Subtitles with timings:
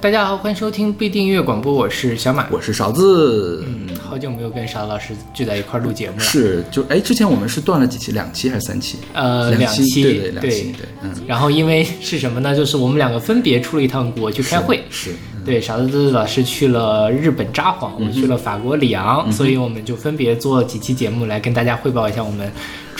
[0.00, 2.46] 大家好，欢迎收听必订阅广播，我是小马。
[2.50, 3.62] 我是勺子。
[3.66, 6.22] 嗯，好久没有跟勺子老师聚在一块儿录节目了。
[6.22, 8.96] 是，就哎，之前我们是断了几期，两期还是三期？
[9.12, 11.10] 呃，两期，对对，两期，对，嗯。
[11.26, 12.56] 然后因为是什么呢？
[12.56, 14.82] 就是我们两个分别出了一趟国去开会。
[14.88, 15.10] 是。
[15.44, 22.50] 对，勺子老师去了日本札幌，我去了法国里昂，所以我们就分别做几期节目来跟大家汇报一下我们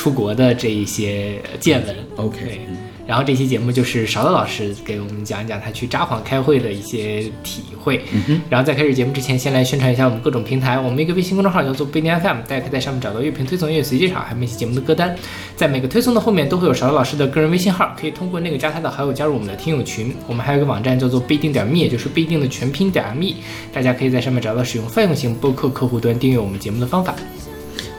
[0.08, 1.94] 出国的这一些见闻。
[2.16, 2.60] OK。
[3.06, 8.02] 然后这期节目就是勺子老师给我们讲一讲他去札幌开会的一些体会。
[8.12, 8.42] 嗯哼。
[8.50, 10.78] 然后在开始节目之前，先来宣传一下我们各种平台。
[10.78, 15.14] 我们一个微信公众号叫做不一定 FM，大家可以在上面找到乐评推送、音乐随机场，还有每期节目的歌单。
[15.56, 20.14] 在每个推送的后面都会有勺子老师的个人微信号，可以通过那个加他的好友加入我们的听友群。
[20.26, 23.36] 我们还有一个网站叫做不一定点 me，也就是不一定的全拼点 me，
[23.72, 27.14] 大家可以在上面找到使用泛用型播客客户端订阅我们节目的方法。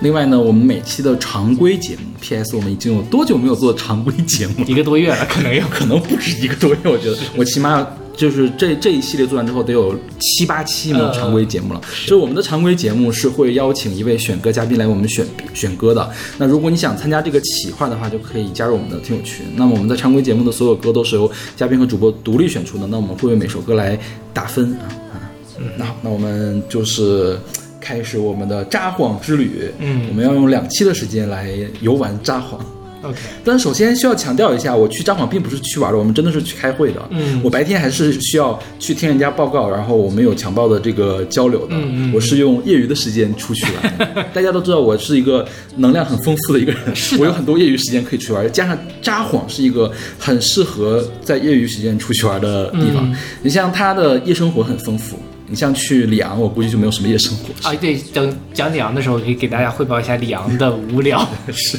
[0.02, 2.55] 另外呢，我们每期的常规节目，P.S.
[2.55, 4.63] 我们已经有多久没有做常规节目？
[4.66, 6.77] 一个多月了，可能有可能不止一个多月。
[6.85, 11.81] 我觉得 我起码就是这这一系列做完之后，得有七八期没有常规节目了。
[12.03, 16.09] 就是我们的常规节目是会邀请一位选歌嘉宾来我们选选歌的。
[16.38, 19.45] 那如果你想参加这个企划的话，就可以加入我们的听友群。
[19.58, 22.88] 那么我们在常规节目的所有歌都是由嘉宾和主播独立选出的。
[22.88, 24.00] 那我们会为每首歌来
[24.33, 25.20] 打分啊啊。
[25.59, 27.38] 嗯，那好，那我们就是。
[27.80, 31.49] 开始我们的札幌之旅，嗯，我们要用两期的时间来
[31.81, 32.59] 游玩札幌。
[33.02, 37.02] OK，但首先需要强调一下，我去札幌并不是去玩的，我们真的是去开会的。
[37.11, 41.75] 嗯，我白天还是需要去听人家报告，然后我们有强暴的这个交流的。
[41.77, 44.25] 嗯我是用业余的时间出去玩。
[44.33, 46.81] 大家都知道我是一个能量很丰富的一个人，
[47.17, 53.09] 我有很多业余时间可以去玩，加上札幌是一个很适合在业余时间出去玩的地方。
[53.41, 55.17] 你像它的夜生活很丰富。
[55.50, 57.73] 你像去里昂，我估计就没有什么夜生活啊。
[57.75, 61.28] 对，等讲里昂的时候，可以给大家汇报一下里昂的无聊。
[61.52, 61.78] 是。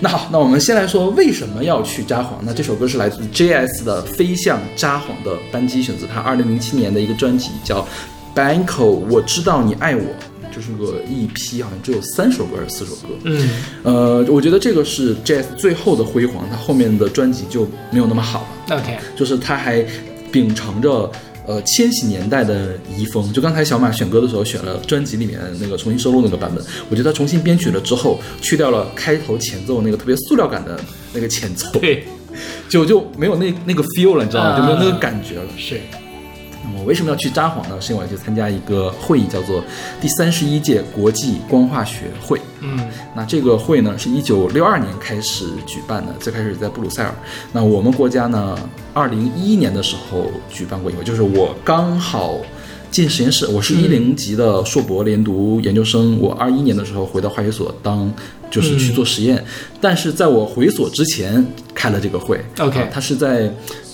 [0.00, 2.28] 那好，那我们先来说为什么要去札幌。
[2.42, 7.86] 那这首歌是来自 J.S 的《飞向札幌的班机》，选自他2007年的一个专辑叫
[8.34, 8.66] 《Banco》，
[9.10, 10.02] 我知道你爱我，
[10.50, 13.08] 就是个 EP，好像只有三首歌还是四首歌。
[13.24, 13.50] 嗯。
[13.82, 18.78] 呃，我觉得这个是 J.S 最后的辉煌，他后面的专辑就没有那么好了。
[18.78, 18.96] OK。
[19.14, 19.84] 就是他还
[20.32, 21.12] 秉承着。
[21.50, 30.78] 呃，千禧年代的遗风，就刚才小马选歌的时候选了专辑里面那个重新收录那个版本，我觉得他重新编曲了之后，去掉了开头前奏那个特别塑料感的
[31.12, 32.04] 那个前奏，对，
[32.68, 34.56] 就就没有那那个 feel 了，你知道吗？
[34.56, 35.42] 就没有那个感觉了。
[35.58, 35.80] 是。
[36.72, 37.80] 那么为什么要去札幌呢？
[37.80, 39.62] 是因为我要去参加一个会议，叫做
[40.00, 42.40] 第三十一届国际光化学会。
[42.60, 42.78] 嗯，
[43.16, 47.12] 那这个会呢，是一九六二年开始举办的，最开始在布鲁塞尔。
[47.52, 48.56] 那我们国家呢，
[48.94, 52.36] 二零一一年的时候举办过一回，就是我刚好
[52.90, 58.12] 进实验室，我是一零级的硕博连读研究生，我二一年的时候回到化学所当。
[58.50, 59.40] 就是去做实验，
[59.80, 62.36] 但是在我回所之前开了这个会。
[62.58, 63.48] OK，他是在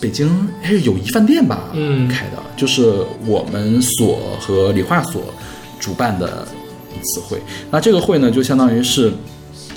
[0.06, 1.64] 北京还是友谊饭店吧？
[1.74, 5.34] 嗯，开的，就是我们所和理化所
[5.80, 6.46] 主办的
[6.94, 7.42] 一次会。
[7.72, 9.12] 那这个会呢，就相当于是。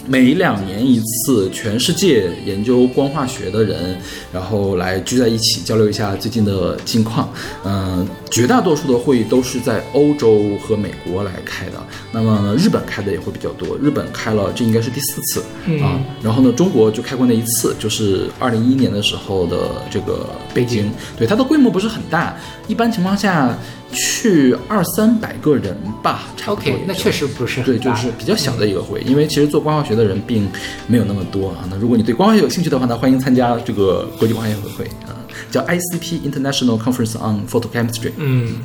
[0.10, 3.96] 每两年一次，全世界研究光化学的人，
[4.34, 7.32] 然后来聚在一起交流一下最近的近况。
[7.64, 11.74] 嗯，绝大多数的会议都是在欧洲和美国来开的。
[12.12, 15.44] 那么日本开的也会比较多，日本开了，这应该是第四次
[15.80, 16.02] 啊。
[16.24, 20.92] 然后呢，中国就开过那一次，就是二零一一年的时候的这个北京。
[21.20, 22.36] 对，它的规模不是很大，
[22.68, 23.56] 一般情况下。
[23.92, 26.74] 去二三百个人吧，差不多。
[26.86, 30.48] 那确实不是对，就是比较小的一个会，因为其实做光化学的人并
[30.88, 31.68] 没有那么多啊。
[31.70, 35.18] 那如果你对光化学有兴趣的话呢，欢迎参加这个国际光化学会会啊，
[35.50, 38.12] 叫 ICP International Conference on Photochemistry。
[38.18, 38.58] 嗯，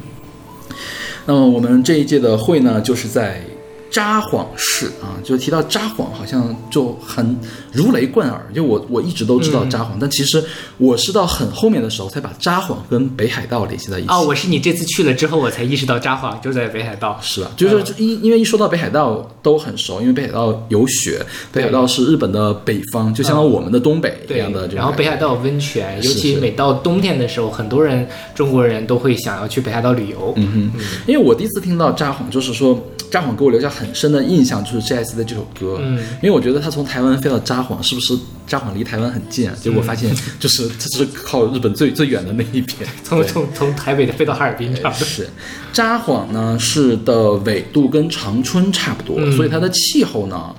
[1.27, 3.41] 那么我们这一届的会呢，就是在。
[3.95, 7.37] 札幌市啊，就提到札幌，好像就很
[7.71, 8.45] 如雷贯耳。
[8.53, 10.45] 就我我一直都知道札幌，但其实
[10.79, 14.09] 我是到很后面的时候才把札幌跟北海道联系在一起。
[14.09, 17.17] 哦，我是你这次去了之后，我才意识到札幌就在北海道。
[17.23, 24.67] 是啊，就是因因为一说到北海道都很熟，因为北海道有雪，北海道是日本的北方，就相当于我们的东北一样的。
[24.75, 28.05] 然后北海道有温泉，尤其每到冬天的时候，很多人
[28.35, 30.33] 中国人都会想要去北海道旅游。
[30.35, 32.77] 嗯哼，因为我第一次听到札幌，就是说
[33.09, 33.84] 札幌给我留下很。
[33.85, 38.17] 很深的印象就是 J.S 的这首歌，嗯，因为我觉得他从台湾飞到札幌，是不是
[38.47, 39.55] 札幌离台湾很近啊？
[39.61, 45.07] 结果发现就是 他是靠日本最最远的那一边， 从从从台北飞到哈尔滨差不多。
[45.07, 45.29] 是，
[45.73, 50.55] 札幌呢是的纬度跟长春差不多，所以它的气候呢，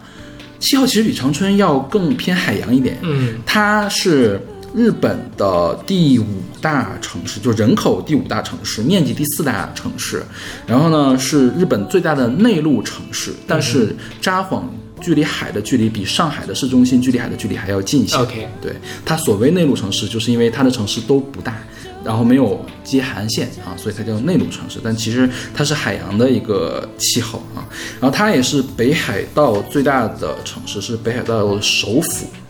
[0.59, 2.97] 气候其实比长春要更偏海洋一点。
[3.01, 4.39] 嗯，它是。
[4.75, 6.25] 日本的第五
[6.61, 10.21] 大城市，就人口第五大城市，面积第四大城市，
[10.67, 13.33] 然后呢是日本最大的内陆城市。
[13.47, 14.63] 但是札幌
[14.99, 18.17] 距离海的距离比上海的市中心距离海的距离还要近一些。
[18.17, 18.75] OK 对，
[19.05, 21.55] 它所谓内陆城市，就是因为它的城市都不大，
[22.03, 24.79] 然后没有接海岸线啊，所以它叫内陆城市。
[24.83, 27.63] 但其实它是海洋的一个气候啊，
[28.01, 32.44] 然后它也是北海道最大的城市，是北海道的首府啊。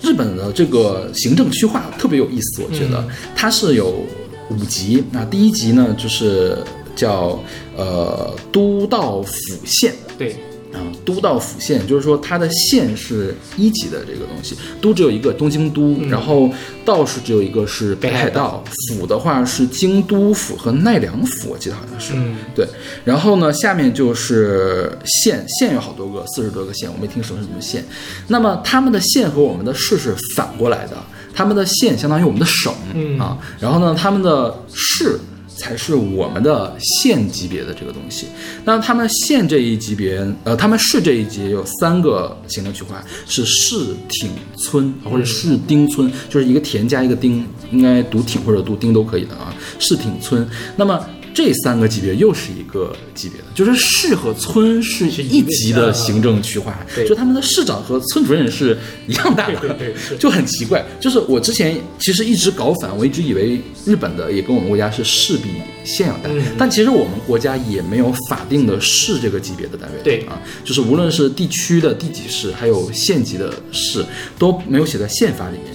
[0.00, 4.04] 日本的这个行政区划特别有意思，我觉得、它是有
[4.50, 5.02] 五级。
[5.10, 6.58] 那第一级呢，就是
[6.94, 7.38] 叫
[7.76, 9.32] 呃都道府
[9.64, 9.94] 县。
[10.16, 10.36] 对，
[10.72, 16.50] 啊，都道府县，就是说它的县是一级的这个东西，都只有一个东京都，然后
[16.84, 22.66] 道是只有一个是北海道，府的话是京都府和奈良府，我记得好像是，嗯，对。
[23.04, 27.84] 然后呢，下面就是县，县有好多个，四十多个县，我没听说是什么县。
[28.26, 30.96] 那么他们的县和我们的市是反过来的，
[31.34, 35.18] 他们的县相当于我们的省、嗯啊，然后呢，他们的市。
[35.58, 38.26] 才是我们的县级别的这个东西。
[38.64, 49.52] 那他们县这一级别，呃，他们市这一级有三个行政区划，是市町村或者市町村，就是一个田加一个町，应该读町或者读町都可以的啊。
[49.78, 50.48] 市町村。
[50.76, 51.04] 那么
[51.34, 55.92] 这三个级别又是一个级别的，就是市和村是是一级的。
[55.92, 57.06] 行政区划，对。
[57.06, 58.76] 就他们的市长和村主任是
[59.06, 59.76] 一样大的，
[60.18, 60.84] 就很奇怪。
[61.00, 65.48] 就是我之前其实一直搞反，我一直以为日本的也跟我们国家是市比
[65.84, 66.42] 县要大，嗯。
[66.56, 70.20] 但其实我们国家也没有法定的市这个级别的单位，对。
[70.26, 74.04] 啊，就是无论是地区的地级市，还有县级的市，
[74.38, 75.74] 都没有写在宪法里面。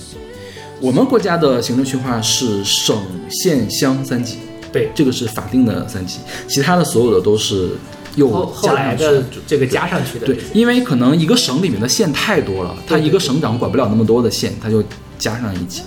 [0.79, 2.97] 我们国家的行政区划是省、
[3.29, 4.37] 县、乡三级，
[4.73, 7.69] 对，这个是法定的三级，其他的所有的都是
[8.15, 14.83] 又后来的这个加上去的，对，因为可能一个省里面的县太多了，他一个省长管不了那么多的县，他就
[15.17, 15.85] 加上一级啊。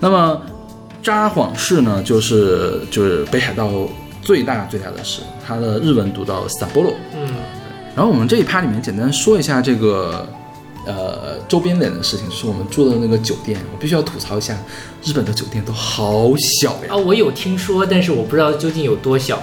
[0.00, 0.42] 那么
[1.02, 3.70] 札幌市呢，就是就是北海道
[4.20, 6.94] 最大最大的市，它的日文读到 Sapporo。
[7.14, 7.28] 嗯，
[7.94, 10.28] 然后我们这一趴里面简单说一下这个。
[10.86, 14.56] 呃，周边点的事情就是我们住的那个酒店，我必须要吐槽一下，
[15.02, 16.90] 日本的酒店都好小呀。
[16.90, 19.40] 啊，我有听说，但是我不知道究竟有多小。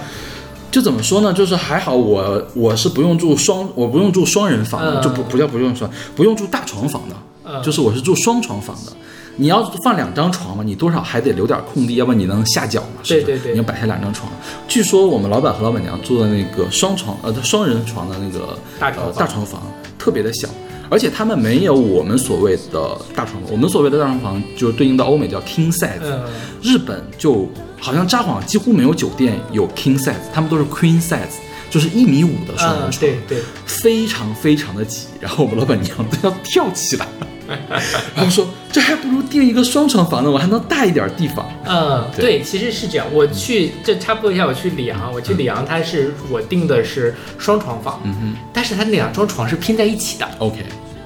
[0.70, 1.32] 就怎么说呢？
[1.34, 8.92] 就是还好我我是不用住双，我不用住双人房的，嗯就不不叫不用双，不用住大床房的，嗯就是我是住双床房的。
[9.36, 13.00] 你要放两张床嘛，你多少还得留点空地，要不然你能下脚嘛？
[13.02, 14.30] 是不是对对对你要摆下两张床。
[14.68, 19.62] 据说我们老板和老板娘住的那个双床呃双人床的那个呃、大床房大床房
[19.98, 20.48] 特别的小，
[20.92, 26.22] 而且他们没有我们所谓的大床房，我们所谓的大床房就是对应到欧美叫 king size，、嗯，
[26.62, 27.48] 日本就
[27.80, 31.40] 好像札幌几乎没有酒店有 king size，他们都是 queen size，
[31.70, 35.06] 就是一米五的双人啊，床，对对，非常非常的挤。
[35.18, 37.08] 然后我们老板娘都要跳起来，
[38.14, 41.46] 然后说这还不如订一个双床房呢，我还能大一点地方。
[41.66, 43.06] 嗯，对对，其实是这样。
[43.12, 50.58] 我去这插播一下，我去里昂，我去里昂，它是我订的是双床房，嗯哼但是它那两张床是拼在一起的，，OK，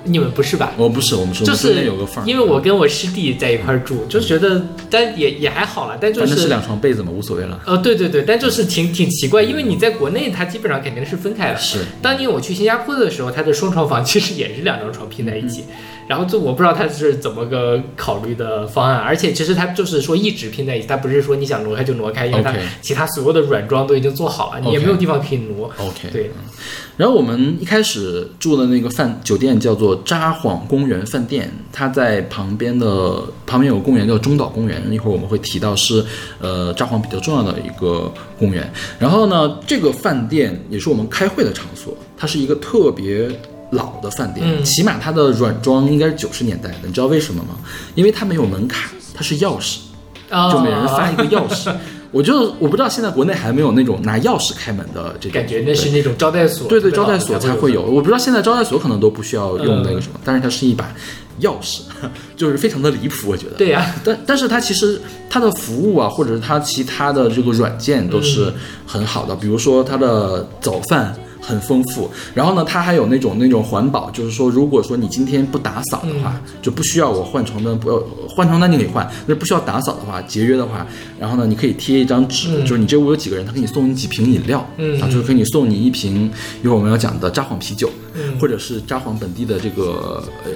[0.04, 0.72] 你们不是吧？
[0.76, 7.60] 我不是，我们是我就是有个缝儿，因为我跟我师弟在一块儿住，就觉得，但也也还好了，但就反正是是两床被子嘛，无所谓了。
[7.66, 11.58] 呃，对对对，但就是挺挺奇怪，因为你在国内它基本上肯定是分开的。
[11.58, 15.74] 是，当年我去新加坡的时候，它的双床房其实也是两张床拼在一起，嗯
[16.06, 25.66] 然后这我不知道他是怎么个考虑的方案，而且其实它就是说一直拼在一起，它不是说你想挪开就挪开，因为它其他所有的软装都已经做好了，你也没有地方可以挪。
[25.78, 26.30] OK，对，
[26.96, 36.04] 然后我们一开始住的那个饭酒店叫做札幌公园饭店，它在旁边的旁边有个公园叫中岛公园，一会儿我们会提到是
[36.40, 38.70] 呃札幌比较重要的一个公园。
[38.98, 43.28] 然后呢，这个饭店也是我们开会的场所，它是一个特别。
[43.70, 47.56] 老的饭店，嗯起码它的软装应该是九十年代的，你知道为什么吗？
[47.94, 49.78] 因为它没有门槛，它是钥匙，
[50.30, 51.74] 啊，就每人发一个钥匙。
[52.12, 57.82] 我就我不知道现在国内还没有那种拿钥匙开门的这种，感觉那是那种招待所，对对，招待所才会会有。
[57.82, 60.88] 我不知道现在招待所可能都不需要用那个嗯什么，但是它是一把
[61.40, 61.80] 钥匙，
[62.36, 63.56] 就是非常的离谱，我觉得。
[63.56, 68.50] 对呀、但但是它其实它的服务啊，或者是它其他的这个软件都是
[68.86, 71.14] 很好的，比如说它的早饭。
[71.46, 80.84] 很丰富，然后呢，它还有那种那种环保，就是说，如果说你今天不打扫的话，就不需要我换床单，不要换床单你可以换，但是不需要打扫的话，节约的话，
[81.20, 82.66] 然后呢，你可以贴一张纸，嗯。
[82.66, 85.00] 就是你这屋有几个人，他给你送你几瓶饮料，嗯。
[85.00, 86.28] 啊，就是给你送你一瓶
[86.64, 88.36] 一会儿我们要讲的札幌啤酒，嗯。
[88.40, 90.50] 或者是札幌本地的这个呃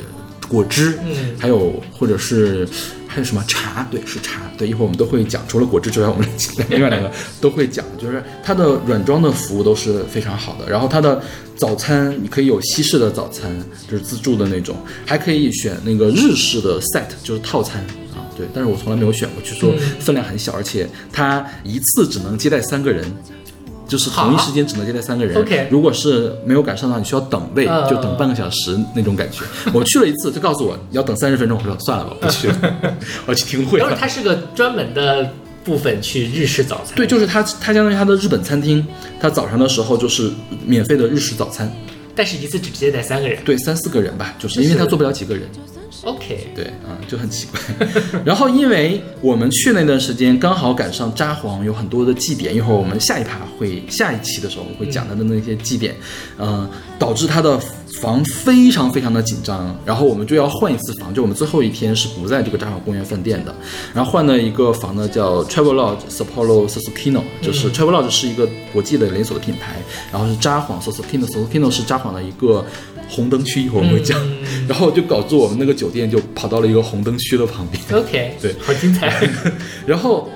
[0.51, 2.69] 果汁，嗯还有或者是
[3.07, 3.87] 还有什么茶？
[3.89, 4.43] 对，是茶。
[4.59, 5.43] 对，一会儿我们都会讲。
[5.47, 6.29] 除了果汁之外，我们
[6.69, 10.69] 另外两个 都会讲，就是它的软装的服务都是非常好的。
[10.69, 11.23] 然后它的
[11.57, 13.57] 早餐你可以有西式的早餐，
[13.89, 14.77] 就是自助的那种，
[15.07, 17.81] 还可以选那个日式的 set，就是套餐。
[18.13, 23.05] 啊，对，但是我从来没有选过，据说嗯分量很小，而且它一次只能接待三个人，
[23.91, 25.37] 就是同一时间只能接待三个人。
[25.37, 29.43] OK 如果是没有赶上的话，你需要等位，嗯就等半个小时那种感觉。
[29.75, 32.77] 我去了一次，就告诉我要等三十分钟，我说算了吧，不去了，
[33.27, 34.01] 我去听会了然后。
[34.01, 35.29] 它是个专门的
[35.65, 36.95] 部分去日式早餐。
[36.95, 38.87] 对，就是它，它相当于它的日本餐厅，
[39.21, 40.31] 它早上的时候就是
[40.65, 41.71] 免费的日式早餐，
[42.15, 43.39] 但是一次只接待三个人。
[43.45, 45.45] 对，三四个人吧，就是因为它坐不了几个人。
[46.05, 47.61] OK，对，嗯、就很奇怪。
[48.25, 55.95] 然后，因为我们去那段时间刚好赶上札幌有很多的祭典，一会儿我们下一趴会下一期的时候会讲它的那些祭典，
[56.39, 56.69] 嗯、
[56.99, 57.59] 导致他的
[58.01, 63.55] 房非常非常的紧张，然后我们就要换一次房，就我们最后一天是不在这个札幌公园饭店的，
[63.93, 69.77] 然后换了一个房呢叫 Travel Lodge Sapporo Susukino，就是 Travel Lodge 是一个国际的连锁的品牌，
[70.13, 72.65] 然后是札幌 Susukino，Susukino 是札幌的一个
[73.11, 74.19] 红灯区，一会儿我们会讲，
[74.69, 77.83] 然后就导致我们那个酒店就跑到了一个红灯区的旁边。
[78.01, 79.29] OK， 对好精彩。
[79.85, 80.31] 然后，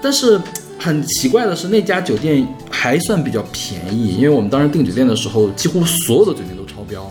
[0.00, 0.40] 但是
[0.78, 7.10] 很奇怪的是，那家酒店还算比较便宜，因为我们当时订酒店的时候，几乎所有的酒店都超标，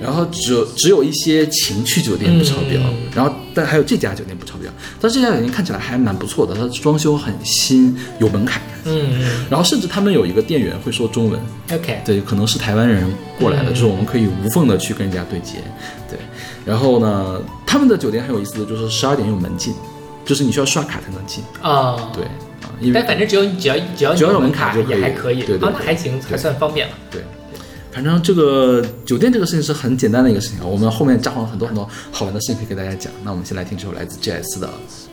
[0.00, 4.61] 然后只有只有一些情趣酒店不超标，嗯然后但还有这家酒店不超标，
[5.00, 9.46] 但这家酒店看起来还蛮不错的，它装修很新，有门槛，嗯嗯。
[9.50, 11.40] 然后甚至他们有一个店员会说中文
[11.72, 13.04] ，，OK，对，可能是台湾人
[13.38, 13.74] 过来的，嗯。
[13.74, 15.58] 就是我们可以无缝的去跟人家对接，
[16.08, 16.18] 对。
[16.64, 19.74] 然后呢，他们的酒店很有意思的就是十二点有门禁，
[20.24, 22.24] 就是你需要刷卡才能进，啊，对。
[22.62, 26.94] 啊，因为但反正只有只要只要只要有门门卡就也还可以，对对啊，那还行，还算方便了。
[27.10, 27.20] 对，
[27.92, 30.64] 反正这个酒店这个事情是很简单的一个事情啊。
[30.64, 33.12] 我们后面札幌很多很多好玩的事情可以给大家讲。
[33.22, 34.66] 那我们先来听这首来自 JS 的《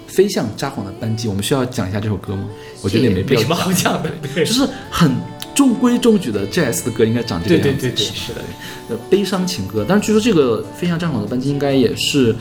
[0.08, 1.28] 飞向札幌的班机》。
[1.30, 2.46] 我们需要讲一下这首歌吗？
[2.82, 5.12] 我觉得也没必要没什么好讲的，对就是很
[5.54, 7.82] 中规中矩的 JS 的歌应该长这个样子。
[7.82, 8.42] 对对对对，是的，
[8.90, 9.86] 呃，悲伤情歌。
[9.88, 12.34] 但是据说这个《飞向札幌的班机》应该也是，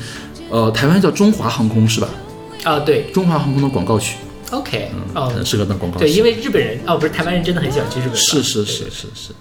[0.50, 2.09] 呃，台湾叫中华航空是吧？
[2.62, 4.16] 啊对中华航空的广告曲
[4.50, 6.04] ，，OK，哦很，适合当广告曲。
[6.04, 9.33] 对，因为日本人哦，不是台湾人真的很喜欢去日本吧，是是对是是是。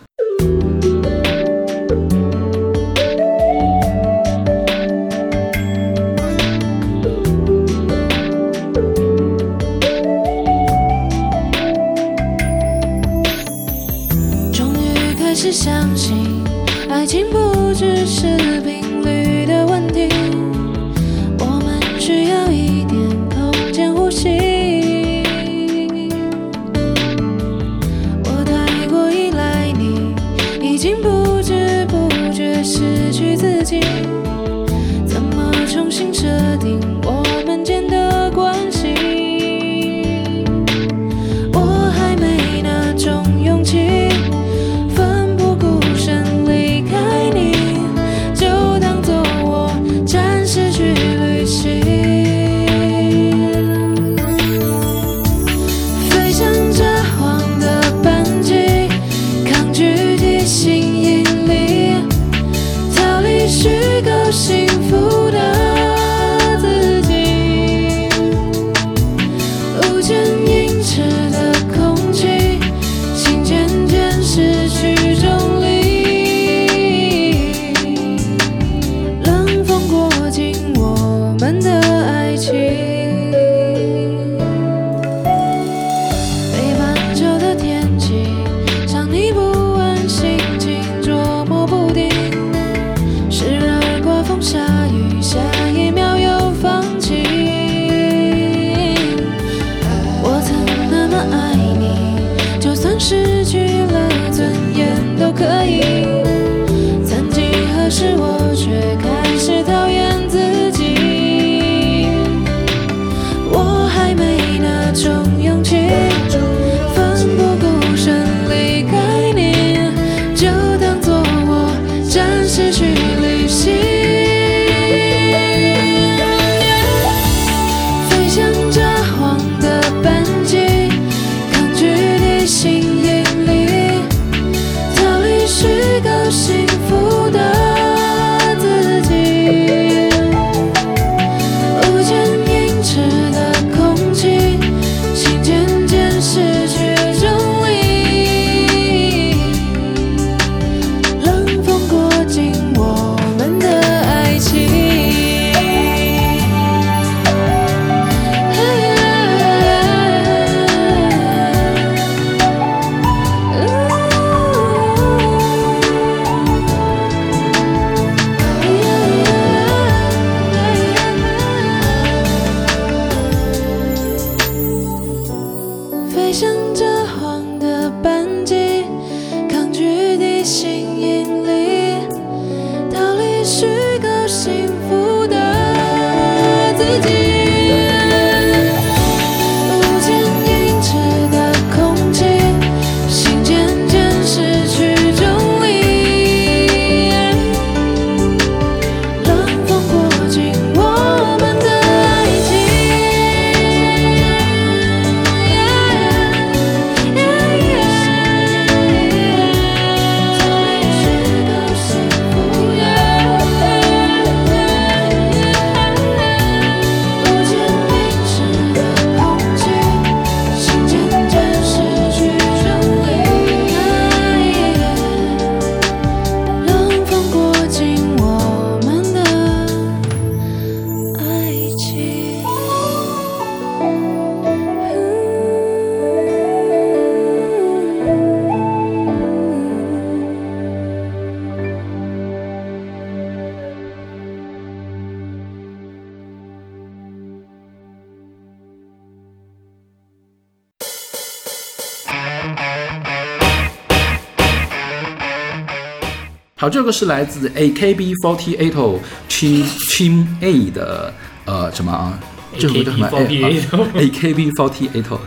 [256.88, 261.14] 个是来自 AKB48 Team Team A 的
[261.46, 262.18] 呃什么啊？
[262.58, 265.18] 这首歌叫什么 AKB48？AKB48。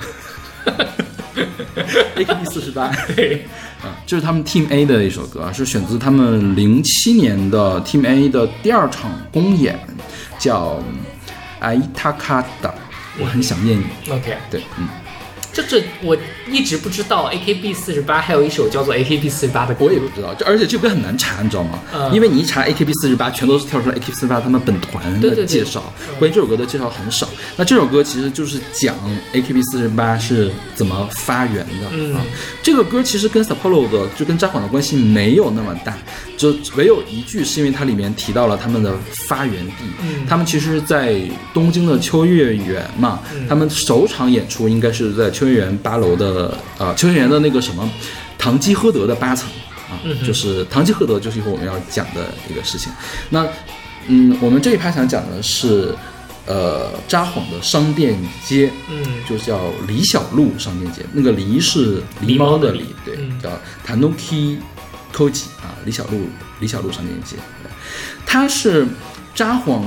[2.17, 3.47] AKB 四十八， 对，
[3.83, 9.79] 啊，这是他们 Team A 的一首歌啊，是选自他们零七年的 Team A 的第二场公演，
[10.39, 10.75] 叫
[11.61, 12.71] 《爱塔卡达》，
[13.19, 13.85] 我很想念你。
[14.11, 14.89] OK，对，嗯，
[15.71, 16.17] 这这我
[16.51, 21.79] 一直不知道 AKB 四十八还有一首叫做 AKB 四十八的歌，我也不知道，这而且这歌很难查，你知道吗？
[21.95, 25.81] 嗯因为你一查 AKB 四十八，全都是跳出来 AKB 四十八他们本团对对对的介绍，
[26.19, 27.29] 关于这首歌的介绍很少。
[27.57, 28.97] 那这首歌其实就是讲
[29.33, 32.23] AKB 四十八是怎么发源的、嗯啊。
[32.63, 35.97] 这个歌其实跟 Sapporo 的就跟札幌的关系没有那么大，
[36.41, 38.95] 就唯有一句是因为它里面提到了他们的
[39.29, 41.21] 发源地，嗯他们其实是在
[41.53, 47.89] 东京的秋叶原嘛，嗯他们首场演出应该是在秋叶原八楼的呃秋叶原的那个什么
[48.39, 49.49] 唐吉诃德的八层。
[49.91, 52.93] 啊，就是唐吉诃德，就是一会儿我们要讲的一个事情。
[53.29, 53.45] 那，
[54.07, 55.93] 嗯，我们这一趴想讲的是，
[56.47, 61.03] 呃，札幌的商店街，嗯就叫李小璐商店街。
[61.13, 63.51] 那个狸是狸猫的狸，对，嗯叫
[63.85, 64.59] Tanuki
[65.15, 66.29] Koji 啊，李小璐
[66.61, 67.37] 李小璐商店街。
[67.63, 67.71] 对
[68.27, 68.87] 它是
[69.35, 69.83] 札幌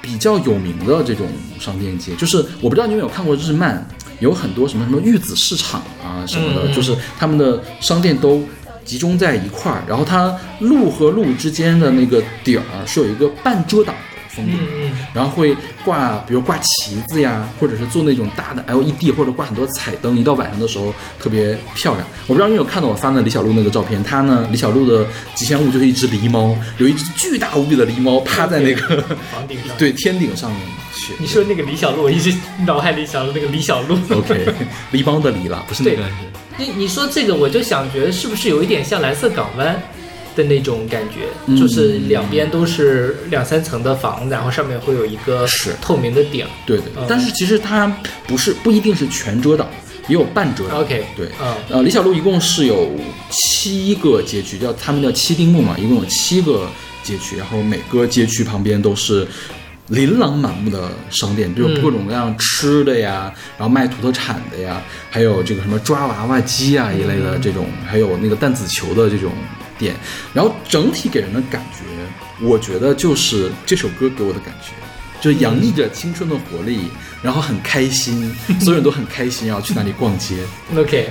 [0.00, 1.26] 比较有名的这种
[1.58, 3.86] 商店街，就是我不知道你有没有看过日漫，
[4.20, 8.42] 有很多什么什么玉子市场啊什么的，就是他们的商店都
[8.84, 13.94] 集中在一块儿，然后它路和路之间的那个点儿是有一个半遮挡
[14.28, 14.54] 的封顶。
[14.54, 22.06] 嗯嗯然后会挂，比如挂旗子呀，或者是做那种大的 LED，或者挂很多彩灯，一到晚上的时候特别漂亮。
[22.26, 29.76] 我不知道你有看到我发的李小璐那个照片，她呢，李小璐的吉祥物就是一只狸猫，有一只巨大无比的狸猫趴在那个房顶上。
[29.78, 30.60] 对 天顶上面
[30.94, 31.14] 去。
[31.18, 32.32] 你说那个李小璐，我一直
[32.66, 33.96] 脑海里想到那个李小璐。
[34.10, 34.52] OK，
[34.92, 36.04] 狸猫的狸了，不是那对个。
[36.58, 39.80] 你你说这个，我就想觉得是不是有一点像蓝色港湾
[40.38, 41.56] 的那种感觉，嗯。
[41.56, 45.74] 就是两边都是两三层的房，然后上面会有一个是。
[45.82, 46.46] 透明的顶。
[46.64, 47.86] 对对嗯，但是其实它
[48.26, 49.68] 不是不一定是全遮挡，
[50.06, 50.78] 也有半遮挡。
[50.80, 51.54] OK，对，嗯。
[51.68, 52.90] 呃，李小璐一共是有
[53.30, 56.68] 七个街区，叫他们叫七丁目嘛，一共有七个
[57.02, 59.26] 街区，然后每个街区旁边都是
[59.88, 61.82] 琳琅满目的商店，就有嗯。
[61.82, 69.32] 各种各样吃的呀，然后卖土特产的呀，还有这个什么抓娃娃机啊一类的这种，还有那个弹子球的这种
[69.78, 69.94] 店，
[70.34, 71.84] 然后整体给人的感觉，
[72.44, 74.72] 我觉得就是这首歌给我的感觉。
[75.20, 76.88] 就洋溢着青春的活力，
[77.20, 80.36] 然后很开心，所有人都很开心要去那里逛街。
[80.76, 81.10] ，OK，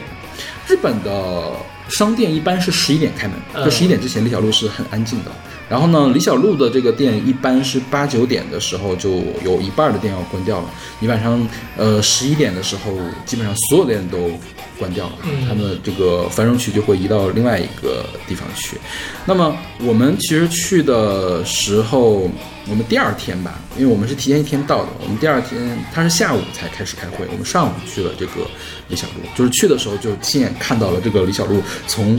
[0.66, 1.52] 日本的
[1.90, 5.32] 商店一般是十一点开门，嗯就十一点之前那条路是很安静的。
[5.70, 10.70] 然后呢，李小璐的这个店一般是八九点的时候就有一半的店要关掉了。
[11.00, 12.92] 你晚上呃十一点的时候，
[13.26, 14.32] 基本上所有的店都
[14.80, 18.78] 关掉了，嗯他们的这个繁荣区就会移到另外一个地方去。
[19.26, 22.30] 那么我们其实去的时候，
[22.70, 28.48] 我们第二天吧，因为我们是提前一天到的，我们第二天他是下午才开始开会，我们上午去了这个
[28.88, 32.18] 李小璐，就是去的时候就亲眼看到了这个李小璐从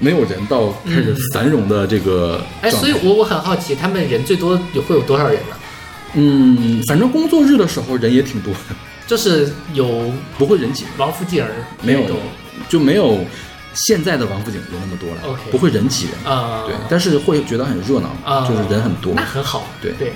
[0.00, 5.56] 没有人到开始繁荣的这个哎，所以我我很好奇，他们人最多有会有多少人呢？
[6.14, 8.74] 嗯，反正工作日的时候人也挺多的，
[9.06, 11.50] 就是有不会人挤人，王府井儿
[11.82, 12.02] 没有
[12.68, 13.18] 就没有
[13.74, 16.32] 现在的王府井有那么多了不会人挤人。
[16.32, 19.12] 啊，对，但是会觉得很热闹，啊，就是人很多。
[19.14, 19.66] 那很好。
[19.82, 19.92] 对。
[19.98, 20.12] 对，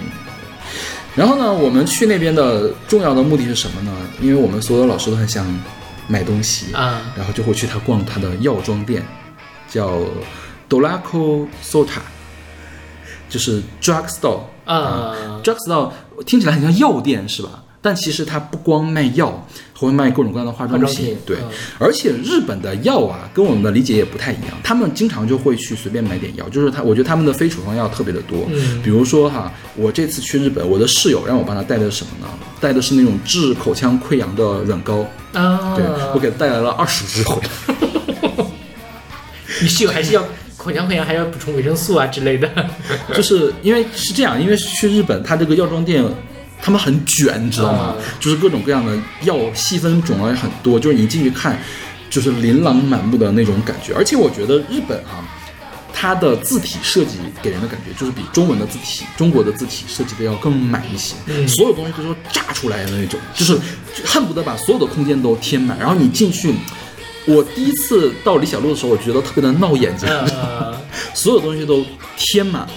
[1.15, 3.93] 然后呢，我们去那边的重要的目的是什么呢？
[4.21, 5.47] 因为我们所有老师都很想
[6.09, 7.03] 买东西，啊。
[7.15, 9.07] 然后就会去他逛他的药妆店，
[9.73, 9.99] 叫
[10.69, 12.03] Dolaco Sota，
[13.29, 15.91] 就是 drug store 啊 drug store
[16.27, 17.63] 听起来很像药店是吧？
[17.85, 21.17] 但其实它不光卖药，还会卖各种各样的化妆品。
[21.27, 28.47] 对，嗯而且日本的药啊，跟我们的理解也不太一样，他们经常就会去随便买点药，就是他，我觉得他们的非处方药特别的多。
[28.53, 32.33] 嗯比如说哈，我这次去日本，我的室友让我帮他带的是什么呢？
[32.61, 37.82] 带的是那种治口腔溃疡的软膏，啊，对我给他带来了二十支回来。
[39.61, 40.25] 你室友还是要
[40.57, 42.49] 口腔溃疡，还要补充维生素啊之类的。
[43.13, 46.05] 就是因为是这样，因为去日本，它这个药妆店。
[46.65, 47.79] 他们很卷，你知道吗？
[47.87, 51.59] 啊就是各种各样的药，细分种类很多，就是你进去看，
[52.09, 53.93] 就是琳琅满目的那种感觉。
[53.95, 55.27] 而且我觉得日本啊，
[55.93, 63.59] 它的字体设计给人的感觉就是比中文的字体、中国的字体设计的要更满一些，嗯所有东西都是炸出来的那种，就是
[64.05, 65.77] 恨不得把所有的空间都填满。
[65.77, 66.55] 然后你进去，
[67.27, 70.75] 我第一次到李小璐的时候，我觉得特别的闹眼睛，呃，
[71.15, 71.85] 所有东西都
[72.17, 72.71] 填满了。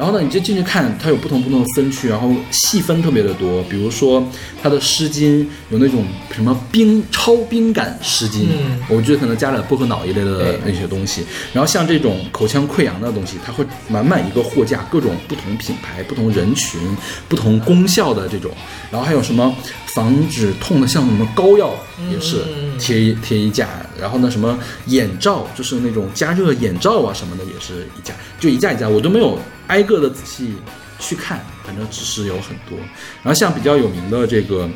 [0.00, 3.62] 然后呢，你就进去看，它有不同不同的分区，然后细分特别的多。
[3.64, 4.26] 比如说
[4.62, 11.26] 它的湿巾有那种什么冰超冰感湿巾，嗯我觉得可能加了薄荷脑一类的那些东西。
[11.52, 16.80] 然后像这种口腔溃疡的东西，它会满满一个货架，各种不同品牌、不同人群、
[17.28, 18.50] 不同功效的这种。
[18.90, 19.54] 然后还有什么
[19.94, 21.74] 防止痛的，像什么膏药
[22.10, 22.38] 也是
[22.78, 23.68] 贴一贴一架。
[24.00, 29.38] 然后呢，什么眼罩，就是那种加热眼罩啊什么的，也是一架，就一架一架，我都没有
[29.70, 30.52] 挨个的仔细
[30.98, 32.76] 去看，反正知识有很多。
[33.22, 34.68] 然后像比较有名的这个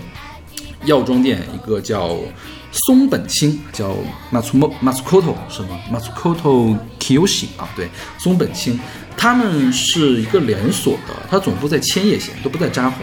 [0.85, 2.17] 药妆店，一个叫
[2.71, 3.97] 松本清，叫
[4.33, 8.79] Matsumo Matsukoto 是吗？Matsukoto Kiyoshi 啊，对，松本清，
[9.17, 12.95] 他们是一个连锁的，它总部在千叶县，都不在札幌。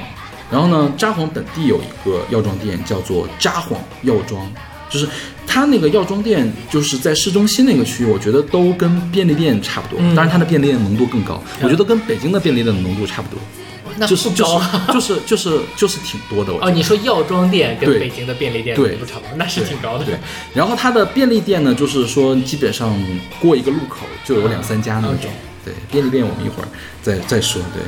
[0.49, 4.49] 然后呢，札幌本地有一个药妆店叫做札幌药妆，
[4.91, 5.07] 就是
[5.47, 13.39] 它那个药妆店就是在市中心那个区域，我觉得都跟便利店差不多，嗯当然它的便利店浓度更高，我觉得跟北京的便利店的浓度差不多。
[13.97, 14.51] 那就是 就是。
[14.93, 20.05] 就是就是就是挺多的，哦，你说药妆店跟北京的便利店对不差不多，那是挺高的。
[20.05, 20.15] 对，
[20.53, 22.97] 然后它的便利店呢，就是说基本上
[23.39, 25.31] 过一个路口就有两三家那种。
[25.63, 26.67] 对，便利店我们一会儿
[27.01, 27.61] 再再说。
[27.73, 27.83] 对，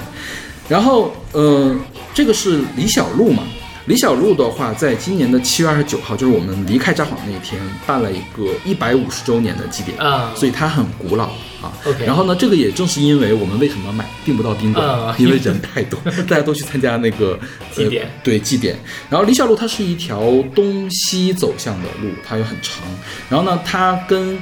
[0.68, 1.76] 然后呃，
[2.14, 3.44] 这个是李小璐嘛。
[3.86, 11.26] 李小璐的话，在今年的七月二十九号，就是我们离开札幌那一天，办了一个一百五十周年的祭典，啊所以它很古老
[11.62, 11.74] 啊。
[11.86, 17.38] OK 然后呢，这个也正是因为我们为什么买订不到宾馆，啊因为人太多， 大家都去参加那个
[17.76, 18.78] 祭典呃对祭典。
[19.10, 20.22] 然后李小璐它是一条
[20.56, 22.86] 东西走向的路，它又很长。
[23.30, 24.38] 然后呢，它跟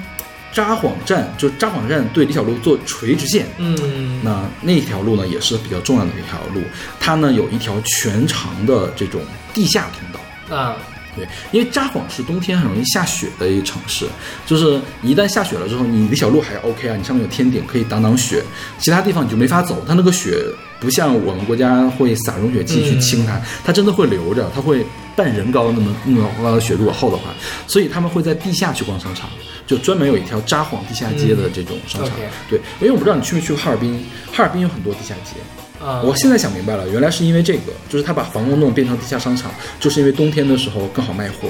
[0.52, 3.46] 札幌站，就是札幌站对李小璐做垂直线。
[3.58, 6.62] 嗯，那那条路呢，也是比较重要的一条路。
[7.00, 9.22] 它呢有一条全长的这种
[9.54, 10.56] 地下通道。
[10.56, 10.76] 啊，
[11.16, 14.08] 对，因为札幌是冬天很容易下雪的一个城市，
[14.46, 18.44] 就是你一旦下雪了之后，你李小路还 OK 啊，你上面有天顶可以挡挡雪，
[18.80, 19.84] 其他地方你就没法走。
[19.88, 20.44] 它那个雪
[20.80, 27.34] 不像我们国家会撒融雪剂去清它，它真的会留着，它会半人高那么那么高的雪，如果厚的话，
[27.68, 29.30] 所以他们会在地下去逛商场，
[29.68, 32.16] 就专门有一条札幌地下街的这种商场。
[32.50, 35.42] 对，因为我不知道你去没去过哈尔滨，哈尔滨有很多地下街。
[35.84, 41.50] 啊，我现在想明白了，原来是因为这个，就是他把防空洞变成地下商场，就是因为冬天的时候更好卖货。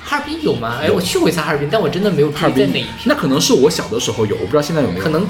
[0.00, 0.78] 哈尔滨有吗？
[0.82, 5.04] 哎，我去过一次哈尔滨，但我真的没有注哈尔滨意在哪一片，那可能是我小的时候有，我不知道现在有没有。
[5.04, 5.26] 可能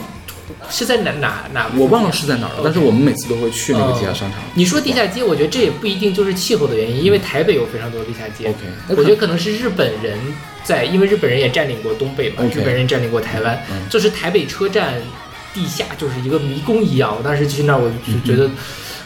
[0.70, 1.70] 是在哪哪哪？
[1.76, 4.40] 我忘了是在哪儿了，但是我们每次都会去那个地下商场。
[4.54, 8.48] 你说地下街，我觉得这也不一定就是气候的原因，因为台北有非常多的地下街。
[8.48, 8.58] OK，
[8.88, 10.16] 我觉得可能是日本人
[10.62, 14.94] 在，因为日本人也占领过东北嘛日本人占领过台湾，嗯就是台北车站
[15.54, 17.14] 地下就是一个迷宫一样。
[17.16, 18.50] 我当时去那儿，我就觉得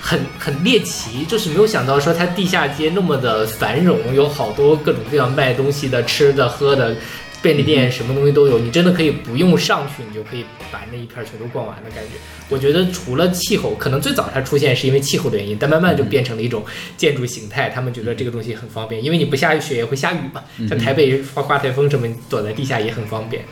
[0.01, 6.97] 很很猎奇，就是没有想到说它地下街那么的繁荣，有好多各种各样卖东西的、吃的、喝的。
[7.43, 12.11] 便利店什么东西都有，你真的可以不用上去，你就可以把那一片儿全都逛完的感觉。
[12.49, 16.65] 我觉得除了气候，可能最早它出现是因为气候的原因，但慢慢就变成了一种
[16.97, 17.69] 建筑形态。
[17.69, 20.41] 他们觉得这个东西很方便，因为你不下雪也会下雨嘛。
[20.69, 23.45] 像台北刮刮台风什么，躲在地下也很方便。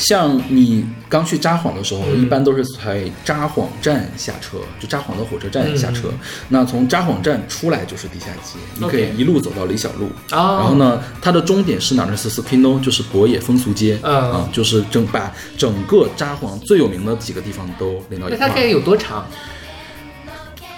[0.00, 6.08] 像你刚去札幌的时候，嗯一般都是在札幌站下车，就札幌的火车站下车。
[6.10, 10.06] 嗯那从札幌站出来就是地下街，你可以一路走到李小璐。
[10.32, 12.16] 哦然后呢，它的终点是哪儿呢？
[12.16, 13.98] 是 Sukino，就是博野风俗街。
[14.02, 18.38] 嗯啊，就是整把整个札幌最有名的几个地方都连到一块儿。
[18.38, 19.26] 那它大概有多长？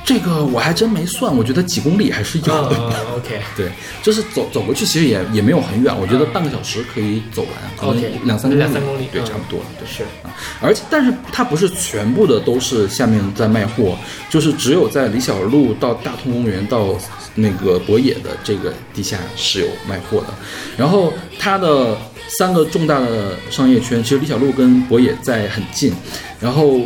[0.05, 2.77] 这个我还真没算，我觉得几公里还是有的。
[2.77, 3.71] 嗯， OK，对，
[4.03, 9.87] 就是走走过去，其实也也没有很远，我觉得半个小时可以走完，可能两三两三公里对，嗯差不多，对。
[9.87, 13.97] 是啊，而且但是它不是全部的都是下面在卖货，
[14.29, 16.97] 就是只有在李小璐到大通公园到
[17.37, 20.35] 那个博野的这个地下是有卖货的，
[20.77, 25.95] 然后它的三个重大的商业圈，其实李小璐跟博野在很近，
[26.41, 26.81] 然后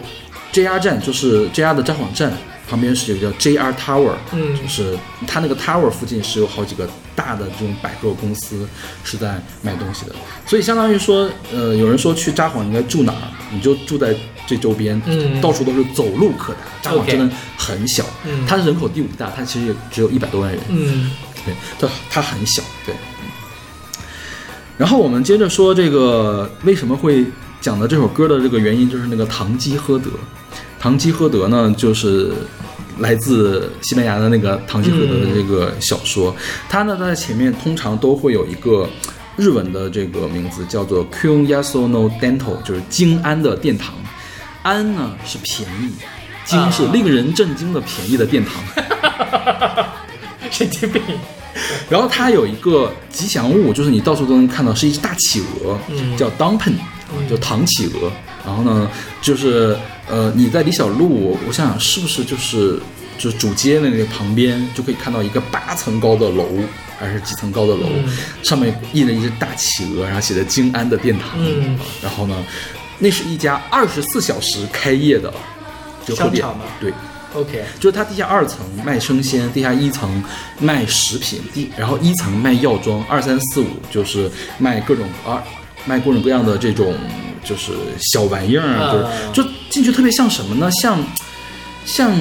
[0.52, 2.30] JR 站就是 JR 的札幌站。
[2.68, 8.68] 旁边是有个叫 JR Tower，嗯就是它那个 Tower 附近是有好几个大的这种百货公司
[9.04, 10.14] 是在卖东西的，
[10.46, 14.14] 所以相当于说，呃，有人说去札幌应该住哪儿，你就住在
[14.46, 16.58] 这周边，嗯到处都是走路可达。
[16.82, 21.12] 札幌真的很小，嗯它人口第五大，它其实也只有一百多万人，嗯
[21.44, 22.94] 对，它它很小，对。
[24.76, 27.24] 然后我们接着说这个为什么会
[27.60, 30.10] 讲的这首歌的这个原因，就是那个唐吉诃德。
[30.86, 32.32] 堂吉诃德呢，就是
[33.00, 36.32] 来自西班牙的那个堂吉诃德的这个小说，
[36.68, 38.88] 它呢在前面通常都会有一个
[39.34, 43.96] 日文的这个名字，叫做 Kyun Yaso no Dental，就是京安的殿堂。
[44.62, 45.90] 安呢是便宜，
[46.44, 48.62] 京是令人震惊的便宜的殿堂。
[50.52, 51.02] 神经病。
[51.90, 56.74] 然后它有一个吉祥物，就是你到处都能看到，是一只大企鹅，嗯叫 Dumpin，
[57.28, 58.12] 叫唐企鹅。
[58.46, 58.88] 然后呢，
[59.20, 59.76] 就是
[60.08, 62.80] 呃，你在李小璐，我我想想是不是就是
[63.18, 66.46] 就是主街的那个旁边就可以看到一个八层高的楼，
[66.98, 68.16] 还是几层高的楼，嗯。
[68.42, 71.30] 上面印了一只大企鹅，然后写着静安的殿堂。
[71.38, 71.78] 嗯。
[72.02, 72.46] 然后呢，
[72.98, 75.32] 那是一家二十四小时开业的
[76.06, 76.42] 折扣店。
[76.42, 76.92] 商场，对。
[77.34, 80.24] OK，就是它地下二层卖生鲜，地下一层
[80.58, 85.42] 卖食品，地然后一层卖药妆，二三四五就是卖各种啊
[85.84, 86.94] 卖各种各样的这种
[87.46, 87.72] 就是
[88.12, 88.92] 小玩意儿，啊
[89.32, 90.68] 就是就进去特别像什么呢？
[90.82, 90.98] 像
[91.84, 92.12] 像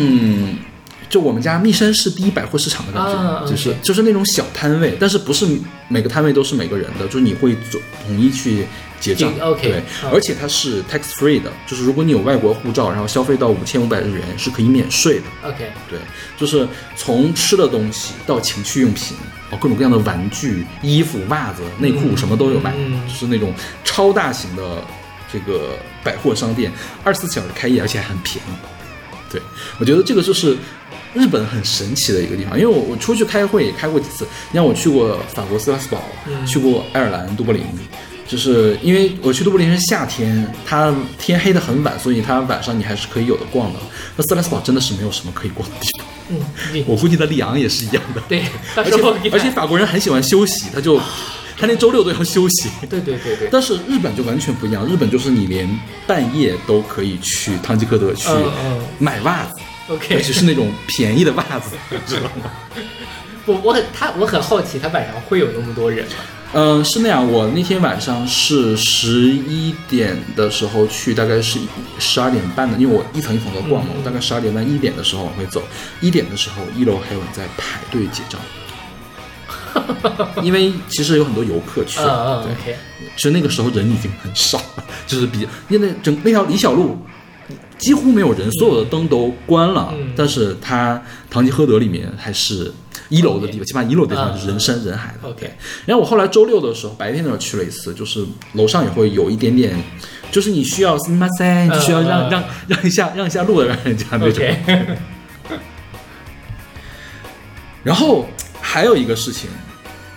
[1.10, 5.48] 就我们家密山市第一百货市场的感觉，啊就是就是那种小摊位，但是不是
[5.88, 8.66] 每个摊位都是每个人的，就是你会总统一去
[9.00, 15.50] 结账，OK，对，啊而且它是 tax free 的，就是如果你有外国护照，然后消费到五千五百日元是可以免税的。
[15.50, 16.00] OK，对，
[16.38, 19.16] 就是从吃的东西到情趣用品，
[19.52, 23.00] 哦，各种各样的玩具、衣服、袜子、内裤什么都有卖，嗯。
[23.08, 24.82] 就是那种超大型的
[25.32, 26.72] 这个百货商店，
[27.04, 28.52] 二十四小时开业，而且还很便宜。
[29.32, 29.42] 对，
[29.80, 30.58] 我觉得这个就是
[31.14, 37.64] 日本很神奇的一个地方，因为我我出去开会也开过几次，你像我去过法国斯拉斯堡，嗯去过爱尔兰都柏林。
[38.28, 43.80] 就是因为我去都柏林是夏天，它天黑的很晚，所以它晚上你还是可以有的逛的。
[44.18, 46.08] 那斯拉斯堡真的是没有什么可以逛的地方。
[46.30, 48.22] 嗯，我估计在里昂也是一样的。
[48.28, 48.44] 对，
[48.76, 51.00] 而且而且法国人很喜欢休息，他就
[51.58, 52.70] 他连周六都要休息。
[52.90, 55.68] 对对对对，但是日本就完全不一样，日本就是你连
[56.06, 58.30] 半夜都可以去唐吉诃德去
[59.00, 62.52] 买袜子，OK 而且是那种便宜的袜子，知道吗？
[63.46, 66.14] 我我很他我很好奇，他晚上会有那么多人吗？
[66.54, 67.30] 嗯，是那样。
[67.32, 71.60] 我那天晚上是十一点的时候去，大概是
[72.00, 75.62] 十二点半的，因为我一层一层的逛嘛，嗯我大概十二点半一点的时候往回走，
[76.02, 78.40] 一点的时候一楼还有人在排队结账，
[80.44, 82.00] 因为其实有很多游客去，
[83.16, 86.98] 其实那个时候人已经很少了，就是比因为整那条李小璐
[87.78, 90.14] 几乎没有人，所有的灯都关了，嗯。
[90.16, 92.72] 但是它堂吉诃德里面还是
[93.10, 95.30] 一楼的地方，起码一楼的地方就是人山人海的。
[95.30, 95.52] OK
[95.86, 99.76] 然后我后来周六的时候，白天的时候去了一次，就是楼上也会有一点点，
[100.32, 104.44] 就是你需要 s m 塞，你需要让、让让一下让一下路的让人家那种。
[104.44, 104.98] OK，
[107.84, 108.26] 然后
[108.62, 109.50] 还有一个事情，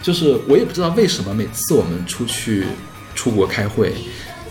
[0.02, 2.64] 就是我也不知道为什么每次我们出去
[3.14, 3.92] 出国开会，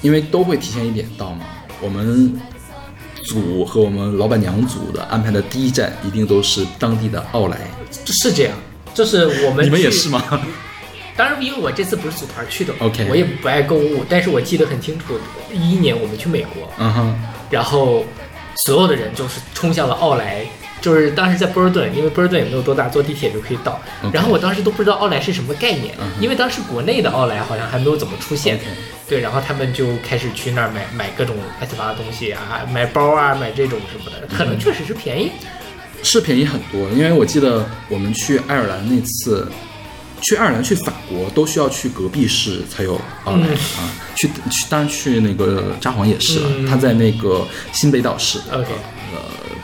[0.01, 1.45] 因为都会提前一点到嘛，
[1.81, 2.39] 我们
[3.25, 7.57] 组和我们老板娘组的安排的第一站一定都是当地的奥莱。
[8.05, 8.53] 是这样，
[8.93, 10.21] 就是我们你们也是吗？
[11.15, 15.17] 当然，因为我这次不是组团去的 OK 我也不爱购物，但是我记得很清楚，
[15.51, 18.05] 一一年我们去美国，嗯哼，然后
[18.67, 20.45] 所有的人就是冲向了奥莱，
[20.79, 23.81] 就是当时在波尔顿，因为波尔顿也没有多大，坐地铁就可以到。
[24.13, 28.59] 然后我当时都不知道奥莱是什么概念，因为当时国内的奥莱好像还没有怎么出现。
[29.09, 35.31] 对，然后他们就开始去那儿买买各种乱七八糟的东西啊，买包啊，买这种什么的，可能确实是便宜。
[36.03, 39.49] 是便宜很多，因为我记得我们去爱尔兰那次，
[40.21, 43.53] 去爱尔兰去法国都需要去隔壁市才有奥莱、嗯。
[43.79, 46.67] 啊，去去当然去那个札幌也是了，嗯。
[46.67, 48.67] 它在那个新北岛市，OK。
[48.69, 48.96] 呃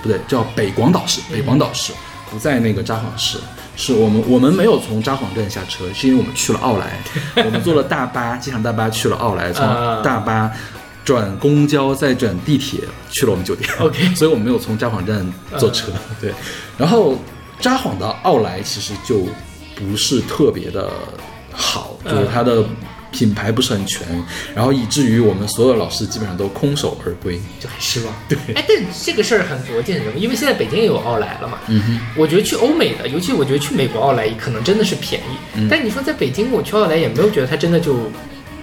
[0.04, 1.92] 不对，叫北广岛市，北广岛市
[2.30, 3.40] 不在那个札幌市。
[3.76, 7.00] 是我们我们没有从札幌站下车，是因为我们去了奥莱，
[7.44, 10.52] 我们坐了大巴，机场大巴去了奥莱，从啊大巴
[11.04, 13.68] 转公交再转地铁去了我们酒店。
[13.82, 15.26] OK 所以我们没有从札幌站
[15.58, 15.92] 坐车。
[16.22, 16.32] 对，
[16.78, 17.18] 然后
[17.60, 19.26] 札幌的奥莱其实就
[19.76, 20.92] 不是特别的
[21.52, 22.64] 好，就是它的
[23.14, 24.06] 品牌不是很全，
[24.54, 27.40] 然后以至于我们所有老师基本上都空手而归。
[27.60, 28.14] 就很失望。
[28.28, 30.18] 对， 哎，但这个事儿很国际很什么？
[30.18, 31.60] 因为现在北京也有奥莱了嘛。
[31.68, 35.38] 嗯哼，我觉得去欧美的，尤其我觉得去美国奥莱可能真的是便宜。
[35.56, 38.12] 嗯但你说在北京，我去奥莱也没有觉得它真的就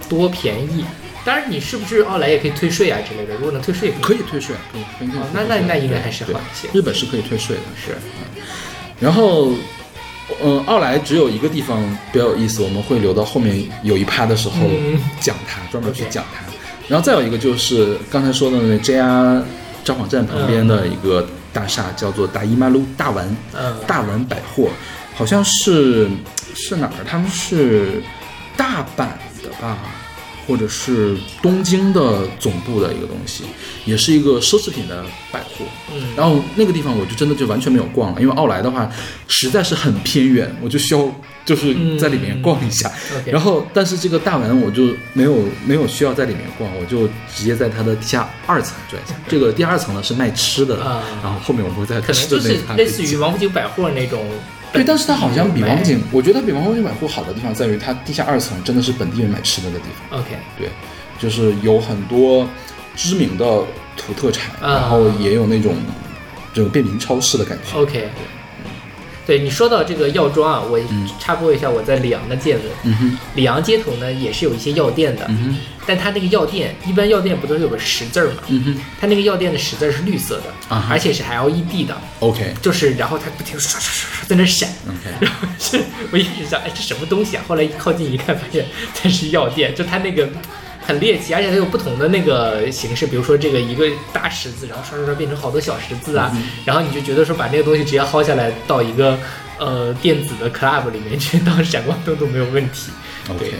[0.09, 0.83] 多便宜。
[1.23, 3.35] 当然，你是不是奥莱也可以退税啊之类的？
[3.35, 5.21] 如果能退税也可以退税，可以可以退税。
[5.21, 7.61] 哦那那那应该还是好一些日本是可以退税的。
[7.75, 7.95] 是
[8.99, 9.51] 然后，
[10.43, 16.43] 嗯，奥莱只有一个地方比较有意思，我们会留到后面有一趴的时候嗯讲它，专门去讲它。
[16.87, 19.41] 然后再有一个就是刚才说的那 JR
[19.83, 24.69] 札幌站旁边的一个大厦，叫做大伊马路大丸，嗯大丸百货，
[25.15, 26.09] 好像是
[26.53, 27.03] 是哪儿？
[27.07, 28.03] 他们是
[28.57, 29.07] 大阪
[29.43, 29.77] 的吧？
[30.47, 33.43] 或者是东京的总部的一个东西，
[33.85, 35.65] 也是一个奢侈品的百货。
[35.93, 38.89] 嗯然后那个地方我就真的就完全没有逛了，因为奥莱的话
[39.27, 41.09] 实在是很偏远，我就需要
[41.45, 42.91] 就是在里面逛一下。
[43.13, 49.15] 嗯然后，但是这个大丸我就没有没有需要在里面逛，我就直接在它的地下二层转一下。
[49.27, 54.25] 这个第二层呢是卖吃的，啊然后后面我们会再可能就是类似于王府井百货那种。
[54.73, 60.19] 对，但是它好像比王府井，我觉得比王府井百货好的地方在于它地下二层真的是本地人买吃的的地方。
[60.19, 60.69] OK 对，
[61.19, 62.47] 就是有很多
[62.95, 63.45] 知名的
[63.97, 65.75] 土特产，啊然后也有那种
[66.53, 67.77] 这种便民超市的感觉。
[67.77, 68.09] OK，对
[69.27, 70.79] 你说到这个药妆啊，我
[71.19, 72.65] 插播一下我在里昂的见闻。
[72.83, 78.43] 嗯哼，里昂街头呢也是有一些药店的，嗯哼，但它那个药店一般药店不都是有个十字儿吗？
[78.47, 78.77] 嗯哼。
[78.99, 82.53] 它那个药店的十字儿是绿色的，啊而且是 LED 的，，OK。
[82.61, 84.69] 就是然后它不停地刷刷刷刷在那闪。
[84.87, 85.81] OK，然后是
[86.11, 87.43] 我一直想，哎，这什么东西啊？
[87.47, 90.27] 后来一靠近一看，发现它是药店，就它那个
[90.81, 99.17] 很猎奇，而且它有不同的那个形式，比如说这个一个大十字，然后刷刷刷变成好多小十字啊，然后你就觉得说把那个东西直接薅下来到一个
[99.59, 102.91] 呃电子的 club 里面去当闪光灯都没有问题。
[103.29, 103.53] OK。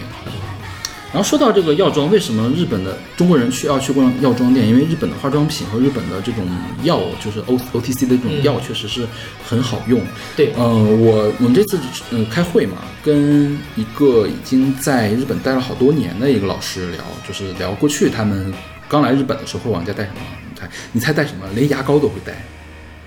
[1.14, 4.66] 然后说到这个药妆，为什么日本的中国人去要去逛药妆店？
[4.66, 6.48] 因为日本的化妆品和日本的这种
[6.84, 9.06] 药，就是 O O T C 的这种药，确实是
[9.46, 10.02] 很好用。
[10.38, 11.78] 对，嗯、我我们这次
[12.12, 18.54] 嗯、开会嘛，跟一个已经在日本待了好多年的一个老师聊，就是聊过去他们
[18.88, 20.22] 刚来日本的时候会往家带什么？
[20.50, 21.46] 你猜你猜带什么？
[21.54, 22.42] 连牙膏都会带，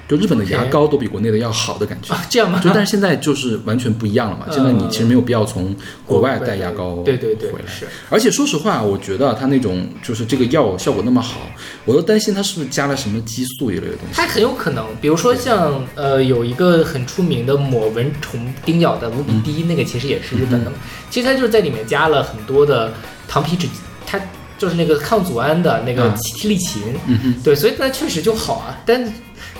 [0.06, 2.12] 就日本的牙膏都比国内的要好的感觉。
[2.12, 2.60] 啊，这样吗？
[2.62, 7.64] 就但是现在就是完全不一样了嘛，现在你其实没有必要从国外带牙膏对对对回来。
[7.66, 11.40] 是而且说实话，我觉得它那种就是这个药效果那么好，
[11.84, 14.14] 我都担心它是不是加了什么激素一类的东西。
[14.14, 20.76] 它很有可能，比如说像呃有一个很出名的抹蚊虫叮咬的卢比滴，那个其实也是日本的嘛。
[21.10, 22.92] 其实它就是在里面加了很多的
[23.26, 23.68] 糖皮质，
[24.06, 24.20] 它
[24.58, 28.78] 就是那个抗组胺的那个嗯替利嗪，嗯哼，对，所以它确实就好啊。
[28.84, 29.12] 但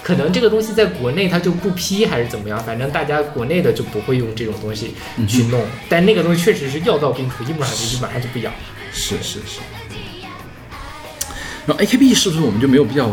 [0.04, 4.94] 可能这个东西在国内它就不批还是怎么样，反正大家国内的就不会用这种东西
[5.26, 5.64] 去弄。
[5.88, 8.52] 但那个东西确实是药到病除，一抹上去就马上就不痒。
[8.92, 9.60] 是是是。
[11.64, 13.10] 然后 AKB 是不是我们就没有必要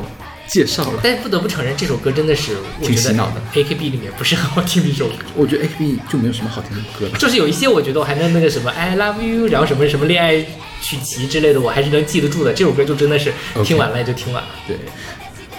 [0.50, 1.00] 介绍了？
[1.02, 5.14] 但不得不承认，这首歌真的是我觉得挺洗脑的 AKB 里面不是很好听的一首歌。
[5.34, 7.18] 我觉得 AKB 就没有什么好听的歌了。
[7.18, 10.36] 就是有一些我觉得我还能那个什么 I love you，然后什么什么恋爱
[10.82, 12.52] 曲奇之类的，我还是能记得住的。
[12.52, 13.32] 这首歌就真的是
[13.64, 14.76] 听完了也就听完了对，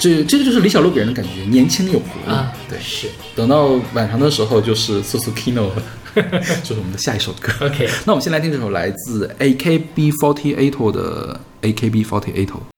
[0.02, 2.32] 这这个就是李小璐给人的感觉，年轻有活力。
[2.34, 2.52] 啊。
[2.68, 5.70] 对，是等到晚上的时候就是 Susukino，
[6.64, 7.66] 就是我们的下一首歌。
[7.66, 7.88] OK。
[8.04, 12.71] 那我们先来听这首来自 AKB48 的 AKB48。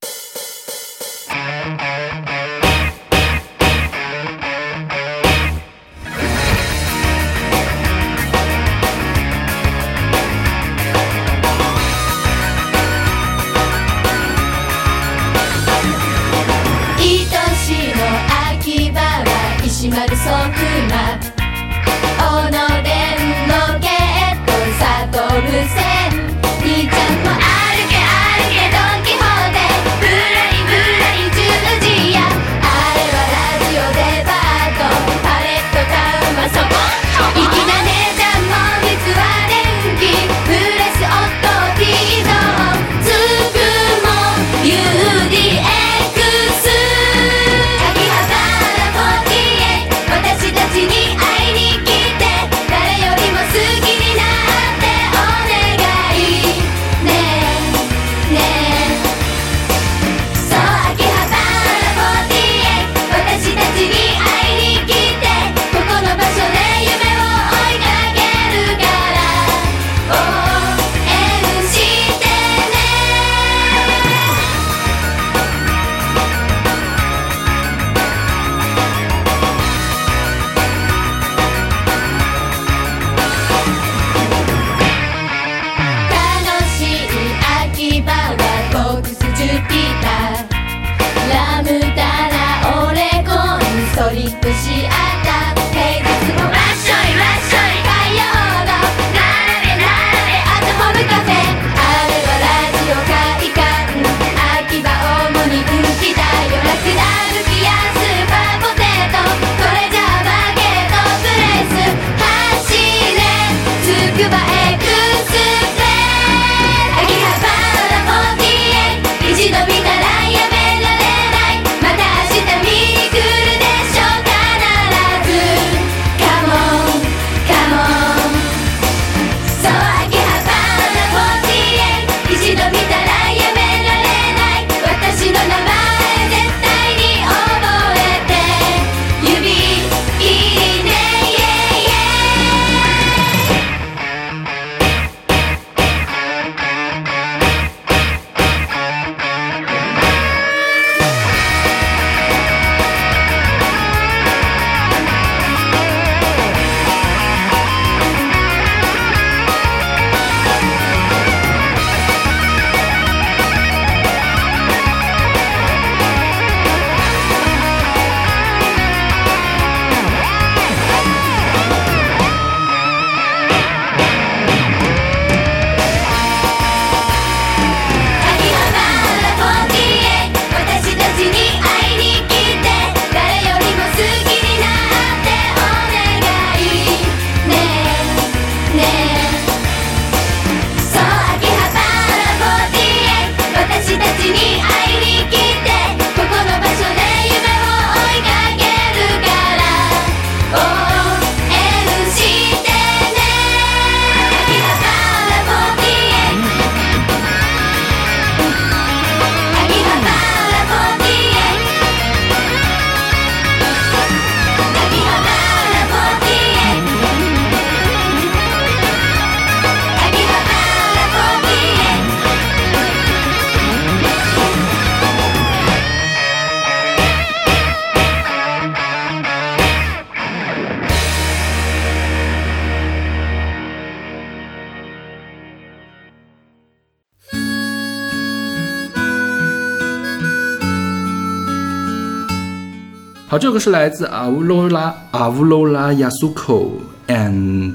[243.64, 246.70] 是来自阿乌罗拉阿乌罗拉亚苏口
[247.06, 247.72] and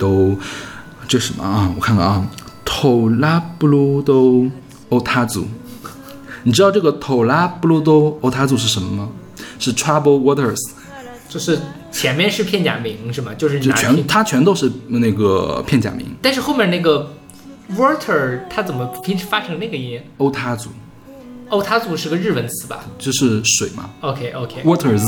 [1.07, 1.73] 这什么啊？
[1.75, 2.27] 我看看啊，
[2.63, 4.45] 头拉布鲁多
[4.89, 5.47] 欧塔族。
[6.43, 9.09] 你知道这个头拉布鲁多欧塔族是什么吗？
[9.57, 10.59] 是 Trouble Waters，
[11.27, 11.57] 就是
[11.91, 13.31] 前面是片假名是吗？
[13.35, 17.11] 就是就，全它全都是那个片假名但是后面那个
[17.75, 19.99] water 它怎么拼发成那个音？
[20.17, 20.69] 欧塔族，
[21.49, 22.85] 哦，它组是个日文词吧？
[22.97, 23.89] 就是水嘛。
[24.01, 24.63] OK OK。
[24.63, 25.03] Water z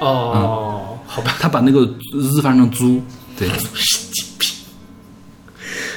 [0.00, 3.00] 哦，好吧，他把那个 z 翻成租，
[3.38, 3.48] 对。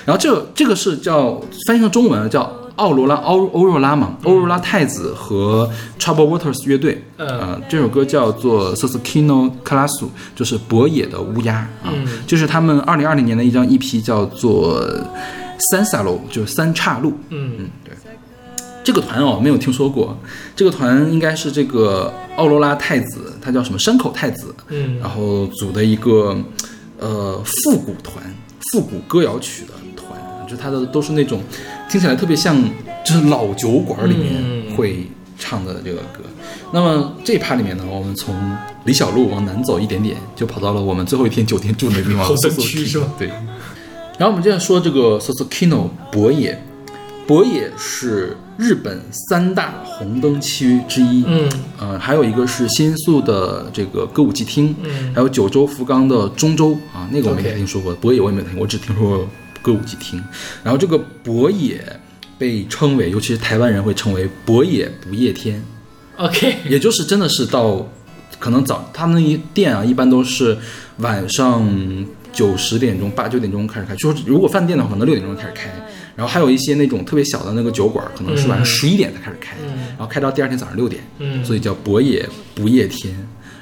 [0.05, 5.69] 然后这个这个是叫翻译成中文叫奥罗拉欧欧若拉嘛，欧若拉太子和
[5.99, 7.27] Trouble Waters 乐队，嗯。
[7.27, 12.05] 呃，这首歌叫做 Susukino Kalasu，就是博野的乌鸦啊，嗯。
[12.27, 14.81] 就是他们二零二零年的一张 EP 叫做
[15.71, 17.67] 三萨路，就是三岔路，嗯
[18.87, 20.17] 这个团哦，没有听说过。
[20.55, 26.33] 这个团应该是这个奥罗拉太子，他叫什么山口太子，嗯然后组的一个
[26.97, 28.23] 呃复古团，
[28.71, 30.17] 复古歌谣曲的团，
[30.49, 31.41] 就他的都是那种
[31.89, 32.57] 听起来特别像
[33.05, 35.05] 就是老酒馆里面嗯会
[35.37, 36.23] 唱的这个歌。
[36.71, 38.33] 那么这一趴里面呢，我们从
[38.85, 43.27] 李小璐往南走一点点，就跑到了我们最后一天酒店住的地方，后山区是吗对。
[44.17, 46.63] 然后我们接着说这个 Sosokino 博野，
[47.27, 51.23] 博野是日本三大红灯区之一。
[51.27, 51.49] 嗯
[51.79, 59.29] 呃，还有一个是新宿的这个歌舞伎町，嗯还有九州福冈的中州啊，那个我没 OK 听说过，博野我也没听过，我只听说过
[59.61, 60.21] 歌舞伎町。
[60.63, 61.81] 然后这个博野
[62.37, 65.63] 被称为，尤其是台湾人会称为博野不夜天
[66.17, 67.87] ，，OK，也就是真的是到
[68.39, 70.57] 可能早，他们那一店啊，一般都是
[70.97, 71.67] 晚上
[72.33, 75.69] 九十点钟、八九点钟开始开，就是如果饭店的话，可能六点钟开始开。
[76.17, 79.55] 然后还有一些那种特别小的那个酒馆，可能是晚上十一点才开始开，
[79.89, 83.15] 然后开到第二天早上六点，嗯所以叫博野不夜天。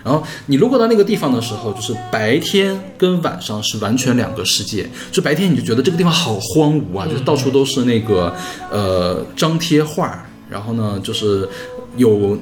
[0.06, 4.88] 然后你路过到那个地方的时候，就是白天跟晚上是完全两个世界。
[5.12, 8.34] 就白天你就觉得这个地方好荒芜啊，就是到处都是那个
[8.72, 11.50] 呃张贴画，然后呢就是
[11.98, 12.38] 有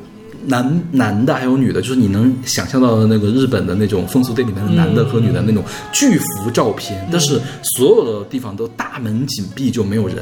[0.46, 7.40] 男男的还有女的，就是你能想象到的那个日本的那种风俗店里面的男的和女的那种巨幅照片，但是
[7.76, 10.18] 所有的地方都大门紧闭，就没有人。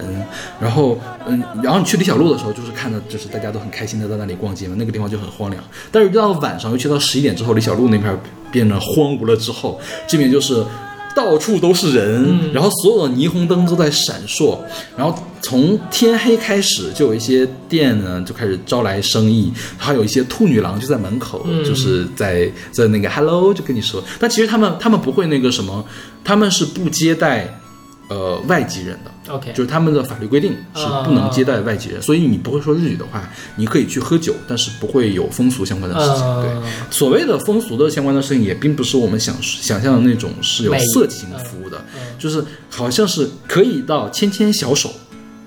[0.60, 5.64] 然后嗯，然后你去李小璐的时候，就是看到就是大家都很开心的在那里逛街嘛，那个地方就很荒凉。
[5.92, 8.18] 但是到了晚上，尤其到十一点之后，李小璐那片
[8.52, 10.64] 变得荒芜了之后，这边就是。
[11.16, 14.58] 到处都是人，然后所有的霓虹灯都在闪烁，
[14.96, 25.86] 然后从天黑开始就有一些店呢就开始招来生意，还有一些兔女郎就在门口，就是在在那个 hello 就跟你说，但其实他们他们不会那个什么，
[26.24, 27.60] 他们是不接待
[28.08, 29.11] 呃外籍人的。
[29.30, 36.26] OK，就是他们的法律规定是不能接待外籍人，所以你不会说日语的话，你可以去喝酒，但是不会有风俗相关的事情。
[36.26, 41.86] 呃对，所谓的风俗的相关的事情，也并不是我们想想象的那种是有美色情服务的，
[42.18, 44.92] 就是好像是可以到牵牵小手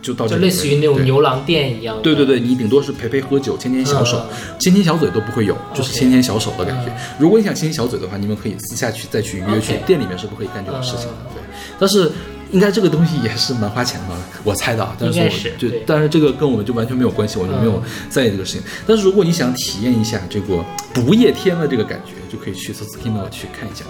[0.01, 2.01] 就到这里就类似于那种牛郎店一样。
[2.03, 4.25] 对对对，你顶多是陪陪喝酒，牵牵小手，
[4.61, 6.95] 牵牵小嘴都不会有，就是牵牵小手的感觉。
[7.19, 11.15] 如果你想牵牵小嘴的话，你们可以私下去再去约去，店里面是不可以干这种事情的。
[11.35, 11.43] 对，
[11.79, 12.13] 但是
[12.53, 14.15] 应该这个东西也是蛮花钱的，
[14.45, 14.97] 我猜的啊。
[14.99, 18.63] 但是我就但是这个跟我们就完全没有关系，我就没有在意这个事情。
[18.87, 23.85] 但是如果你想体验一下这个不夜天的这个感觉，就可以去 s u s k i n o 去看一下。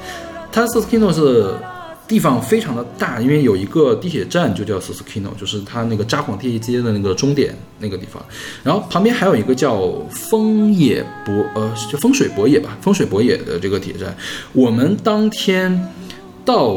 [0.50, 1.54] 它 s u s k i n o 是
[2.06, 8.22] 地方非常的大，因为有一个地铁站就叫 s u s k i n o 就是它那个札幌地铁街的那个终点那个地方。
[8.62, 14.14] 然后旁边还有一个叫风野博，呃，就风水博野吧，风水博野的这个铁站。
[14.52, 15.88] 我们当天
[16.44, 16.76] 到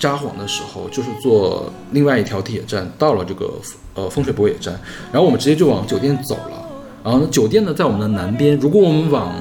[0.00, 3.52] 札幌的时候，就是坐另外一条地铁站到了这个
[3.94, 4.80] 呃风水博野站，
[5.12, 6.66] 然后我们直接就往酒店走了。
[7.04, 9.34] 然后呢，酒店呢在我们的南边，如果我们往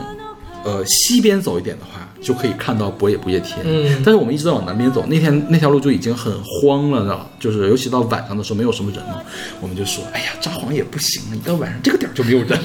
[0.65, 3.59] 呃西边走一点的话，就可以看到博野不夜天。
[3.63, 9.23] 嗯但是我们一直在往南边走，那天那条路就已经很荒了的，就是尤其到晚上的时候没有什么人了，
[9.61, 12.59] 我们就说，哎呀，札幌也不行，一到晚上这个点儿就没有人。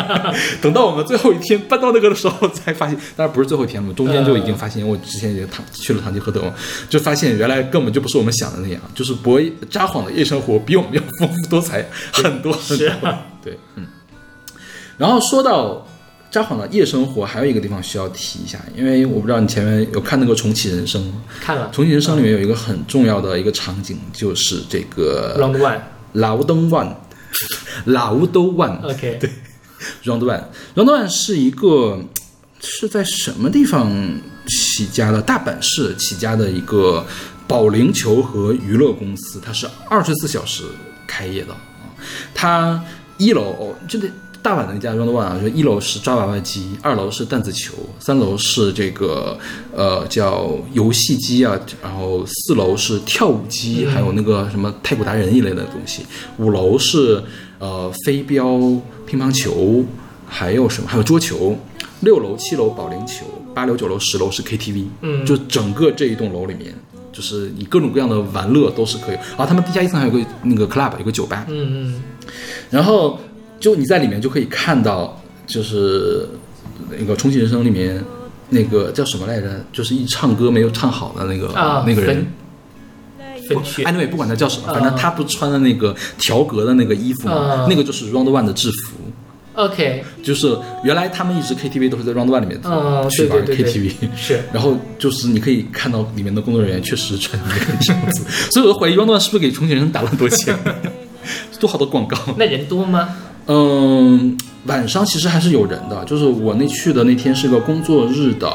[0.62, 6.54] 等到我们最后一天搬到那个的时候，才发现，当然不是最后一天了，中间就已经发现，我之前已经唐去了唐吉诃德嘛，
[6.88, 13.08] 就发现原来根本就不是我们想的那样，就是博札幌的夜生活比我们要丰富多彩很多很多。
[13.08, 13.86] 啊对，嗯。
[14.96, 15.86] 然后说到
[16.30, 21.22] 札幌的夜生活，还有一个地方需要提一下，因为我不知道你前面有看那个《重启人生》吗？
[21.40, 25.80] 看了《重启人生》里面有一个很重要的一个场景，就是这个 Round One。
[26.14, 27.00] 劳登万，
[27.86, 29.30] 劳都万 OK，对
[30.02, 32.00] Round One，Round One 是一个
[32.60, 35.22] 是在什么地方起家的？
[35.22, 37.06] 大阪市起家的一个
[37.46, 40.64] 保龄球和娱乐公司，它是二十四小时
[41.06, 41.60] 开业的啊。
[42.34, 42.82] 它
[43.16, 44.10] 一楼哦，就得
[44.42, 49.38] 大阪的一家 Round One 啊，就一楼是抓娃娃机，二楼是弹子球，三楼是这个
[49.74, 56.04] 呃叫游戏机啊，然后四楼是跳舞机，还有那个什么太古达人一类的东西，
[56.38, 57.22] 五楼是
[57.58, 58.58] 呃飞镖、
[59.06, 59.84] 乒乓球，
[60.26, 60.88] 还有什么？
[60.88, 61.56] 还有桌球。
[62.02, 66.74] 六楼、七楼保龄球，八楼、九楼、十楼是 KTV，嗯就整个这一栋楼里面，
[67.12, 69.16] 就是你各种各样的玩乐都是可以。
[69.16, 72.02] 然后他们地下一层还有个那个 club，有个酒吧，嗯嗯
[72.70, 73.18] 然后
[73.60, 76.28] 就你在里面就可以看到，就是
[76.98, 78.02] 那个《重启人生》里面
[78.48, 79.64] 那个叫什么来着？
[79.72, 82.26] 就是一唱歌没有唱好的那个、啊，那个人分。
[83.48, 88.96] 分区 anyway，不管他叫什么，啊反正他不穿的那个条格的那个衣服嘛，啊那个就是 Round One 的制服。
[89.54, 100.56] OK，就是原来他们一直 KTV 都是在 Round One 里面嗯去玩 KTV，是然后就是你可以看到里面的工作人员确实穿那个样子， 所以我怀疑 Round One 是不是给重庆人打了很多钱，
[101.50, 102.16] 做好多广告。
[102.38, 103.16] 那人多吗？
[103.52, 108.48] 嗯，晚上其实还是有人的，就是我那去的那天是个工作日的，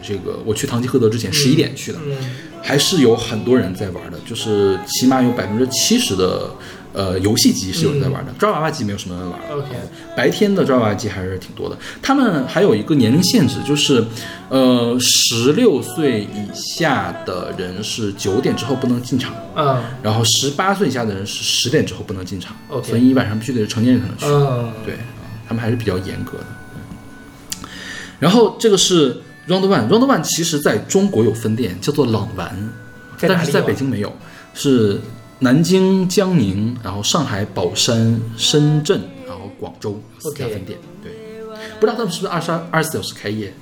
[0.00, 2.14] 这个我去堂吉诃德之前十一点去的，嗯。
[2.62, 6.50] 还是有很多人在玩的，就是起码有百分之七十的
[6.96, 9.38] 呃游戏机是有人在玩的，抓娃娃机没有什么人玩。
[9.52, 9.68] ，OK，
[10.16, 11.76] 白天的抓娃娃机还是挺多的。
[12.02, 14.02] 他们还有一个年龄限制，就是，
[14.48, 22.56] 呃，十六岁以下的人是九点之后不能进场，嗯然后十八岁以下的人是十点之后不能进场。
[22.70, 24.24] OK 所以你晚上必须得是成年人才能去。
[24.26, 25.00] 嗯，对，啊
[25.46, 26.46] 他们还是比较严格的。
[28.18, 29.14] 然后这个是
[29.46, 32.72] Round One，Round One 其实在中国有分店，叫做朗玩，
[33.20, 34.10] 但是在北京没有，
[34.54, 34.98] 是
[35.40, 40.78] 南京、江宁，然后上海、宝山、深圳，然后广州四家分店。
[41.02, 41.12] 对，
[41.78, 43.52] 不知道他们是不是二十二二十四小时开业？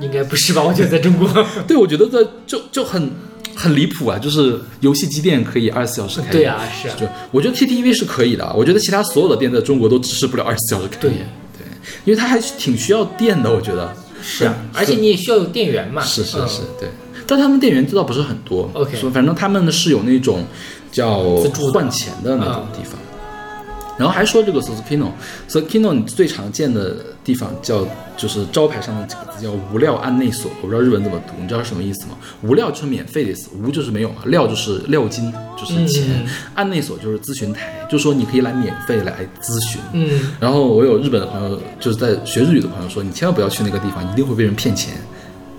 [0.00, 0.62] 应该不是吧？
[0.62, 1.28] 我觉得在中国，
[1.66, 3.10] 对，我觉得在就就很
[3.54, 4.18] 很离谱啊！
[4.18, 6.32] 就是游戏机店可以二十四小时开业。
[6.32, 11.14] 对啊，是啊，就我觉得 KTV 是可以的，我觉得其他所有的店在中国都支持不了二十四小时开业。
[11.14, 11.66] 对对，
[12.04, 13.94] 因为它还是挺需要电的，我觉得。
[14.20, 16.02] 是啊，而且你也需要有电源嘛。
[16.02, 16.88] 嗯是是是，对。
[17.26, 20.44] 但他们店员知道不是很多 OK 说反正他们是有那种
[20.92, 21.20] 叫
[21.72, 22.98] 换钱的那种地方。
[23.98, 27.82] 然后还说这个 Sosukino，Sosukino 你最常见的地方叫
[28.14, 32.10] 就是招牌上的几个字叫无料案内所，我不知道日文怎么读，你知道是什么意思吗？
[32.42, 39.80] 无料就是免费的意思，无就是没有嘛，料就是料金就是钱，嗯案内所就是咨询台，就说你可以来免费来咨询。
[39.94, 44.92] 嗯，然后我有日本的朋友，就是在学日语的朋友说，你千万不要去那个地方，一定会被人骗钱。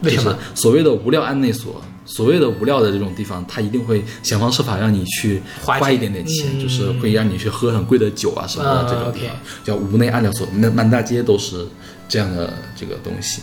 [0.04, 11.66] 为什么所谓的无料案内所，所谓的无料的这种地方，他一定会想方设法让你去花一点点钱，嗯就是会让你去喝很贵的酒啊什么的啊这种地 OK 方，叫无内暗料所，那满大街都是
[12.08, 13.41] 这样的这个东西。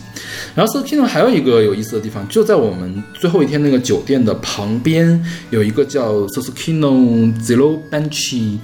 [0.55, 8.59] 然后 s o k i n o 还有一个有意思的地方，就在我们最后一天那个酒店的旁边，有一个叫 Sosukino Zero Bench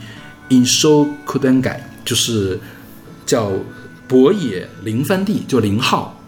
[0.49, 2.59] Insho Kudengai，就是
[3.27, 3.51] 叫
[4.07, 6.20] 博野零番地，就零号。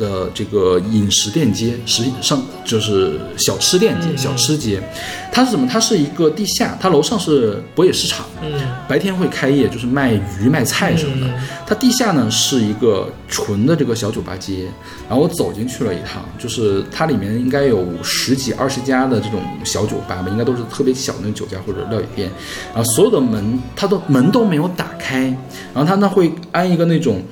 [0.00, 4.82] 的这个饮食店街，实际上就是小吃店街、嗯小吃街，
[5.30, 5.68] 它是什么？
[5.70, 8.50] 它是一个地下，它楼上是博野市场，嗯
[8.88, 11.26] 白天会开业，就是卖鱼、卖菜什么的。
[11.26, 11.34] 嗯
[11.70, 14.64] 它地下呢是一个纯的这个小酒吧街，
[15.08, 22.28] 然后我走进去了一趟，就是它里面应该有十几、二十家的这种小酒吧吧，应该都是特别小的那种酒家或者料理店，
[22.74, 25.26] 然后所有的门它都门都没有打开，
[25.72, 27.22] 然后它呢会安一个那种。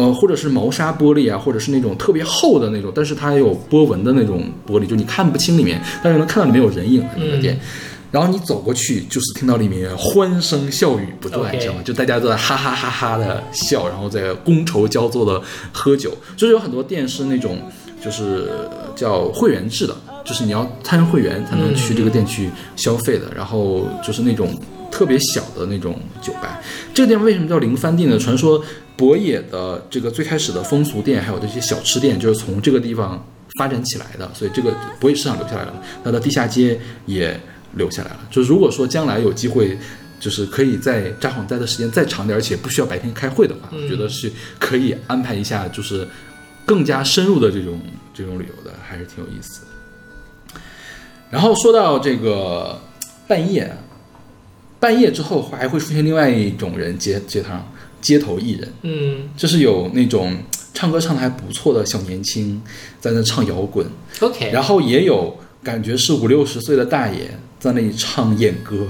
[0.00, 7.60] 呃，或者是毛纱玻璃啊，或者是那种特别厚的那种，但是它有波纹的那种玻璃，就你看不清里面，但是能看到里面有人影的那个店。
[8.10, 11.80] 然后你走过去，就是听到里面欢声笑语不断 OK 知道吗？
[11.84, 15.40] 就大家都在哈哈哈哈的笑，然后在觥筹交错的
[15.70, 16.16] 喝酒。
[16.36, 17.58] 就是有很多店是那种，
[18.02, 18.48] 就是
[18.96, 19.94] 叫会员制的，
[20.24, 23.26] 就是你要参会员才能去这个店去消费的。
[23.36, 24.48] 然后就是那种
[24.90, 26.60] 特别小的那种酒吧。
[26.92, 28.18] 这个地方为什么叫零番地呢？
[28.18, 28.62] 传说
[28.96, 33.24] 博野的这个最开始的风俗店，还有这些小吃店，就是从这个地方
[33.58, 35.74] 发展起来的，所以这个博野市场留下来了，
[36.04, 37.38] 它的地下街也
[37.74, 38.20] 留下来了。
[38.30, 39.78] 就如果说将来有机会。
[40.20, 46.06] 就是可以在札幌待的时间再长点，而且不需要白天开会的话，我觉得是可以安排一下，就是
[46.66, 47.80] 更加深入的这种
[48.12, 50.60] 这种旅游的，还是挺有意思的。
[51.30, 52.78] 然后说到这个
[53.26, 53.74] 半夜，
[54.80, 59.28] 半夜之后还会出现另外一种人，街街头上街头艺人，嗯。
[59.36, 60.34] 就是有那种
[60.72, 62.60] 唱歌唱的还不错的小年轻
[62.98, 63.86] 在那唱摇滚
[64.20, 68.86] ，，OK，然后也有感觉是五六十岁的大爷在那里唱演歌，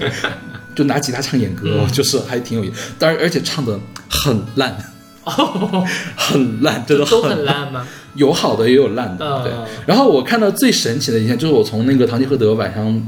[0.76, 1.92] 就拿吉他唱演歌，嗯。
[1.92, 2.92] 就是还挺有意思。
[2.98, 4.76] 当然，而且唱的很烂，
[5.24, 5.82] 哦。
[6.14, 7.88] 很烂，真的都很很烂吗？
[8.16, 9.44] 有好的也有烂的，嗯。
[9.44, 9.52] 对。
[9.86, 13.02] 然后我看到最神奇的一件，就是我从那个堂吉诃德晚上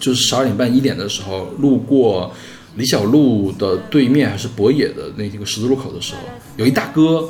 [0.00, 2.32] 就是十二点半一点的时候路过，
[2.76, 6.20] 李小璐的对面还是博野的那个十字路口的时候，
[6.56, 7.28] 有一大哥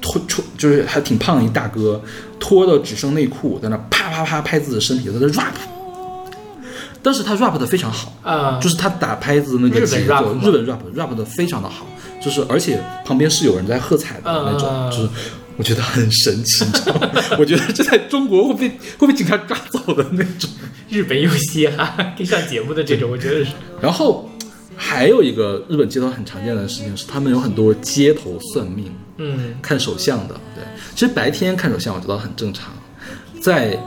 [0.00, 2.02] 拖拖，就是还挺胖的一大哥，
[2.40, 5.54] 脱的只剩内裤，在那啪啪啪拍自己的身体，在那 rap。
[7.04, 11.84] 但是他 rap 的非常好，啊，就是他打拍子那个节奏，日本 rap rap 的非常的好，
[12.20, 15.08] 就是而且旁边是有人在喝彩的那种，嗯就是
[15.56, 17.10] 我觉得很神奇， 你知道吗？
[17.38, 20.48] 我觉得这在中国会被会被警察抓走的那种。
[20.88, 23.52] 日本有嘻哈可以上节目的这种，我觉得是。
[23.80, 24.30] 然后
[24.76, 30.34] 还有一个日本街头很常见的事情是，他们有很多街头算命、嗯看手相的。
[30.54, 32.74] 对，其实白天看手相我觉得很正常，
[33.40, 33.78] 在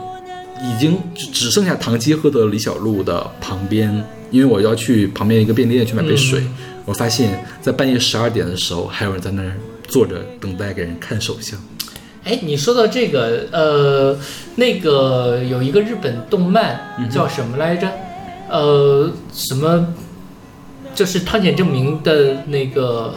[0.62, 6.42] 已经只只剩下唐吉诃德李小璐的旁边，因为我要去旁边一个便利店去买杯水，
[6.84, 9.52] 我发现在半夜十二点的时候，还有人在那儿
[9.88, 11.58] 坐着等待给人看手相。
[12.24, 14.18] 哎，你说到这个，呃，
[14.56, 16.80] 那个有一个日本动漫
[17.10, 17.88] 叫什么来着？
[18.48, 19.94] 呃，什么？
[20.94, 23.12] 就是汤浅证明的那个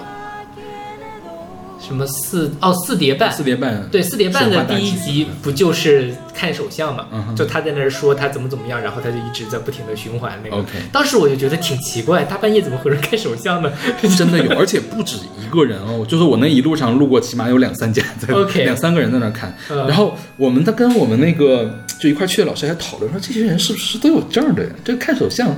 [1.80, 7.08] 什么四哦四叠半四叠半，对，四叠半的第一集不就是看手相嘛？
[7.12, 10.58] 嗯就他在那儿说他怎么怎么样，然后他就一直在不停的循环那个。
[10.58, 13.72] OK 当时我就觉得挺奇怪，大半夜怎么会有人看手相呢？
[14.18, 19.56] 真的有，而且不止一个人哦，就是我那一路上路过，起码有两三家在 OK 两三个人在那儿看。
[19.70, 24.70] 嗯然后我们他跟我们那个就一块去的老师还讨论说，这些人是不是都有证的呀？
[24.84, 25.56] 这个看手相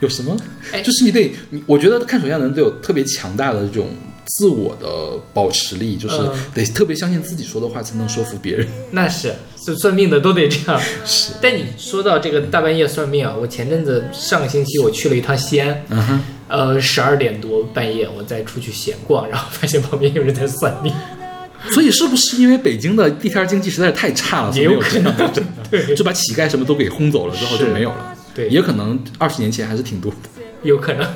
[0.00, 0.36] 有什么？
[0.72, 1.32] 哎就是你得，
[1.66, 3.88] 我觉得看手相的人都有特别强大的这种
[4.26, 8.66] 自我的保持力，就是嗯得特别相信自己说的话才能说服别人。
[8.92, 9.34] 那是，
[9.66, 10.80] 就算命的都得这样。
[11.04, 20.92] 是，但你说到这个大半夜算命啊，我前阵子上个星期我去了一趟西安，嗯哼，呃，十二点多半夜我再出去闲逛，然后发现旁边有人在算命，
[21.70, 28.16] 所以是不是因为北京的地摊经济实在是太差了，所以没有这样的人， 对就把乞丐什么都给轰走了之后就没有了？
[28.34, 30.16] 对也可能二十年前还是挺多的。
[30.62, 31.06] 有可能。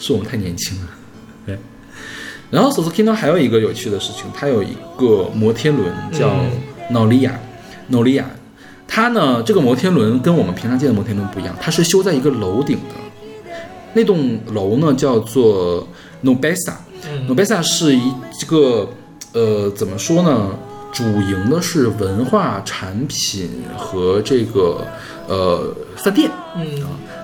[0.00, 0.88] 是我们太年轻了。
[1.46, 1.58] 对。
[2.50, 6.50] 然后 Suzuki 呢还有一个有趣的事情，它有一个摩天轮叫嗯
[6.90, 7.38] 诺利亚，
[7.88, 8.24] 诺利亚。
[8.86, 12.94] 它呢这个摩天轮跟我们平常见的摩天轮不一样，它是修在一个楼顶的。
[13.92, 15.86] 那栋楼呢叫做
[16.24, 16.74] Nobesa，
[17.06, 18.88] 嗯 Nobesa 是一这个
[19.32, 20.50] 呃怎么说呢？
[20.90, 24.86] 主营的是文化产品和这个
[25.28, 26.30] 呃饭店。
[26.56, 26.64] 嗯，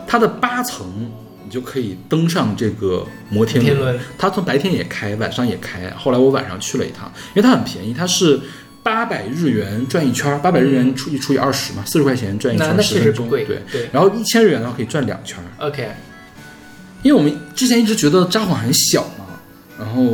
[0.06, 1.23] 它的八层，你
[1.54, 3.76] 就可以登上这个摩天轮。
[3.76, 5.88] 摩天轮它从白天也开，晚上也开。
[5.90, 8.40] 后来我晚上去了一趟，因为它很便宜，它是
[8.82, 13.44] 八百日元转一圈儿，八百日元除以除以二十嘛，四十块钱转一圈，那分实不贵。
[13.44, 15.88] 对，对然后一千日元的话可以转两圈儿，，OK，
[17.02, 19.24] 因为我们之前一直觉得札幌很小嘛。
[19.76, 20.04] 然后，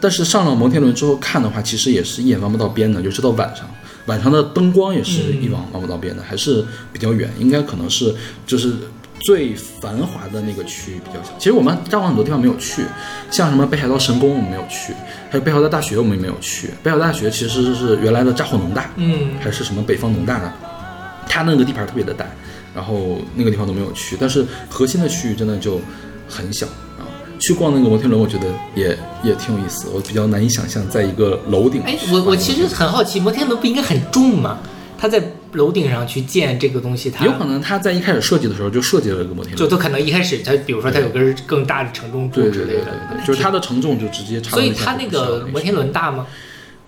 [0.00, 3.68] 但是上了摩天轮之后看的话，其实也是一眼望不到边的，尤其到晚上，
[4.06, 8.14] 晚上的灯光也是一望望不到边的，还是比较远，应该可能是
[8.46, 8.72] 就是
[9.20, 11.30] 最繁华的那个区域比较小。
[11.38, 12.84] 其实我们札幌很多地方没有去，
[13.30, 14.92] 像什么北海道神宫我们没有去，
[15.30, 16.70] 还有北海道大学我们也没有去。
[16.82, 20.52] 北海道大学其实是原来的札幌农大，嗯，还是什么北方农大的，
[21.28, 22.26] 它那个地盘特别的大，
[22.74, 25.80] 然后那个地方都没有去，但是核心的区域真的就
[26.28, 26.66] 很小
[26.98, 27.04] 啊。
[27.40, 29.88] 去逛那个摩天轮，我觉得也也挺有意思。
[29.94, 31.82] 我比较难以想象，在一个楼顶。
[31.82, 34.58] 哎，我我其实很好奇，摩天轮不应该很重吗？
[35.00, 46.26] 它在楼顶上去建这个东西，它有可能他在一开始设计的时候就设计了一个摩天轮，就都可能一开始它，比如说它有根更大的承重柱之类的，对，就是它的承重就直接插所以它那个摩天轮大吗？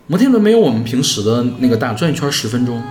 [0.06, 2.82] 摩天轮没有我们平时的那个大，转一圈十分钟。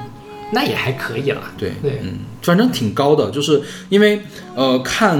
[0.52, 1.42] 那也还可以了。
[1.58, 4.20] 对对嗯，反正挺高的，就是因为
[4.56, 5.20] 呃看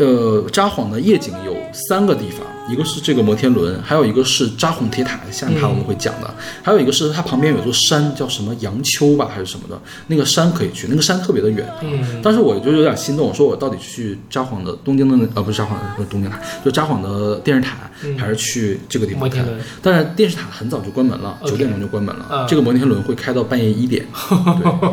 [0.00, 2.40] 呃札幌的夜景有三个地方，
[2.72, 11.68] 一个是这个摩天轮，还有一个是札幌铁塔，下一趴我们会讲的，还有一个是它旁边有座山叫什么杨丘吧还是什么的，那个山可以去，那个山特别的远。
[11.82, 17.76] 嗯，当时我就有点心动，我说我到底去札幌的东京的那呃不是札幌的不是东京塔，就札幌的电视塔，
[18.16, 19.44] 还是去这个地方看？
[19.82, 22.26] 但是电视塔很早就关门了九点钟就关门了。
[22.30, 24.04] 嗯这个摩天轮会开到半夜一点。
[24.62, 24.90] 对，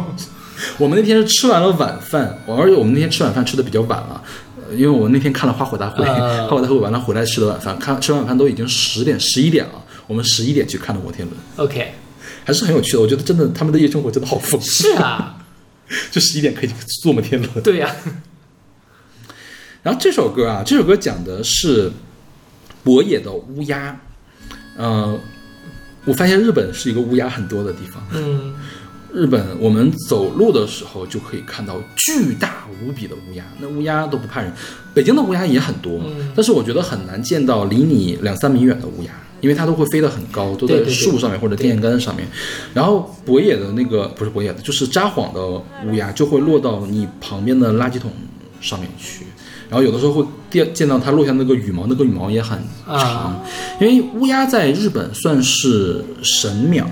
[0.78, 4.22] 我们那天是吃完了晚饭，我而且我们那天吃晚饭吃的比较晚了。
[4.22, 11.94] 呃因为我那天看了花火大会，嗯 花火大会完了回来吃的晚饭，看吃完晚饭都已经十点十一点了，我们十一点去看的摩天轮，OK，
[12.44, 13.02] 还是很有趣的。
[13.02, 15.38] 我觉得真的他们的夜生活真的好丰富，是啊，
[16.12, 16.70] 就十一点可以
[17.02, 17.64] 坐摩天轮。
[17.64, 17.96] 对呀、
[19.84, 21.92] 然后这首歌啊，这首歌讲的是
[22.84, 24.00] 博野的乌鸦。
[24.78, 25.20] 呃，
[26.06, 28.02] 我发现日本是一个乌鸦很多的地方。
[28.12, 28.56] 嗯，
[29.14, 34.52] 日本我们走路的时候就可以看到巨大无比的乌鸦，那乌鸦都不怕人。
[34.94, 42.28] 北京的乌鸦也很多，嗯但是我觉得很难见到离你两三米远的乌鸦，因为它都会飞得很高，都在树上面或者电线杆上面。
[42.74, 45.48] 然后博野的那个不是博野的，就是札幌的
[45.88, 48.12] 乌鸦就会落到你旁边的垃圾桶
[48.60, 49.26] 上面去。
[49.70, 53.44] 然后有的时候会见见到它落下那个羽毛，那个羽毛也很长，啊
[53.82, 56.90] 因为乌鸦在日本算是神鸟，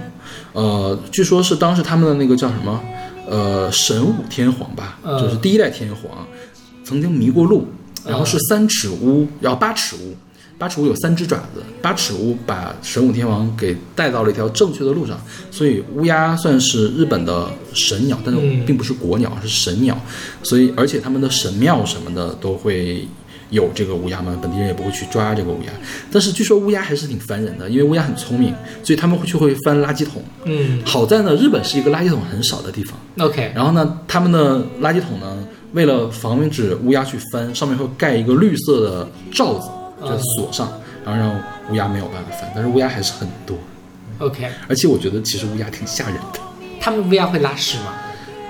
[0.56, 2.82] 呃，据说是当时他们的那个叫什么，
[3.30, 6.26] 呃，神武天皇吧，嗯就是第一代天皇，
[6.84, 7.68] 曾经迷过路，
[8.04, 10.16] 然后是三尺乌，然后八尺乌。
[10.58, 15.20] 八尺乌有三只爪子，八尺乌把神武天皇给带到了一条正确的路上，
[15.52, 20.00] 所以乌鸦算是日本的神鸟，但是嗯并不是国鸟，是神鸟，
[20.44, 23.06] 所以而且他们的神庙什么的都会
[23.50, 25.72] 有这个乌鸦吗，本地人也不会去抓这个乌鸦。
[26.12, 30.24] 但是据说乌鸦还是挺烦人的，因为乌鸦很聪明，所以他们会去会翻垃圾桶。
[30.46, 35.38] 嗯好在呢，日本是一个垃圾桶很少的地方，，OK，然后呢，他们的垃圾桶呢，
[35.74, 39.70] 为了防止乌鸦去翻，上面会盖一个绿色的罩子，
[40.02, 40.72] 就锁上，
[41.06, 42.52] 然后让乌鸦没有办法翻。
[42.54, 43.58] 但是乌鸦还是很多
[44.20, 46.40] ，OK，而且我觉得其实乌鸦挺吓人的。
[46.80, 47.94] 他们乌鸦会拉屎吗？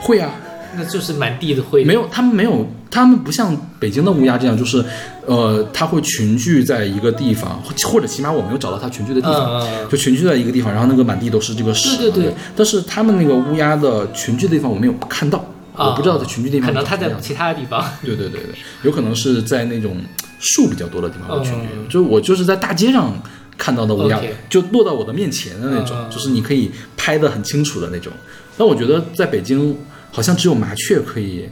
[0.02, 0.32] 会啊，
[0.78, 1.84] 那就是满地的灰。
[1.84, 4.84] 没有，他们没有，他们不像北京的乌鸦这样，就是，
[5.26, 11.96] 呃，它会群聚在一个地方，或或者起码我没有找到它群聚的地方，就群聚在一个地方，然后那个满地都是这个屎嘛。
[12.00, 15.40] 对对对但是他们那个乌鸦的群聚的地方我没有看到，
[15.76, 17.84] 啊我不知道它群聚地方可能它在其他的地方。
[18.04, 19.98] 对对对对，有可能是在那种
[20.40, 23.14] 树比较多的地方会群聚，嗯就是我就是在大街上
[23.58, 28.12] 看到的乌鸦就落到我的面前的那种，就是你可以拍的很清楚的那种。
[28.58, 29.76] 但我觉得在北京
[30.16, 31.50] 好像只有麻雀可以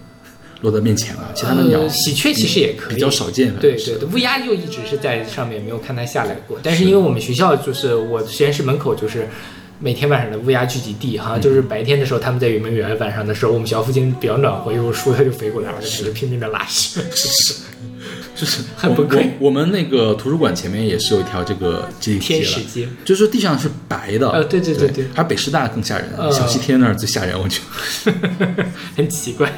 [0.61, 3.53] 落在面前了，其他的鸟、呃喜鹊其实也可以比较少见。
[3.57, 6.57] 对对对，乌鸦就一直是在上面，没有看它下来过。
[6.63, 9.27] 但是因为我们学校就是我实验室门口就是
[9.79, 17.01] 每天晚上的乌鸦聚集地，好像就是白天的时候他们在圆明园，晚上的时候我们学校附近比较暖和，有树它就飞过来，然后就开始拼命的拉屎。
[18.35, 22.45] 就是 很崩溃我我们那个图书馆前面也是有一条这个阶梯了。
[22.45, 27.61] 使街，就是地上是白的，呃对对对对还有北师大更吓人，呃小西天那儿最吓人，我觉
[28.05, 28.65] 得。
[28.97, 29.51] 很奇怪。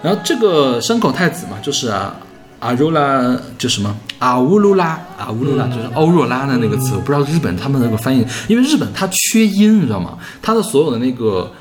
[0.00, 2.14] 然后这个山口太子嘛，就是啊，
[2.60, 10.16] 阿若拉就什么阿乌鲁拉，阿乌鲁拉、嗯就是欧若拉的那个词，我不知道日本他们那个翻译，因为日本它缺音，你知道吗？
[10.40, 11.52] 它的所有的那个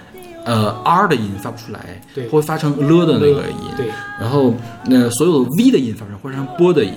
[0.48, 3.88] 呃 r 的音发不出来，对会发成了的那个音，对，
[4.20, 6.94] 然后那、所有的 v 的音发不成，会发成波的音。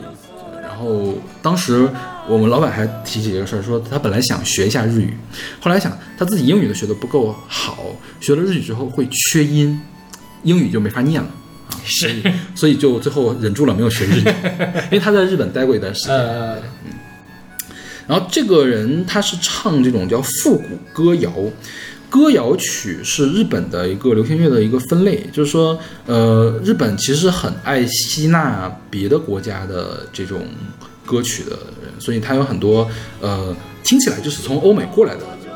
[0.62, 1.86] 然后当时
[2.26, 5.12] 我们老板还提起这个事儿，说他本来想学一下日语，
[5.60, 7.84] 后来想他自己英语都学的不够好，
[8.20, 9.78] 学了日语之后会缺音，
[10.44, 11.28] 英语就没法念了。
[11.68, 12.22] 啊，所以
[12.54, 14.24] 所以就最后忍住了，没有学日语，
[14.88, 16.14] 因为他在日本待过一段时间。
[16.16, 16.56] 呃，
[18.06, 21.30] 然后这个人他是唱这种叫复古歌谣，
[22.10, 30.40] 歌谣曲是日本的一个流行乐的一个分类，就是说，呃，日本其实很爱吸纳别的国家的这种
[31.06, 32.86] 歌曲的人，所以他有很多
[33.20, 35.46] 呃听起来就是从欧美过来的东西。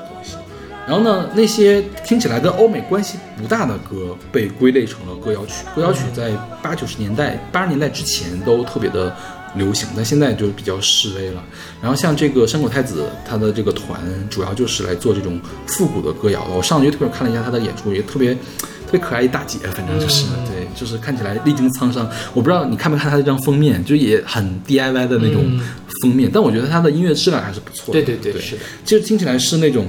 [0.87, 5.65] 然后呢，那些听起来跟欧美关系不大的歌被归类成了歌谣曲。
[5.75, 6.31] 歌谣曲在
[6.63, 9.17] 八九十年代、八十年代之前都特别的
[9.57, 11.43] 流行，但现在就比较示威了。
[11.81, 16.55] 然后像这个山口太子，他的这个团主要就是来做这种复古的歌谣的。
[16.55, 22.09] 我上 YouTube 看了一下他的演出，也特别特别可爱一大姐，反正就是、对，就是看起来历经沧桑。
[22.33, 25.61] 我不知道你看没看他这张封面，就也很 DIY 的那种嗯
[26.03, 28.03] 封面，但我觉得他的音乐质量还是不错的。
[28.03, 29.87] 对对对，是的，其实听起来是那种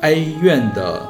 [0.00, 1.06] 哀怨的，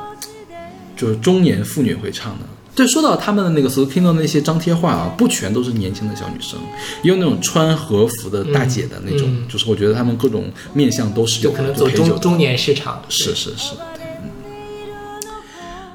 [0.97, 2.47] 就是中年妇女会唱的。
[2.75, 6.59] 对，说到他们的那个时候听到那些张贴画啊，不全都是年轻的小女生，
[7.03, 13.03] 也有那种穿和服的大姐的那种，嗯嗯就是我觉得他们各种面相都是有，就可能走中中年市场。
[13.11, 14.31] 是是是，嗯。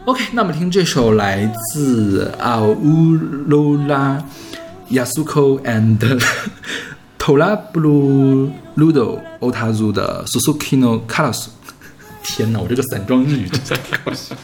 [0.06, 3.16] OK，那么听这首来自阿乌
[3.48, 4.24] 罗拉
[4.92, 5.98] Yasuko and
[7.18, 11.48] Tora Blue Ludo Otazu 的 Susukino Karasu。
[12.27, 14.35] 天哪，我这个散装日语真的太搞笑，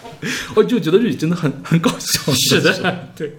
[0.54, 2.32] 我就觉得日语真的很很搞笑。
[2.34, 3.38] 是的，对。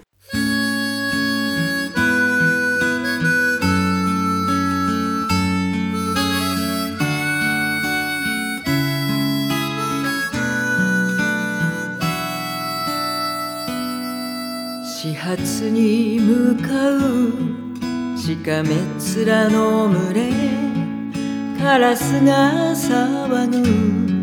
[15.02, 16.98] 始発に向かう
[18.18, 20.30] しかめ面の群れ
[21.58, 24.13] カラスが騒ぐ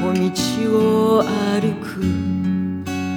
[0.00, 0.18] 小道
[1.18, 2.00] を歩く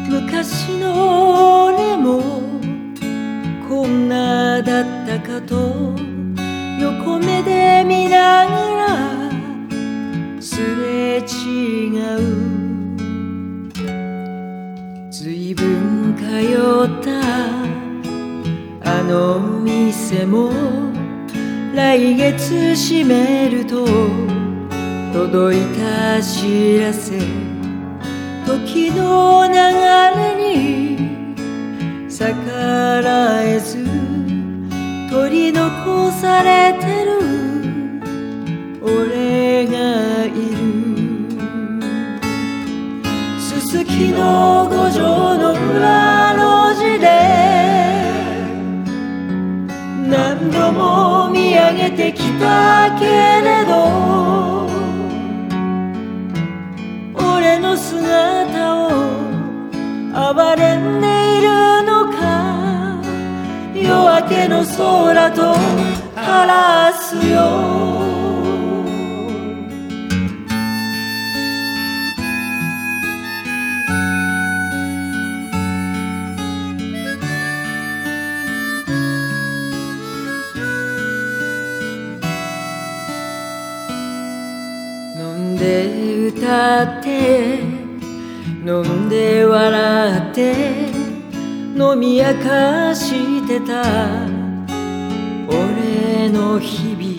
[0.09, 2.43] 昔の俺も
[3.69, 5.95] こんなだったかと
[6.81, 9.31] 横目で見ながら
[10.41, 12.19] すれ違う。
[15.09, 16.23] ずいぶん通
[16.86, 17.11] った。
[18.91, 20.51] あの店も
[21.73, 24.42] 来月閉めると。
[25.14, 27.20] 届いた知らせ。
[28.47, 29.53] 時の流
[30.18, 31.36] れに
[32.09, 32.36] 逆
[33.01, 33.78] らえず
[35.11, 37.11] 取り残されてる
[38.82, 40.34] 俺がいる。
[43.39, 47.05] すすきの五条の裏路地で
[50.09, 54.62] 何度も見上げてきたけれど
[57.78, 58.89] 姿を
[60.34, 63.01] 暴れんでいるのか？
[63.74, 63.88] 夜
[64.21, 65.55] 明けの空と
[66.15, 68.03] 晴らすよ。
[86.43, 87.59] 歌って
[88.65, 90.53] 飲んで笑って
[91.73, 93.81] 飲み明かしてた。
[95.47, 97.15] 俺の日々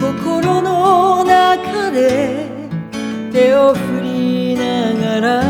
[0.00, 2.48] 心の中で
[3.32, 5.42] 手を振りながら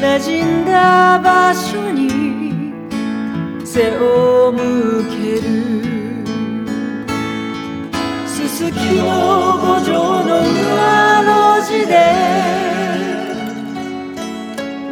[0.00, 2.72] 馴染んだ場所に
[3.64, 5.89] 背を向ける。
[8.60, 11.92] すすきの五条の裏路地で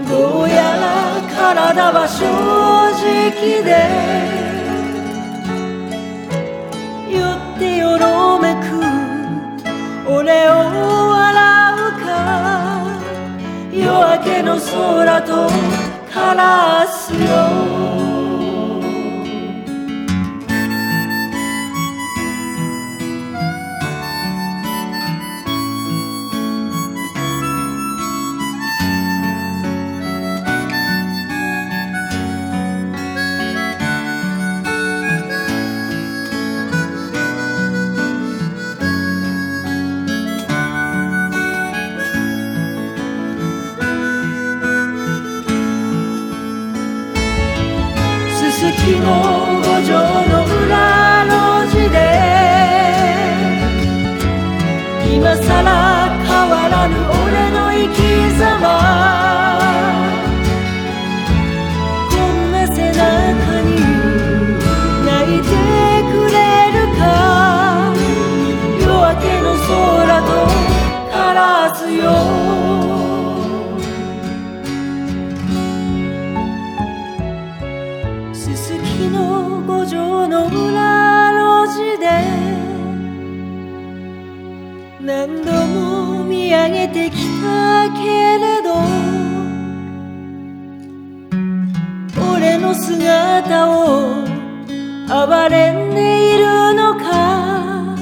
[0.09, 2.25] どうやら体は正
[2.97, 3.69] 直で
[7.13, 8.81] 酔ってよろめく
[10.11, 10.53] 俺を
[11.11, 11.29] 笑
[11.77, 12.09] うか
[13.71, 13.85] 夜
[14.19, 15.51] 明けの空と
[16.11, 18.08] カラスよ
[92.69, 94.25] の姿を
[95.09, 97.97] 暴れんでいるのか？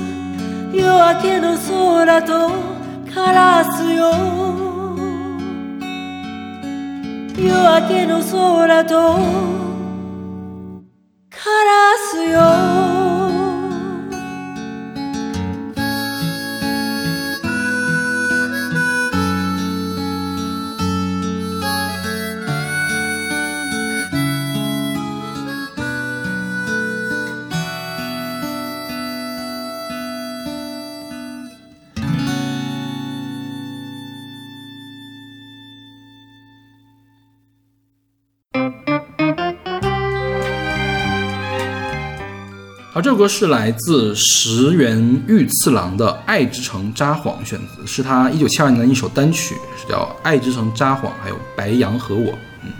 [0.73, 0.83] 夜
[1.15, 2.51] 明けの空と
[3.15, 4.11] カラスよ。
[7.39, 8.93] 夜明けの空と
[11.31, 12.66] カラスよ。
[42.97, 52.33] 好，这首歌是来自石原裕次郎的《爱之城札幌》选择，是他一九七二年的一首单曲，是叫《爱之城札幌》，还有《白羊和我》。
[52.65, 52.73] 嗯，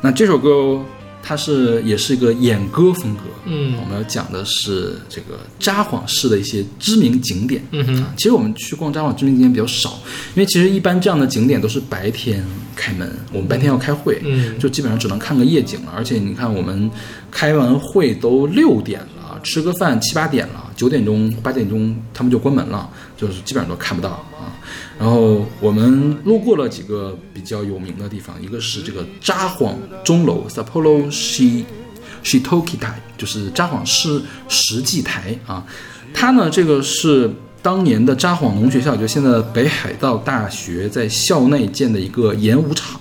[0.00, 0.84] 那这首歌
[1.22, 3.20] 它是也是一个演歌风格。
[3.44, 7.64] 嗯我们要讲的是这个札幌市的一些知名景点。
[7.70, 9.90] 嗯哼啊，其实我们去逛札幌知名景点比较少，
[10.34, 15.92] 因为其实一般这样的景点都是白天开门，我们白天要开会，嗯就基本上只能看个夜景了。
[15.94, 16.90] 而且你看，我们
[17.30, 24.52] 开完会都六点了，吃个饭七八点了，九点钟八点钟他们就关门了，就是基本上都看不到啊。
[24.98, 31.64] 然后我们路过了几个比较有名的地方，一个是这个札幌钟楼 （Sapporo Shi
[32.22, 35.64] Shitoki 台），就是札幌市石祭台啊。
[36.14, 37.30] 它呢，这个是
[37.62, 43.00] 当年的札幌农学校，就现在的北海道大学在校内建的一个演武场。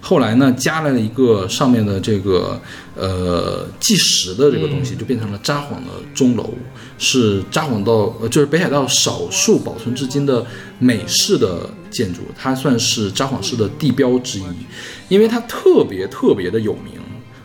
[0.00, 2.60] 后来呢加了一个上面的这个
[2.96, 6.50] 呃计时的这个东西，就变成了札幌的钟楼，
[6.98, 10.44] 是札幌道呃就是北海道少数保存至今的
[10.80, 14.44] 美式的建筑，它算是札幌市的地标之一，
[15.08, 17.00] 因为它特别特别的有名。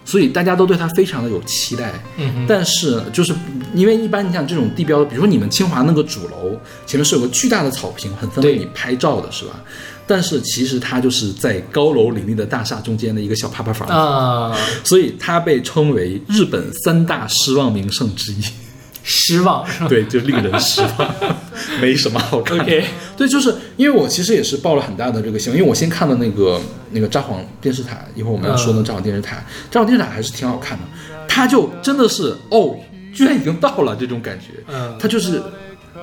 [0.08, 3.36] 所以大家都对它非常的有期待，嗯但是就是
[3.74, 9.62] 因为一般你像这种地标，比如说你们清华那个主楼前面是有个巨大的草坪，很方便你拍照的，是吧？
[10.08, 18.42] 但是其实它就是在高楼林立的大厦中间的一个小趴趴房，啊，所以它被称为日本三大失望名胜之一。
[19.10, 19.66] 失望？
[19.88, 21.16] 对，就令人失望，
[21.82, 26.60] 没什么好看对，就是因为我其实也是抱了很大的这个希望，因为我先看了那个
[26.92, 29.38] 那个札幌电视塔，一会儿我们要说的札幌电视塔，
[29.72, 30.84] 札幌电视塔还是挺好看的，
[31.28, 32.76] 它就真的是哦，
[33.14, 35.42] 居然已经到了这种感觉，嗯它就是。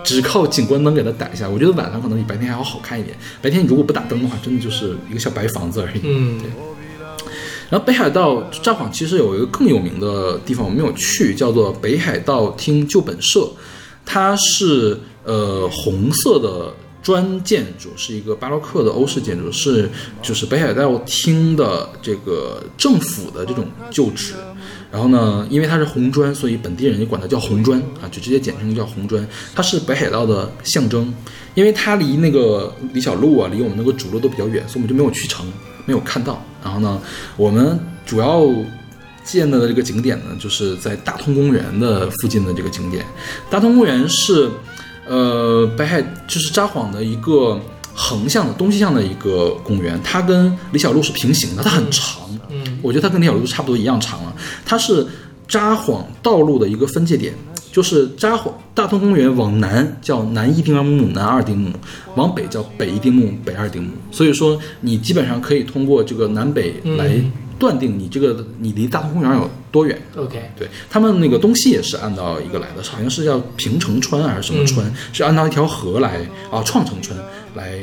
[0.02, 3.16] 只靠景观灯给它打一下，我觉得晚上可能比白天还要好看一点。
[3.40, 6.00] 白天你如果不打灯的话，真的就是一个小白房子而已。
[6.02, 6.50] 嗯对。
[7.70, 13.48] 然后北海道札幌其实有一个更有名的地方我没有去，叫做北海道厅旧本社，
[14.04, 19.90] 它是呃红色的砖建筑，是一个巴洛克的欧式建筑，是
[20.22, 24.34] 就是北海道厅的这个政府的这种旧址。
[24.92, 29.26] 然后呢，因为它是红砖，所以本地人就管它叫红砖啊，就直接简称叫红砖。
[29.52, 31.12] 它是北海道的象征，
[31.54, 35.44] 因为它离那个李小璐啊，离我们那个主路都比较远，所以我们就没有去成，
[35.84, 36.42] 没有看到。
[36.62, 37.00] 然后呢，
[37.36, 38.42] 我们主要
[39.24, 43.04] 见到的这个景点呢，就是在大通公园的附近的这个景点。
[43.50, 44.50] 大通公园是，
[45.06, 47.60] 呃，北海就是札幌的一个
[47.94, 52.22] 横向的东西向的一个公园，它跟李小璐是平行的，它很长。
[52.50, 54.34] 嗯，我觉得它跟李小璐差不多一样长了。
[54.64, 55.06] 它是
[55.46, 57.34] 札幌道路的一个分界点，
[57.74, 61.72] 就是札幌大通公园往南叫南一丁目、南二丁目，
[62.14, 63.90] 往北叫北一丁目、北二丁目。
[64.12, 70.00] 所以说，你基本上可以通过这个南北来嗯断定你这个你离大通公园有多远。
[70.14, 76.20] OK，对他们那个东西也是按照一个来的，好像是叫平城川还是什么川，是按照一条河来
[76.52, 77.18] 啊创城川
[77.56, 77.80] 来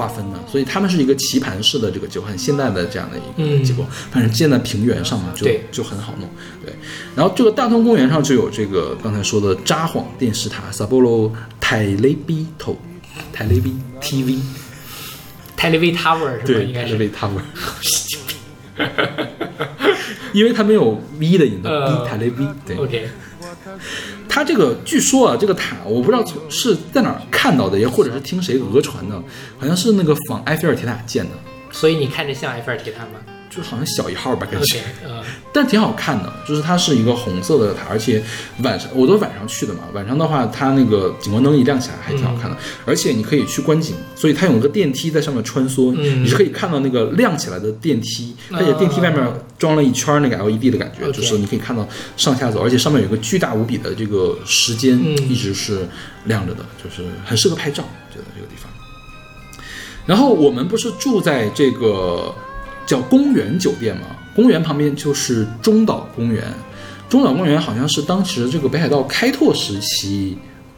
[0.00, 6.26] 划分的，所以他们是一个棋盘式的这个就很现代的这样的一个嗯结构，反正建在平原上嘛，就就很好弄。
[6.64, 6.72] 对，
[7.14, 11.30] 然后这个大通公园上就有这个刚才说的札幌电视塔 Saburo
[11.60, 12.46] Television
[13.36, 16.44] Television TV，Television Tower 是吧？
[16.46, 17.42] 对应该是 Television Tower。
[20.32, 22.76] 因为它没有 V 的音的呃 B Television，对。
[22.76, 23.08] OK，
[24.28, 29.22] 它这个据说啊，这个塔我不知道是在哪看到的，也或者是听谁讹传的，
[29.58, 31.30] 好像是那个仿埃菲尔铁塔建的，
[31.70, 33.20] 所以你看着像埃菲尔铁塔吗？
[33.50, 34.78] 就好像小一号吧，感觉。
[35.52, 38.22] 但挺好看的，就是它是一个红色的塔，而且
[38.62, 49.26] 晚上我都晚上去的嘛，晚上的话它那个景观灯一亮起来还挺好看的，而且你可以去观景，所以它有一个电梯在上面穿梭，嗯你是可以看到那个亮起来的电梯，而且电梯外面
[49.58, 51.86] 装了一圈那个 LED 的感觉就是你可以看到
[52.16, 55.16] 上下走，而且上面有一个巨大无比的这个时间嗯。
[55.28, 55.88] 一直是
[56.24, 58.70] 亮着的，就是很适合拍照，觉得这个地方。
[60.06, 62.34] 然后我们不是住在这个
[62.90, 64.02] 叫公园酒店嘛？
[64.34, 66.42] 公园旁边就是中岛公园。
[67.08, 70.36] 中岛公园好像是当时这个北海道开拓时期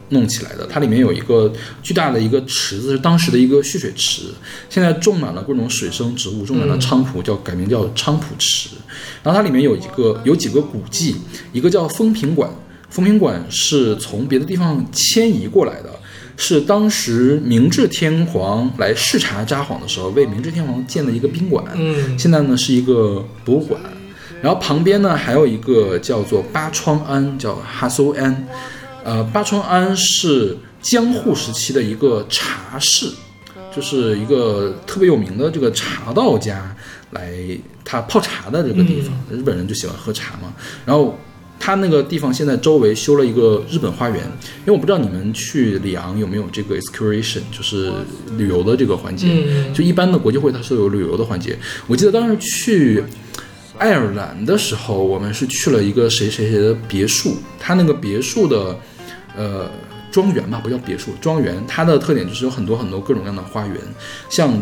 [0.09, 1.51] 弄起来的，它里面有一个
[1.81, 4.25] 巨大的一个池子，是当时的一个蓄水池，
[4.69, 8.69] 现在种满了各种水生植物，种满了菖蒲，叫改名叫菖蒲池。
[9.23, 11.15] 然后它里面有一个有几个古迹，
[11.51, 12.47] 一个叫风平馆，
[12.89, 15.89] 风平馆是从别的地方迁移过来的，
[16.35, 21.63] 是当时明治天皇来视察札幌的时候，为明治天皇建的一个宾馆。
[21.75, 23.79] 嗯现在呢是一个博物馆，
[24.41, 28.47] 然后旁边呢还有一个叫做八川庵，叫哈苏庵。
[29.03, 33.07] 呃，八川庵是江户时期的一个茶室，
[33.75, 36.75] 就是一个特别有名的这个茶道家
[37.11, 37.31] 来
[37.85, 39.13] 他泡茶的这个地方。
[39.29, 40.53] 日本人就喜欢喝茶嘛，
[40.85, 41.17] 然后。
[41.65, 47.89] 他那个地方现在周围修了一个日本花园，因为我不知道你们去里昂有没有这个 excursion，就是
[48.37, 49.27] 旅游的这个环节。
[49.29, 51.57] 嗯就一般的国际会它是有旅游的环节。
[51.87, 53.01] 我记得当时去
[53.77, 58.77] 爱尔兰的时候，我们是去了一个谁谁谁的别墅，它那个别墅的
[59.37, 59.71] 呃
[60.11, 63.77] 庄园吧，不叫别墅，庄园，它的特点就是有很多很多各种各样的花园，
[64.29, 64.61] 像。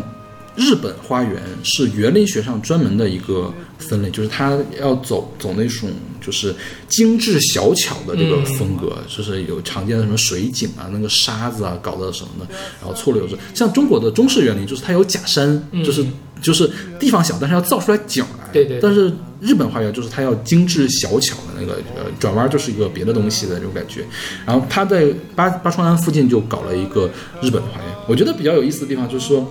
[0.54, 5.90] 日本花园是园林学上专门的一个分类，就是它要走走那种
[6.20, 6.54] 就是
[6.88, 13.34] 精致小巧的这个风格，就是有常见的什么水景啊、那个沙子啊搞的什么的，然后错落有致。
[13.54, 16.04] 像中国的中式园林，就是它有假山，就是
[16.42, 18.52] 就是地方小，但是要造出来景来。
[18.52, 24.04] 对对对但是日本花园就是它要精致小巧的那个呃转弯就是一个别的东西的这种感觉。
[24.44, 29.50] 然后它在八八川庵附近就搞了一个日本的花园，我觉得比较有意思的地方就是说。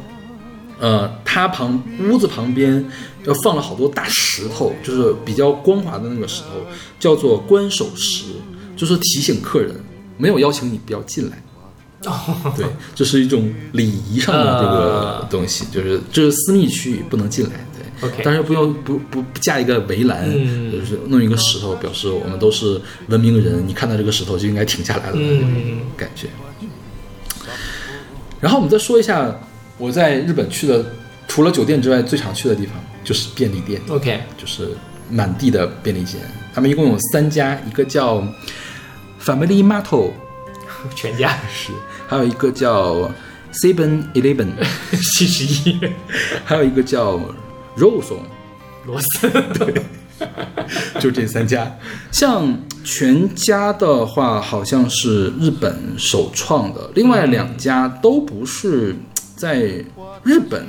[0.82, 2.84] 呃，它旁屋子旁边
[3.26, 6.66] 要放了好多大石头，就是比较光滑的那个石头，
[7.00, 8.26] 叫做关守石，
[8.76, 9.76] 就是提醒客人
[10.18, 11.44] 没有邀请你不要进来。
[12.06, 12.66] 哦，对，
[12.96, 17.52] 这是一种礼仪上的这个呃东西，就是这是私密区域，不能进来。
[17.78, 25.18] 对 OK 但是不用不不不架一个围栏，嗯就是弄一个石头，表示我们都是文明人，你看到这个石头就应该停下来了
[25.96, 26.28] 感觉。
[28.40, 29.40] 然后我们再说一下
[29.82, 30.86] 我在日本去的，
[31.28, 33.82] 除了酒店之外最常去的地方就是便利店。
[33.90, 34.70] OK，就是
[35.10, 36.18] 满地的便利店，
[36.54, 38.24] 他们一共有三家，一个叫
[39.20, 40.12] Family Mart，
[40.96, 41.36] 全家？
[41.52, 41.72] 是，
[42.08, 43.12] 还有一个叫
[43.54, 44.50] Seven Eleven，
[45.18, 45.80] 七十一，
[46.46, 47.20] 还有一个叫
[47.76, 48.14] Rose，
[48.86, 49.82] 罗森，对。
[51.00, 51.76] 就这三家。
[52.12, 58.96] 像全家的话，好像是日本首创的，另外两家都不是
[59.42, 59.56] 在
[60.24, 60.66] 日本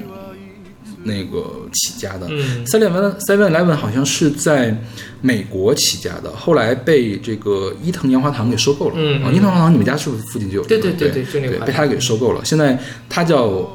[1.04, 2.26] 那个起家的。
[2.30, 4.74] 嗯 Seven Eleven Seven Eleven 好像是在
[5.20, 8.94] 美国起家的，后来被这个伊藤洋华堂给收购了。
[8.96, 10.64] 嗯啊，伊藤洋华堂你们家是不是附近就有？
[10.64, 12.44] 对对对对对就那个被他给收购了。
[12.44, 13.68] 现在他叫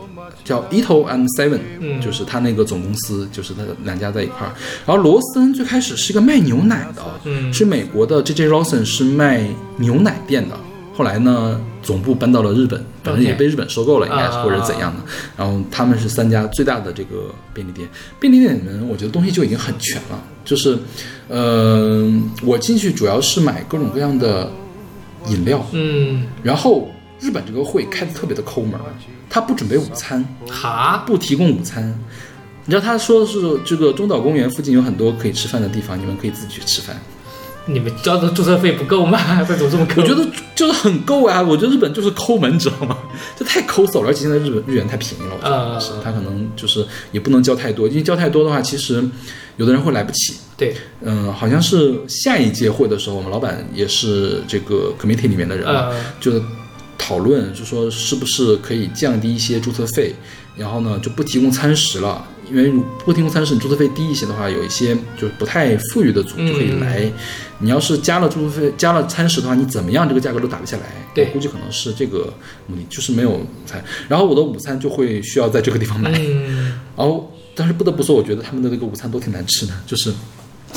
[0.43, 4.51] 叫 Ito and Seven，、嗯就是他那个总公司，就是他两家在一块儿。
[4.85, 8.47] 然后罗森最开始是一个卖牛奶的，嗯是美国的 J.J.
[8.47, 9.45] Lawson 是卖
[9.77, 10.57] 牛奶店的。
[10.95, 15.01] 后来呢，总部搬到了日本，反正也被日本收购了，应该是啊或者怎样的。
[15.37, 17.87] 然后他们是三家最大的这个便利店，
[18.19, 20.77] 便利店里面我觉得东西就已经很全了，就是，
[21.29, 22.05] 呃，
[22.43, 24.51] 我进去主要是买各种各样的
[25.29, 26.89] 饮料，嗯，然后
[27.21, 28.91] 日本这个会开的特别的抠门儿，
[29.29, 31.97] 他不准备午餐，哈，不提供午餐。
[32.65, 36.99] 你知道他说的是这个中岛公园附近有很多可以吃饭的地方，你们可以自己去吃饭。
[37.67, 39.19] 你们交的注册费不够吗？
[39.49, 40.01] 为什么这么抠？
[40.01, 40.25] 我觉得
[40.55, 41.41] 就是很够啊！
[41.41, 42.97] 我觉得日本就是抠门，你知道吗？
[43.37, 49.03] 这太抠搜了，而且现在日本日元太便宜了，我觉得呃是他可能就是也不能交太多，因为交太多的话，其实
[49.57, 50.33] 有的人会来不起。
[50.55, 56.41] 对，嗯，好像是下一届会的时候，我们老板也是这个 committee 里面的人嘛，呃就是
[56.97, 60.15] 讨论，就说是不是可以降低一些注册费，
[60.55, 67.11] 然后呢就不提供餐食了，因为如不提供餐食，你注册费低一些的话，有一些就是不太富裕的组就可以来。
[67.59, 70.83] 你要是加了注册费、加了餐食的话，你怎么样这个价格都打不下来。
[71.13, 72.33] 对我估计可能是这个
[72.67, 80.13] 目的，就是没有午餐，然后我的午餐就会需要在这个地方买，嗯，然后但是不得不说，我觉得他们的那个午餐都挺难吃的，就是。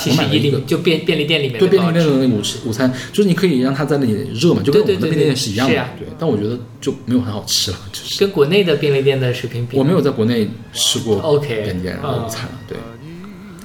[0.00, 5.74] 七十一定就便便利店里面对便利店的那个午吃午餐，就是你可以让它在那里热嘛，就跟我们的便利店是一样的。
[5.98, 12.52] 对，但我觉得就没有很好吃了，就是跟国内的便利店的水平比，我没有在国内吃过 OK，便利店的嗯午餐了。
[12.66, 12.78] 对，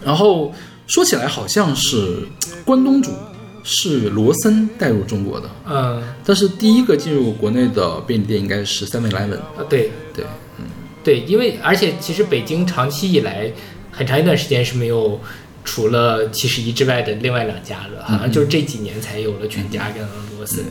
[0.03, 0.53] 然后
[0.87, 2.27] 说起来好像是
[2.63, 3.11] 关东煮
[3.63, 9.37] 是罗森带入中国的，嗯，但是第一个进入国内的便利店应该是 Seven Eleven。
[9.37, 10.23] 啊对对，
[10.59, 10.65] 嗯
[11.03, 13.51] 对，因为而且其实北京长期以来
[13.91, 15.19] 很长一段时间是没有
[15.65, 20.63] 除了七十一之外的另外两家了，好像就是这几年才有了全家跟罗森。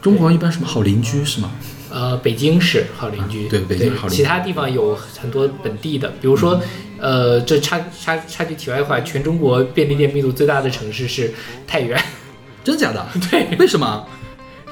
[0.00, 1.50] 中国一般什么好邻居是吗？
[1.90, 6.60] 呃，北京是好邻居，对北京好邻居其他地方有很多本地的，比如说，
[7.00, 11.32] 呃，这插插插句题外话，全中国便利店密度最大的城市是
[11.66, 11.98] 太原，
[12.62, 13.06] 真假的？
[13.30, 14.06] 对，为什么？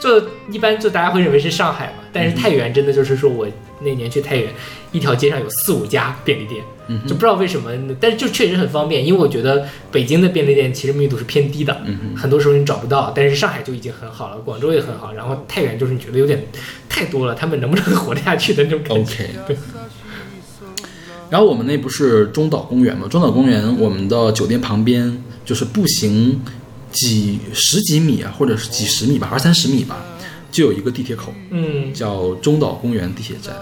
[0.00, 0.20] 就
[0.50, 3.46] 一般就大家会认为是上海嘛，但是太原真的就是说我
[3.84, 4.52] 那年去太原，
[4.92, 6.62] 一条街上有四五家便利店，
[7.06, 11.82] 就不知道为什么，但是就确实很方便，因为我觉得北京的便利店其实密度是偏低的，
[12.16, 16.46] 很多时候你找不到，但是上海就已经很好了，广州也很好，然后太原就是你觉得有点
[16.88, 19.30] 太多了，他们能不能活得下去的那种感觉。
[19.46, 19.56] OK。
[21.30, 23.08] 然后我们那不是中岛公园吗？
[23.08, 26.38] 中岛公园，我们的酒店旁边就是步行
[26.90, 29.96] 几十几米啊，或者是几十米吧，二三十米吧，
[30.52, 31.92] 就有一个地铁口，嗯。
[31.92, 33.52] 叫中岛公园地铁站。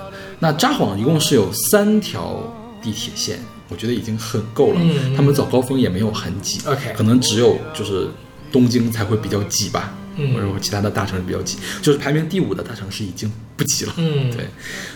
[0.40, 2.42] 那札幌一共是有三条
[2.82, 3.38] 地铁线，
[3.68, 4.80] 我觉得已经很够了。
[4.82, 5.14] 嗯。
[5.16, 8.08] 他们早高峰也没有很挤 OK 可能只有就是
[8.52, 10.34] 东京才会比较挤吧，嗯。
[10.34, 13.94] 或者说其他的大城市比较挤，就是排名第五的大城市已经不挤了。
[13.96, 14.46] 嗯，对，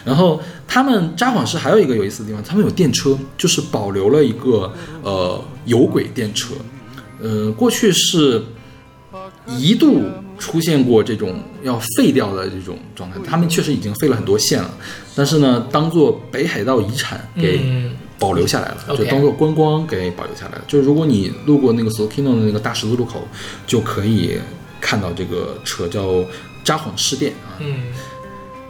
[0.05, 4.73] 然后他们札幌市还有一个有意思的地方，他们有电车，就是保留了一个
[5.03, 6.55] 呃有轨电车，
[7.21, 8.43] 呃，过去是
[9.59, 10.03] 一度
[10.39, 14.71] 出现过这种要废掉的这种状态，他们确实已经废了很多线了，
[15.15, 20.65] 但是呢，当做北海道遗产给嗯保留下来了就当做观光给保留下来了。
[20.67, 23.27] 就是如果你路过那个 Sokino 的那个大十字路口，
[23.67, 24.39] 就可以
[24.81, 26.25] 看到这个车叫
[26.63, 27.93] 札幌市电啊，嗯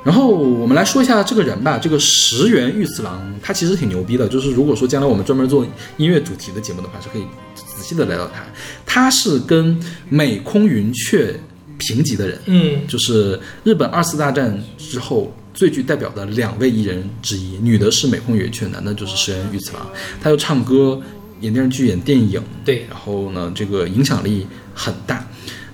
[0.05, 4.29] 然后我们来说一下这个人吧，这个石原裕次郎，他其实挺牛逼的。
[4.29, 5.67] 就是如果说将来我们专门做
[5.97, 7.23] 音乐主题的节目的话，是可以
[7.55, 8.43] 仔细的来到他。
[8.85, 9.81] 他是跟
[10.11, 11.35] 美空云雀
[11.79, 19.87] 平级的人，嗯就是日本二次大战之后最具代表的两位艺人之一，女的是美空野雀，男的就是石原裕次郎。
[20.21, 21.01] 他又唱歌、
[21.41, 25.27] 演电视剧、演电影，对然后呢，这个影响力很大。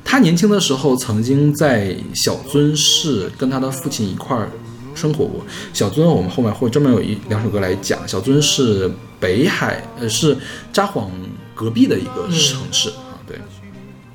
[0.04, 4.50] 他年轻的时候曾经在小樽市跟他的父亲一块儿
[4.94, 5.44] 生活过。
[5.72, 8.06] 小樽我们后面会专门有一两首歌来讲。
[8.08, 8.90] 小樽是
[9.20, 10.36] 北海，呃，是
[10.72, 11.08] 札幌
[11.54, 12.90] 隔壁的一个城市。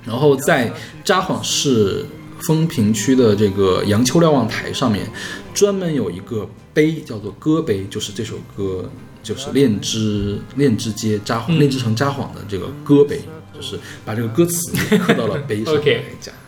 [0.06, 0.72] 然后在
[1.04, 2.06] 札幌市
[2.40, 5.10] 丰平区的这个杨秋瞭望台上面，
[5.54, 8.90] 专门有一个碑叫做歌碑，就是这首歌，
[9.24, 13.22] 就是恋之恋之街札幌恋之城札幌的这个歌碑，
[13.54, 16.36] 就是把这个歌词刻到了碑上 OK 来讲。
[16.36, 16.42] 啊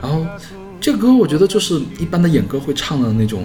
[0.00, 0.24] 然后
[0.80, 3.44] 这个歌我觉得就是一般的演歌会唱的那种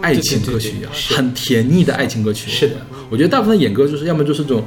[0.00, 2.50] 爱情歌曲一样，对对对很甜腻的爱情歌曲。
[2.50, 2.74] 是的，
[3.08, 4.62] 我觉得大部分演歌就是要么就是这种。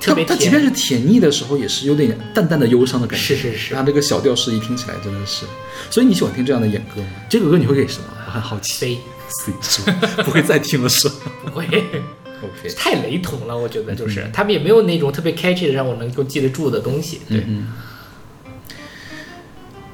[0.00, 3.24] 特别甜它它即便是甜腻的时候，也是有点淡淡的忧伤的感觉。
[3.24, 5.44] 是是是他这个小调式一听起来真的是，
[5.90, 7.08] 所以你喜欢听这样的演歌吗？
[7.28, 8.04] 这个歌你会给什么？
[8.26, 8.74] 我很好奇。
[8.78, 8.98] C
[9.28, 9.98] C 是吧？
[10.24, 11.14] 不会再听了是吧
[11.44, 11.66] 不会。
[11.66, 17.20] ？OK， 太雷同了，我觉得就是、他们也没有那种特别 catchy 的让我能够记得住的东西。
[17.28, 17.72] 对，嗯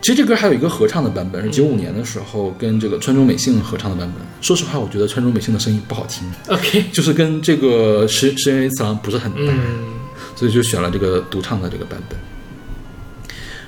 [0.03, 4.20] 其实这歌还有一个合唱的版本，是九五年的时候跟这个川中美幸合唱的版本。
[4.41, 9.95] 说实话，我觉得川中美幸的声音不好听，OK，就是跟这个石石原裕次郎不是很搭，嗯，
[10.35, 12.19] 所以就选了这个独唱的这个版本。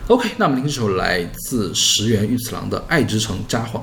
[0.09, 3.79] OK，那我们听这首来自石原裕次郎的《爱之城札幌》。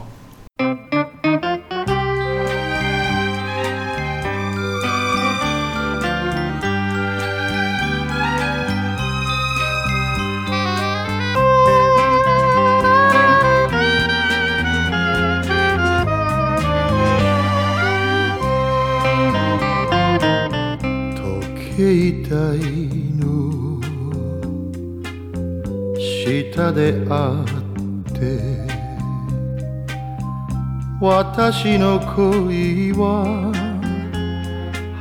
[31.02, 33.52] 私の恋は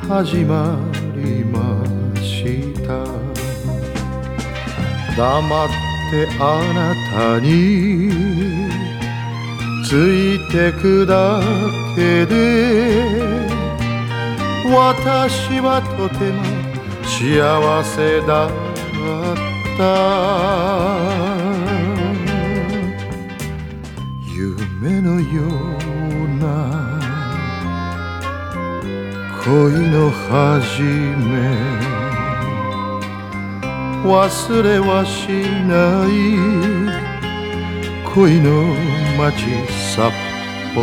[0.08, 0.78] 始ま
[1.14, 1.84] りま
[2.16, 3.04] した。
[5.14, 5.68] 黙っ
[6.10, 6.94] てあな
[7.36, 8.08] たに
[9.84, 11.42] ついてくだ
[11.94, 12.32] けで
[14.74, 16.42] 私はとても
[17.04, 18.50] 幸せだっ
[19.76, 19.80] た。
[24.80, 25.42] 夢のよ
[25.76, 25.79] う
[26.40, 26.46] な。
[29.44, 31.36] 恋の始め。
[34.04, 35.28] 忘れはし
[35.68, 36.10] ない。
[38.14, 38.48] 恋の
[39.18, 39.34] 街
[39.94, 40.12] 札
[40.74, 40.80] 幌。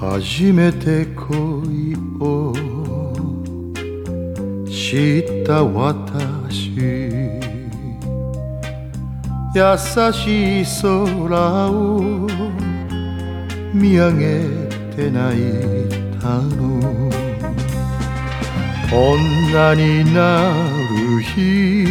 [0.00, 1.51] 初めて恋
[4.92, 6.68] 知った私。
[9.54, 9.62] 優
[10.12, 12.28] しい空を
[13.72, 14.44] 見上げ
[14.94, 15.88] て泣い
[16.20, 17.10] たの。
[18.92, 20.52] 女にな
[20.90, 21.86] る日。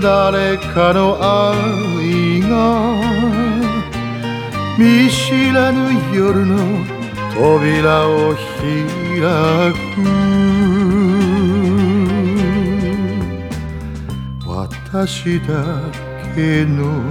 [0.00, 2.96] 誰かの愛が。
[4.78, 6.56] 見知らぬ夜の
[7.34, 10.77] 扉を開く。
[14.90, 15.82] 私だ
[16.34, 17.02] けの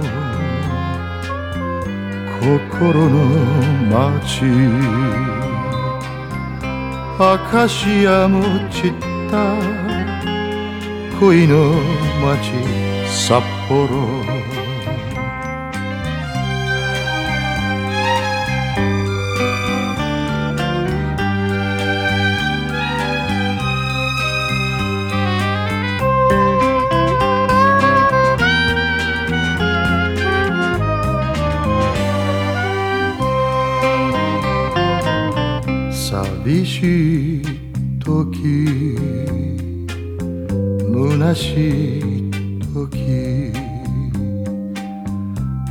[2.40, 3.24] 心の
[3.88, 4.42] 街。
[7.20, 8.92] アカシアも散っ
[9.30, 9.54] た
[11.20, 11.70] 恋の
[12.20, 12.50] 街
[13.06, 14.27] 札幌。
[36.48, 37.42] 寂しい
[38.02, 38.96] 時
[40.80, 42.00] 虚しい
[42.72, 43.52] 時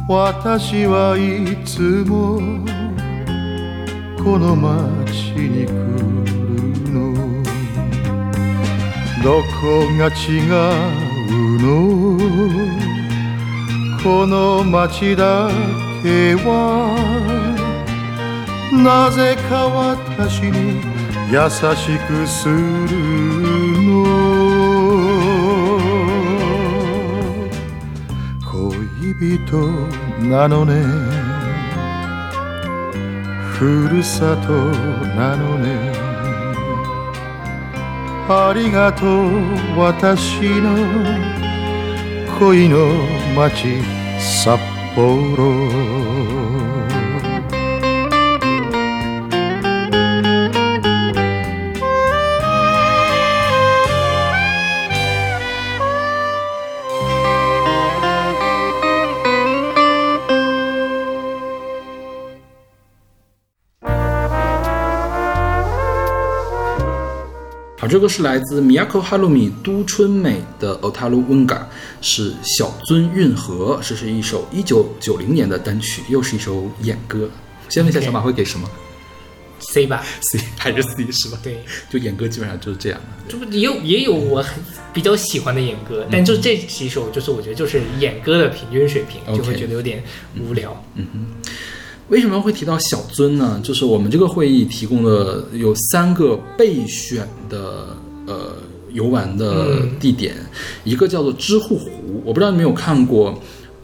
[0.08, 2.38] 私はいつも
[4.24, 4.70] この街
[5.50, 5.74] に来る
[6.94, 6.96] の。
[9.24, 12.20] どこが違うの？
[14.04, 15.50] この街だ
[16.04, 17.26] けは。
[18.72, 19.70] なぜか
[20.18, 20.82] 私に
[21.32, 22.56] 優しくする
[23.84, 24.04] の。
[28.44, 29.48] 恋人
[30.28, 30.74] なのね。
[33.52, 34.54] ふるさと
[35.16, 35.92] なのね。
[38.28, 40.76] ありがとう私の。
[42.40, 42.78] 恋の
[43.36, 43.84] 街
[44.20, 44.60] 札
[44.96, 45.97] 幌。
[67.98, 71.62] 这个是来自 Miyako Harumi 都春美的 Otaru Unga，
[72.00, 77.28] 是小樽运河，这是一首一九九零年的单曲，又是一首演歌。
[77.70, 78.70] 先问一下小马会给什么
[79.58, 81.40] C 吧，C 还是 C 是吧？
[81.42, 83.34] 对，就演歌基本上就是这样的。
[83.34, 84.64] 这不也有也有我很
[84.94, 90.04] 比较喜欢的演歌，但就这几首，就是我觉得就是演歌的平均水平就会觉得有点
[90.40, 90.86] 无聊。
[92.10, 93.60] 为什么会提到小樽呢？
[93.64, 97.88] 就是我们这个会议提供的有三个备选的
[98.26, 98.54] 呃
[98.94, 100.36] 游玩的地点，
[100.86, 103.34] 一个叫做知户湖，我不知道你们有看过《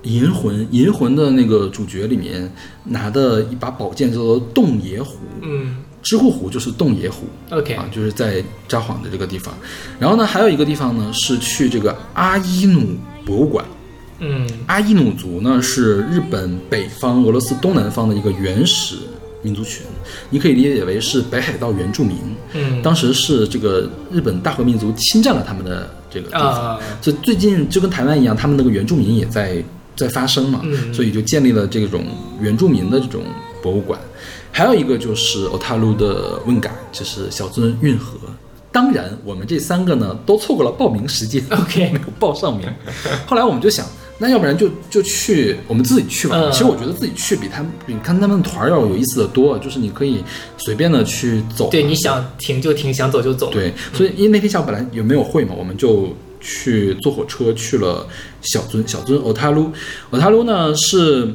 [0.03, 2.49] 银魂》，《银魂》的那个主角里面
[2.85, 7.25] 拿的一把宝剑叫做洞爷湖，嗯知户湖就是洞爷湖。
[7.49, 9.53] ，OK，啊，就是在札幌的这个地方。
[9.99, 12.81] 然后呢，还有一个地方呢是去这个阿伊努
[13.25, 13.65] 博物馆。
[14.23, 18.95] 嗯阿伊努族呢是日本北方、俄罗斯东南方的一个原始
[19.41, 19.81] 民族群，
[20.29, 22.17] 你可以理解为是北海道原住民。
[22.53, 29.63] 嗯，当时是这个日本大和民族侵占了他们的这个地方，啊所以最近就跟台湾一样，他们那个原住民也在
[29.95, 32.05] 在发生嘛，嗯所以就建立了这种
[32.39, 33.23] 原住民的这种
[33.61, 33.99] 博物馆。
[34.51, 38.17] 还有一个就是 Otaru 的问改，就是小樽运河。
[38.71, 42.67] 当然，我们这三个呢都错过了报名时间 OK 没有报上名。
[43.25, 43.85] 后来我们就想，
[44.23, 46.37] 那要不然就就去我们自己去吧。
[46.37, 50.23] 嗯其实我觉得自己去比他们比看他们团儿要有意思的多，就是你可以
[50.57, 51.69] 随便的去走。
[51.69, 53.51] 对，你想停就停，想走就走。
[53.51, 58.07] 对，所以因为那天下午本来也没有会嘛，我们就去坐火车去了
[58.41, 58.87] 小樽。
[58.87, 59.71] 小樽 Otaru
[60.11, 61.33] Otaru 呢是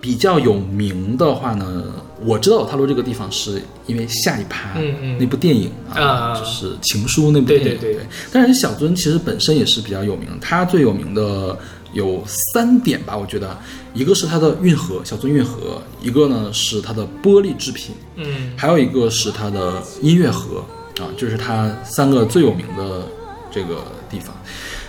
[0.00, 1.84] 比较有名的话呢，
[2.24, 4.78] 我知道 Otaru 这个地方是因为下一趴
[5.18, 7.78] 那部电影啊就是《情书》那部电影。
[7.78, 8.02] 对对
[8.32, 11.58] 但是小樽其实本身也是比较有名，它最有名的
[11.92, 13.58] 有三点吧，我觉得，
[13.94, 20.64] 一个是它的运河，小樽运河；一个呢是它的玻璃制品，嗯还有一个是它的音乐盒
[21.00, 23.06] 啊，就是它三个最有名的
[23.50, 24.34] 这个地方。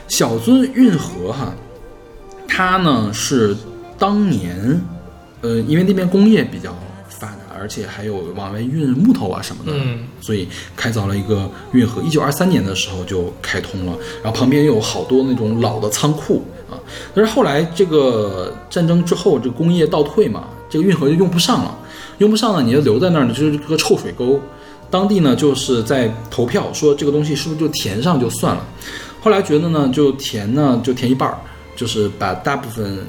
[0.07, 1.53] 小樽运河哈，
[2.47, 3.55] 它呢是
[3.97, 4.81] 当年，
[5.41, 12.01] 呃，因为那边工业比较发达，而且还有往外运木头啊什么的，嗯所以开凿了一个运河。
[12.03, 16.79] 一九二三年的时候就开通了，然后旁边有好多那种老的仓库啊。
[17.13, 21.77] 但是后来这个战争之后，这个工业倒退嘛，这个运河就用不上了，
[22.17, 24.39] 用不上了，你就留在那儿呢，就是个臭水沟。
[24.89, 28.65] 当地呢就是在投票说这个东西是不是就填上就算了。
[29.21, 31.37] 后来觉得呢，就填呢就填一半儿，
[31.75, 32.99] 就是把大部分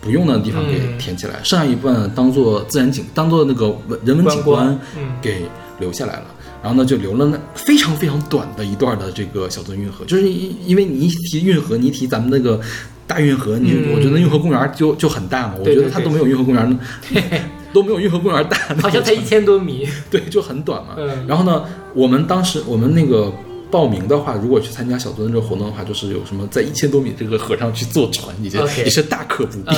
[0.00, 4.78] 不用的地方给嗯填起来，剩下一部分当做自然景，当做那个文人文景观
[5.22, 5.46] 给
[5.78, 6.26] 留下来了。
[6.62, 12.60] 然后呢，就留了那非常非常短的一段的这个小樽运河，就是因因为你一提运河，你一提咱们那个
[13.06, 16.78] 大运河，你、嗯我觉得运河公园就就很大嘛，我觉得它都没有运河公园
[17.72, 19.88] 都没有运河公园大， 好像才一千多米。
[20.10, 20.94] 对，就很短嘛。
[20.98, 21.64] 嗯然后呢，
[21.94, 23.32] 我们当时我们那个
[23.70, 29.74] 报名的话，如果去参加小樽这个活动的话，就是有什么在一千多米这个河上去坐船，也是 OK 也是大可不必。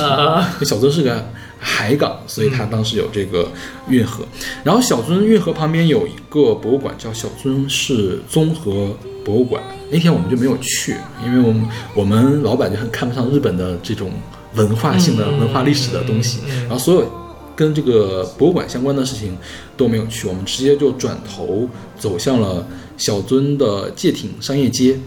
[0.65, 1.25] 小樽是个
[1.57, 3.47] 海港，所以它当时有这个
[3.87, 4.25] 运河。
[4.65, 8.89] 然后小樽运河旁边有一个博物馆，叫小樽市综合
[9.25, 9.61] 博物馆。
[9.91, 10.95] 那天我们就没有去，
[11.25, 14.11] 因为我们我们老板就很看不上日本的这种
[14.53, 17.11] 文化性的、嗯文化历史的东西，然后所有
[17.55, 19.37] 跟这个博物馆相关的事情
[19.75, 21.67] 都没有去，我们直接就转头
[21.99, 22.65] 走向了
[22.97, 24.97] 小樽的界町商业街。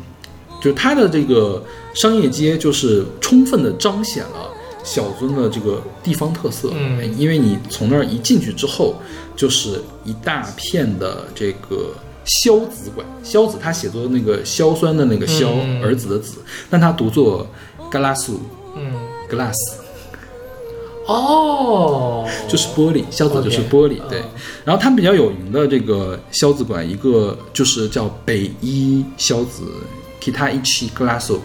[0.61, 1.63] 就是它的这个
[1.95, 4.51] 商业街，就是充分的彰显了
[4.83, 6.73] 小樽的这个地方特色。
[6.75, 8.97] 嗯因为你从那儿一进去之后，
[9.37, 11.95] 就是一大片的这个
[12.29, 13.07] 萧子馆。
[13.25, 15.83] 硝子他写作那个硝酸的那个硝，嗯。
[15.83, 16.39] 儿子的子，
[16.71, 17.47] 但他读作
[17.91, 18.33] glass
[18.77, 18.93] 嗯
[19.31, 19.55] ，glass，
[21.07, 23.97] 哦，就是玻璃，硝子就是玻璃。
[24.03, 24.09] 嗯。
[24.11, 24.23] 对，
[24.65, 29.63] 然后他们比较有名的这个硝子馆，一个就是叫北一硝子
[30.21, 31.39] Kitaichi Glasso，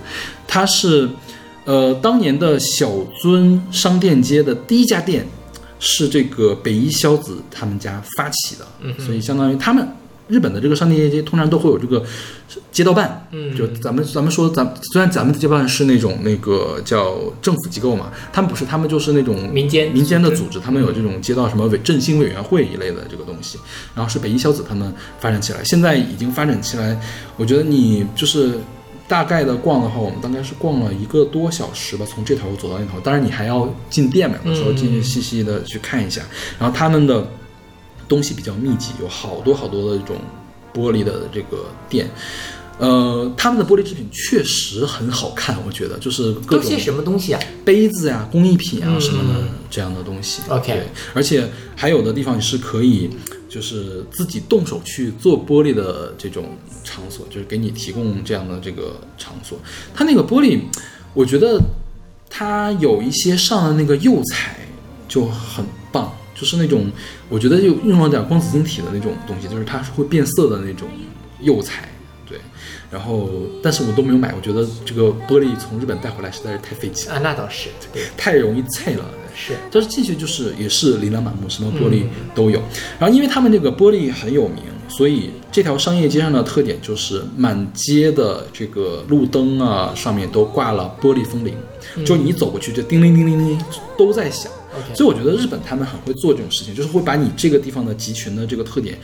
[0.47, 1.09] 它是
[1.65, 2.89] 呃当年的小
[3.23, 5.25] 樽商店街的第一家店，
[5.79, 9.87] 是这个北一硝子他们家发起的，嗯所以相当于他们
[10.27, 12.03] 日本的这个商业街通常都会有这个
[12.71, 23.57] 街道办，嗯就咱们咱们说咱虽然咱们的街道办是那种那个叫政府机构嘛，他们不是，他们就是那种民间民间的组织，他们有这种街道什么委振兴委员会一类的这个东西，
[23.95, 26.99] 然后是北一小子他们发展起来，现在已经发展起来，
[27.37, 28.59] 我觉得你就是。
[29.05, 32.99] 大概的逛的话，我们大概是逛了一个多小时吧，从这头走到那头。
[33.01, 36.21] 当然，你还要进店嘛，有的时候进去细细的去看一下。
[36.57, 37.27] 然后他们的
[38.07, 40.17] 东西比较密集，有好多好多的这种
[40.73, 42.09] 玻璃的这个店。
[42.79, 47.39] 呃，他们的玻璃制品确实很好看，我觉得就是各种什么东西啊？
[47.63, 50.41] 杯子呀、工艺品啊嗯什么的这样的东西。
[50.49, 53.11] OK 对，而且还有的地方你是可以，
[53.47, 59.59] 就是自己动手去做玻璃的这种场所，就是给你提供这样的这个场所。
[59.93, 60.59] 它那个玻璃，
[61.13, 61.61] 我觉得
[62.27, 64.67] 它有一些上的那个釉彩
[65.07, 66.11] 就很棒，
[66.43, 66.91] 就是那种
[67.29, 70.89] 我觉得就用了点光子晶体的那种东西，就是它是会变色的那种
[71.39, 71.87] 釉彩。
[72.27, 72.37] 对，
[72.91, 73.29] 然后
[73.61, 79.05] 但是我都没有买，我觉得这个玻璃从日本带回来实在是太费劲，啊，那倒是，对，太容易碎了。
[79.33, 82.61] 是，但是进去就是也是琳琅满目，什么玻璃嗯都有。
[82.99, 91.55] 然后因为他们这个玻璃很有名，所以这条商业街上的特点就是满街的这个路灯啊上面都挂了玻璃风铃，
[92.05, 93.59] 就你走过去就叮铃叮铃叮铃
[93.97, 94.51] 都在响。
[94.95, 98.97] 所以我觉得日本他们很会做这种事情，就是会把你这个地方的集群的这个特点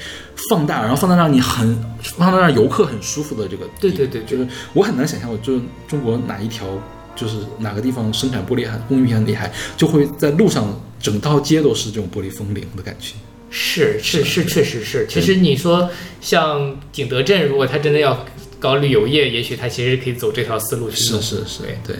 [0.49, 3.65] 放大，然后放大让你很放大让游客很舒服的这个。
[3.79, 6.67] 对对对对就是我很难想象，我就是中国哪一条
[7.15, 13.13] 就是哪个地方生产玻璃很工艺品很厉害，就会在路上整条街都是这种玻璃风铃的感觉。
[13.51, 15.07] 是是是，确实是。
[15.09, 15.89] 其实你说
[16.21, 18.25] 像景德镇，如果他真的要
[18.59, 20.97] 搞旅游业，也许他其实可以走这条思路去。
[20.97, 21.95] 是是是对，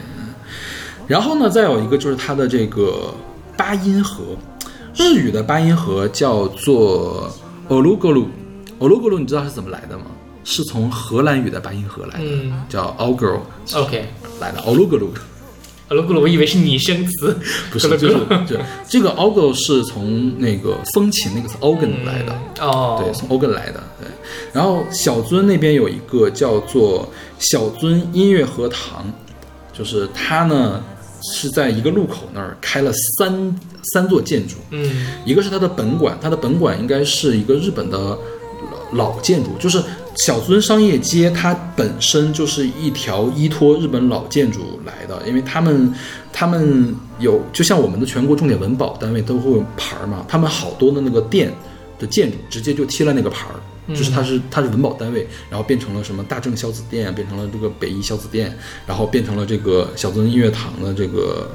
[1.08, 3.12] 然后呢，再有一个就是它的这个
[3.60, 4.24] 八音盒，
[4.96, 7.30] 日语的八音盒叫做
[7.68, 8.28] olugolu。
[8.80, 10.06] olugolu 你知道是怎么来的吗？
[10.46, 12.64] 是从荷兰语的八音盒来的，嗯。
[12.70, 13.42] 叫 ogro
[13.76, 14.06] OK，
[14.40, 17.38] 来的咕噜，我以为是拟声词，
[17.70, 18.18] 不是，就是
[18.48, 18.58] 这
[18.88, 23.84] 这个 organ 是从那个风琴那个是 organ 来的，哦，对，从 organ 来的。
[24.00, 24.08] 对，
[24.54, 27.10] 然后小樽那边有一个叫做
[27.40, 29.06] 小樽音乐荷堂，
[29.74, 30.82] 就是它呢
[31.22, 33.60] 是在一个路口那儿开了三
[33.94, 38.18] 三座建筑，嗯一个是它的本馆，它的本馆应该是一个日本的
[38.92, 39.82] 老老建筑，就是
[40.16, 45.94] 小樽商业街，它本身就是一条依托日本老建筑来的，因为他们
[46.32, 51.54] 他们有就像我们的全国重点文保单位都会有牌儿嘛，他们好多的那个店
[51.98, 53.56] 的建筑直接就贴了那个牌儿。
[53.90, 58.56] 就是它是它是文保单位，然后变成了什么大正小子店，变成了这个北一孝子店，
[58.86, 61.50] 然后变成了这个小樽音乐堂的这个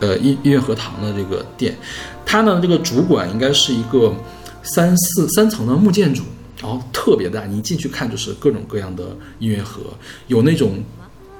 [0.00, 1.76] 呃音音乐荷堂的这个店，
[2.24, 4.14] 它呢这个主管应该是一个
[4.62, 6.22] 三四三层的木建筑，
[6.60, 9.80] 然后特别大，你一进去看就是各种各样的音乐盒，
[10.28, 10.82] 有那种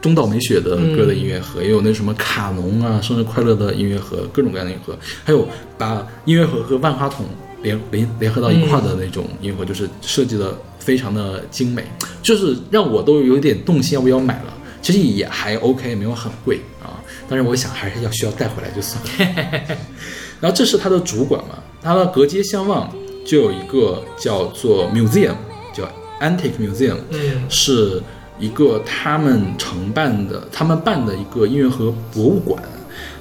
[0.01, 5.47] 中岛美雪的歌的音乐盒，也有那什么卡农啊生日快乐的音乐盒，各种各样的音乐盒，还有
[5.77, 7.27] 把音乐盒和万花筒
[7.63, 11.85] 联联联合到一块儿的那种音乐盒，就是设计的非常的精美，
[12.23, 14.55] 就是让我都有点动心要不要买了。
[14.83, 16.97] 其实也还 OK，没有很贵啊，
[17.29, 19.77] 但是我想还是要需要带回来就算了。
[20.41, 22.91] 然后这是它的主管嘛，它的隔街相望
[23.27, 25.35] 就有一个叫做 museum，
[25.75, 25.85] 叫
[26.21, 28.03] Antique Museum，嗯是
[28.39, 32.63] 一个他们承办的，他们办的一个音乐盒博物馆。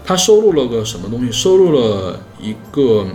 [0.05, 1.31] 它收录了个什么东西？
[1.31, 3.05] 收录了一个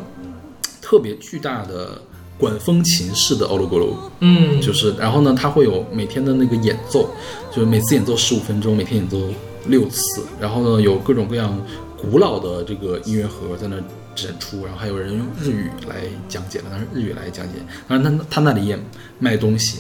[0.85, 1.99] 特别巨大的
[2.37, 7.09] 管风琴式的欧罗锅炉，嗯，就是然后呢，它会有每天的那个演奏，
[7.51, 9.19] 就是每次演奏十五分钟，每天演奏
[9.67, 11.59] 六次，然后呢有各种各样
[11.97, 13.77] 古老的这个音乐盒在那
[14.15, 17.55] 展出，然后还有人用日语来讲解的，当然日语来讲解，
[17.89, 18.79] 当然他他那里也
[19.19, 19.79] 卖东西，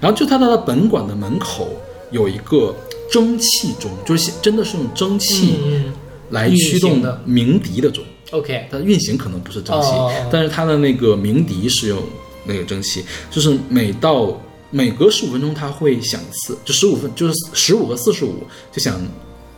[0.00, 1.70] 然后就他的本馆的门口
[2.10, 2.76] 有一个
[3.10, 5.92] 蒸汽钟，就是真的是用蒸汽嗯。
[6.30, 8.02] 来驱动的鸣笛的钟。
[8.32, 9.88] ，OK，它运行可能不是蒸汽，
[10.30, 12.02] 但是它的那个鸣笛是用
[12.44, 14.36] 那个蒸汽，就是每到
[14.70, 19.00] 每隔十五分钟它会响一次，就十五分就是十五和四十五就响，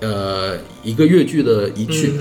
[0.00, 2.12] 呃一个乐句的一句，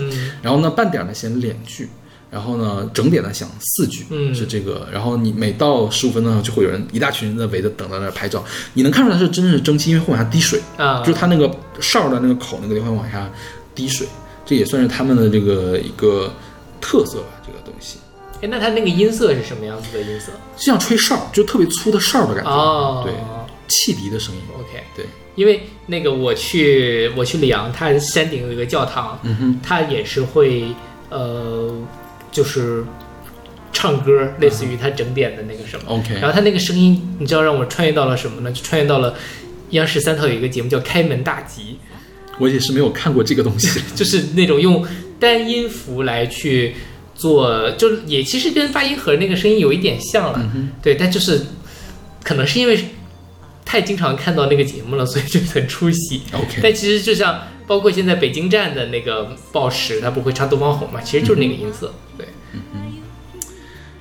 [0.41, 1.89] 然后呢半点呢响两句。
[2.31, 4.87] 然后呢，整点呢响四句，嗯是这个。
[4.91, 8.43] 然后你每到十五分钟，就会有人一大群人在围着等在那儿拍照。
[8.73, 10.59] 你能看出来是真正是蒸汽，因为会往下滴水。
[10.75, 11.47] 啊，就是它那个
[11.79, 13.31] 哨的那个口那个地方往下
[13.75, 14.07] 滴水，
[14.53, 16.31] 这也算是他们的这个一个
[16.79, 17.97] 特色吧，这个东西。
[18.39, 20.31] 哎，那它那个音色是什么样子的音色？
[20.55, 23.13] 就像吹哨，就特别粗的哨的感觉，哦，对，
[23.67, 30.65] 汽笛的声音，，OK，对，因为那个我去我去里昂，它山顶有一个教堂，嗯哼，它也是会
[31.09, 31.75] 呃，
[32.31, 32.83] 就是
[33.71, 35.85] 唱歌，类似于他整点的那个什么。
[35.87, 38.51] OK 然后他那个声音，你知道让我穿越到了什么呢？
[38.51, 39.15] 就穿越到了
[39.71, 41.79] 央视三套有一个节目叫《开门大吉
[42.39, 44.85] 我也是没有看过这个东西。》，就是那种用
[45.19, 46.75] 单音符来去
[47.15, 50.51] 做，就是也其实跟发音盒那个声音有一点像了。
[50.81, 51.41] 对，但就是
[52.23, 52.77] 可能是因为
[53.63, 56.21] 太经常看到那个节目了，所以就很出戏。
[56.33, 61.93] OK 但其实就像包括现在北京站的那个报时，它不会唱东方红嘛，其实就是那个音色。
[62.17, 62.27] 对，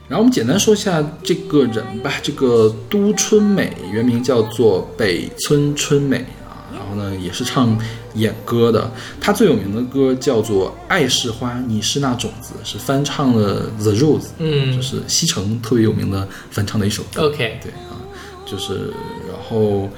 [0.08, 6.18] 然后我们简单说一下这个人吧，这个都春美原名叫做北村春美
[6.48, 7.78] 啊，然后呢也是唱
[8.14, 8.90] 演歌的，
[9.20, 14.74] 他最有名的歌叫做《爱是花，你是那种子》，是翻唱了 The Rose，嗯。
[14.74, 17.28] 就是西城特别有名的翻唱的一首歌。
[17.28, 17.96] ，OK，对啊，
[18.44, 18.92] 就是
[19.28, 19.88] 然后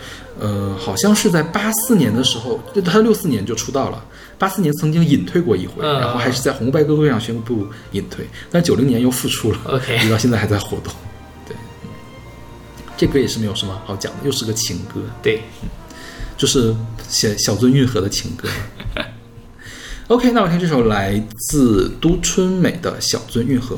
[0.40, 4.04] 呃，好像是在八四年的时候，就他六四年就出道了。
[4.36, 6.00] 八四年曾经隐退过一回，嗯。
[6.00, 10.92] 然后还是在红白歌会上宣布隐退，但九零年又复出了 OK 直到现在还在活动。
[11.46, 11.88] 对，嗯
[12.96, 15.42] 这歌也是没有什么好讲的，又是个情歌，对，
[16.36, 16.74] 就是
[17.08, 18.48] 写小樽运河的情歌。
[20.08, 23.76] OK，那我听这首来自都春美的《小樽运河》。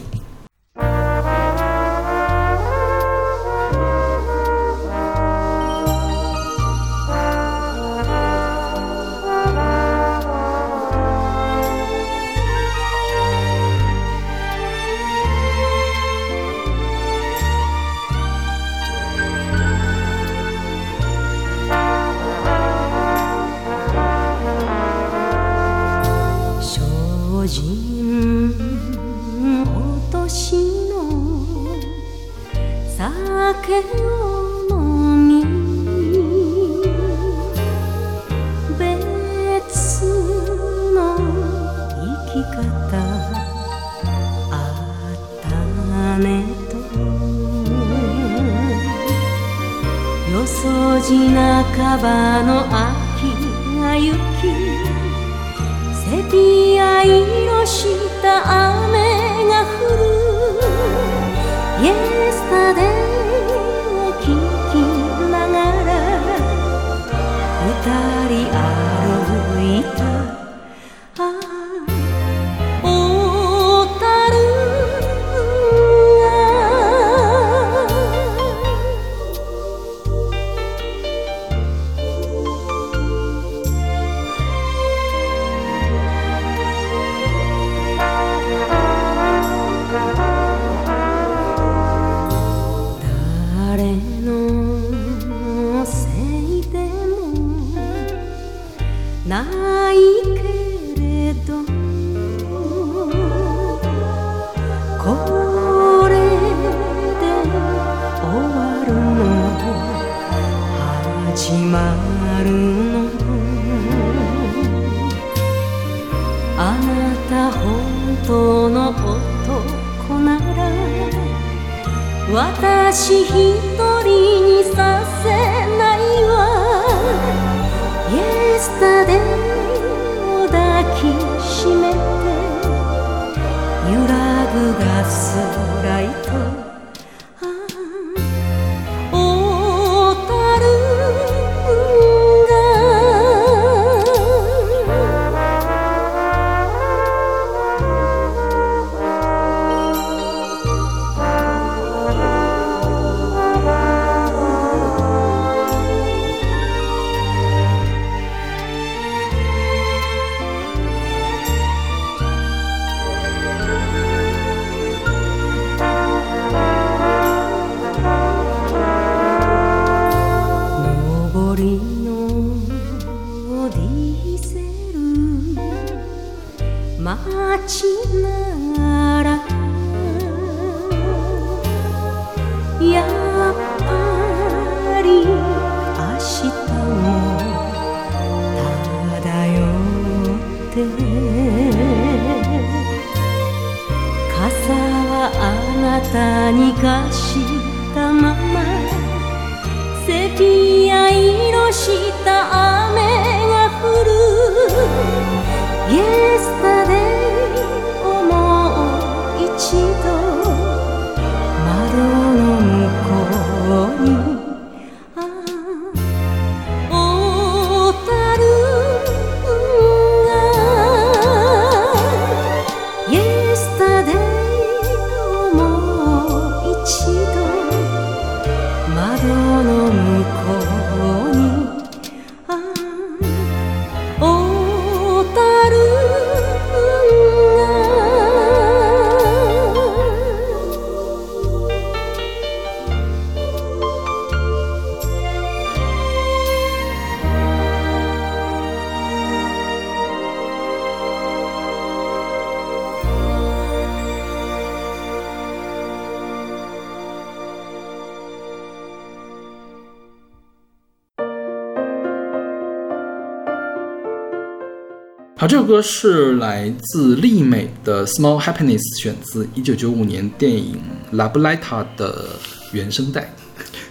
[265.46, 270.74] 好，这首歌是来自丽美的《Small Happiness》，选自一九九五年电影
[271.16, 272.30] 《拉布莱塔》的
[272.72, 273.32] 原声带。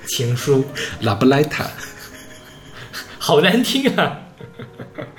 [0.06, 0.66] 情书，
[1.00, 1.66] 拉布莱塔，
[3.18, 4.20] 好难听啊。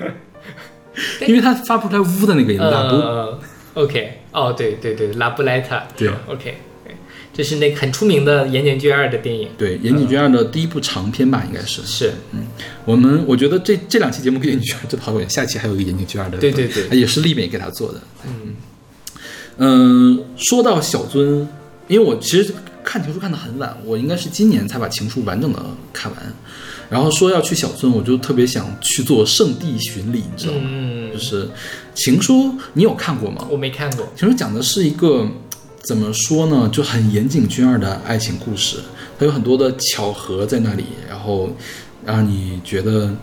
[1.26, 2.96] 因为它发不出来“呜”的那个音，拉布。
[2.96, 3.40] 呃
[3.72, 6.58] ，OK，哦，对对对，拉布莱塔，对，OK，
[7.32, 11.80] 这是那个很出名的岩井俊二的电影，对，岩井俊二的第一部长片吧，应该是。
[11.80, 12.12] 是，
[12.86, 18.00] 我们我觉得这这两期节目跟岩井俊二就讨论，下期还有一个岩井俊二的，对对对也是立美给他做的。
[18.24, 18.54] 嗯
[19.58, 21.46] 嗯，说到小尊，
[21.88, 22.54] 因为我其实
[22.84, 25.60] 看情书看的很晚，我应该是今年才把情书完整的
[25.92, 26.22] 看完。
[26.88, 30.60] 然后说要去小樽，我就特别想去做圣地巡礼，你知道吗？
[30.62, 31.48] 嗯就是
[31.94, 33.44] 情书，你有看过吗？
[33.50, 35.26] 我没看过，情书讲的是一个
[35.82, 38.76] 怎么说呢，就很岩井俊二的爱情故事，
[39.18, 41.50] 它有很多的巧合在那里，然后
[42.06, 43.14] 让你觉得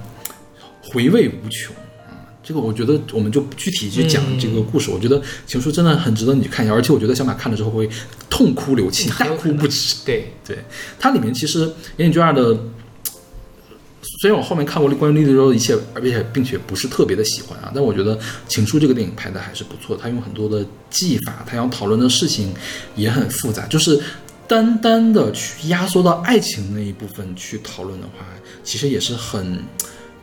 [0.84, 1.73] 回味无穷
[2.05, 2.14] 啊。
[2.43, 7.89] 这个我觉得我们就不具体去讲这个故事，我觉得情书真的很值得你去看一下，而且我觉得小马看了之后会
[8.30, 9.95] 痛哭流涕，大哭不止。
[10.05, 10.57] 对，对，
[10.99, 11.61] 它里面其实
[11.95, 12.53] 岩井俊二的，
[14.22, 18.18] 虽然我后面看过关于《绿洲》的一切，而且并且不是特别的喜欢啊，但我觉得
[18.49, 19.95] 《情书》这个电影拍的还是不错。
[19.95, 22.53] 他用很多的技法，他要讨论的事情
[22.95, 23.97] 也很复杂，就是
[24.47, 28.25] 单单的去压缩到爱情那一部分去讨论的话，
[28.63, 29.59] 其实也是很。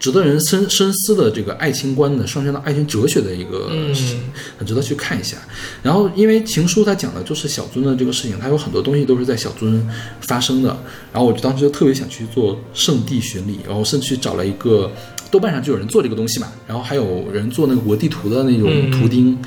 [0.01, 4.23] 值得人深深思的这个爱情观的上升到爱情哲学的一个事情，
[4.57, 5.37] 很值得去看一下。
[5.83, 9.79] 然后，因为情书它讲的就是小樽的这个事情，它有很多东西都是在小樽
[10.23, 10.71] 发生的。
[11.13, 14.91] 然后，我就当时就特别想去做圣地巡礼，然后甚至去找了一个
[15.31, 19.39] 豆瓣上就有人做这个东西嘛，然后还有人做那个国地图的那种图钉。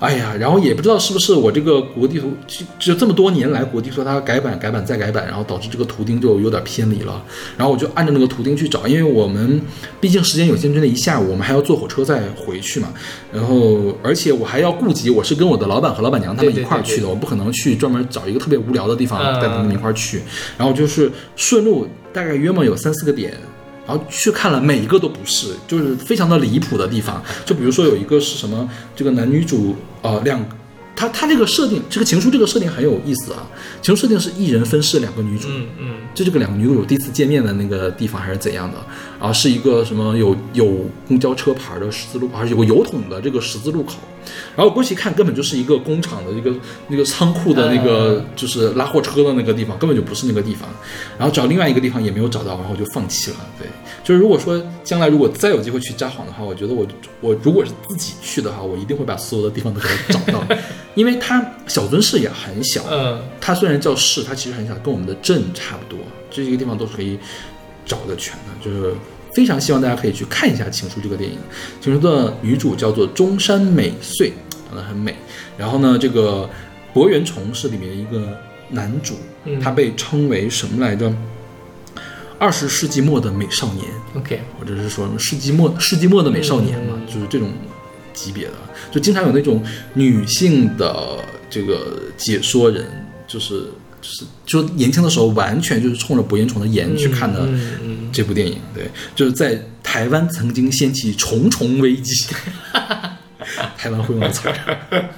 [0.00, 7.22] 哎呀，然后也不知道是不是我这个国地图就就这么多年来国地图它改版改版再改版，然后导致这个图钉就有点偏离了。
[7.54, 9.60] 然后我就按照那个图钉去找，因为我们
[10.00, 12.88] 毕竟时间有限，就那一下午，我们还要坐火车再回去嘛。
[13.30, 20.22] 然后而且我还要顾及我是跟我的老板和老板娘他们一块儿去的，我不可能去专门找一个特别无聊的地方带他们一块儿去。
[20.56, 23.34] 然后就是顺路大概约莫有三四个点。
[23.90, 27.20] 然后去看了，每一个都不是，就是非常的离谱的地方。
[27.44, 30.40] 就比如说有一个是什么，这个男女主呃两，
[30.94, 33.44] 他他这个设定，这个情书这个设定很有意思啊。
[33.82, 38.78] 情书设定是一人分饰两个女主，嗯嗯，就这个两个女主第一次见面的那个地方还是怎样的？
[39.20, 43.96] 然后是一个什么有有公交车牌的十字路口，还是有个油桶的这个十字路口？
[44.56, 46.52] 然后过去一看，根本就是一个工厂的一个
[46.88, 50.68] 那个仓库的那个就是拉货车的那个地方，根本就不是那个地方。
[51.18, 53.36] 然后找另外一个地方也没有找到，然后就放弃了。
[53.58, 53.66] 对，
[54.02, 56.86] 就是如果说将来如果再有机会去札幌的话，我觉得我
[57.20, 60.44] 我如果是自己去的话，我一定会把所有的地方都给它找到，
[60.94, 65.98] 因为它小樽市也很小，嗯，它虽然叫市，它其实很小，跟我们的镇差不多，
[66.30, 67.18] 这些地方都是可以
[67.84, 68.64] 找的全的。
[68.64, 68.94] 就是
[69.34, 71.36] 非常希望大家可以去看一下《情书》这个电影。
[71.84, 74.32] 《情书》的女主叫做中山美穗，
[74.66, 75.14] 长得很美。
[75.56, 76.48] 然后呢，这个
[76.92, 78.36] 博元崇是里面一个
[78.70, 79.14] 男主，
[79.62, 81.12] 他被称为什么来着？
[82.38, 83.84] 二十世纪末的美少年。
[84.14, 87.50] OK，或者是说什么世纪末世纪末的美少年嘛，就是这种
[88.14, 88.54] 级别的，
[88.90, 89.62] 就经常有那种
[89.92, 91.18] 女性的
[91.50, 92.86] 这个解说人，
[93.26, 93.70] 就是
[94.00, 97.48] 就是就年轻的时候完全就是冲着博彦崇的颜去看的
[98.12, 102.26] 这部电影，对，就是在台湾曾经掀起重重危机，
[103.76, 105.08] 台湾会用的词儿，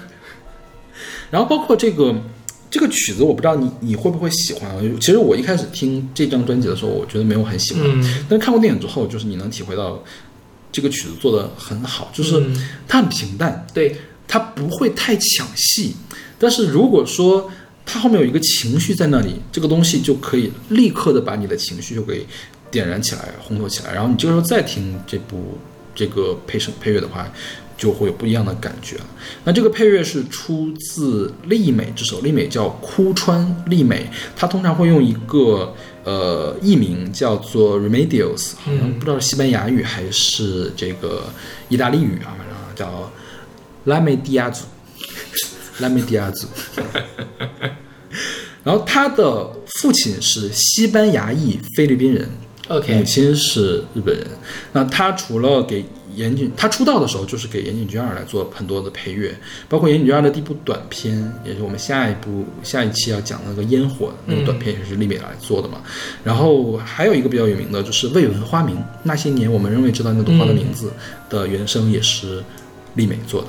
[1.31, 2.15] 然后包括这个。
[2.75, 4.81] 这个曲子我不知道你你会不会喜欢啊？
[4.99, 10.03] 其实我一开始听这张专辑的时候，我觉得没有很喜欢，嗯但是看过电影之后，就是你能体会到
[10.73, 13.95] 这个曲子做的很好，就是嗯它很平淡，对，
[14.27, 15.95] 它不会太抢戏。
[16.39, 17.51] 但是如果说
[17.85, 22.27] 它后面有一个情绪在那里，这个东西就可以立刻的把你的情绪就给
[22.71, 25.59] 点燃起来、烘托起来，然后你这个时候再听这部
[25.95, 27.31] 这个配声配乐的话，
[27.77, 28.97] 就会有不一样的感觉。
[29.45, 34.07] 那这个配乐是出自丽美之手，丽美叫枯川丽美，
[34.37, 41.25] 她通常会用一个呃艺名叫做 Remedios，好像不知道是西班牙语还是这个
[41.69, 43.13] 意大利语啊，反正叫
[43.85, 44.65] 拉梅蒂亚祖，
[45.78, 46.47] 拉梅迪亚族。
[48.65, 49.51] 然后他的
[49.81, 52.28] 父亲是西班牙裔菲律宾人，
[52.69, 54.27] 母 OK，母亲是日本人。
[54.73, 55.85] 那他除了给
[56.15, 59.35] 岩井，他出道的时候就是给岩井俊二来做很多的配乐，
[59.69, 65.81] 包括岩井俊二的第一部短片，也是我们下一部下一期要讲那个烟火那个短片，也是丽美来做的嘛。
[66.23, 70.93] 然后还有一个比较有名的就是《未闻花名》，那些年我们仍未知道那朵花的名字
[71.28, 72.44] 的原声也是
[72.94, 73.49] 丽美做的。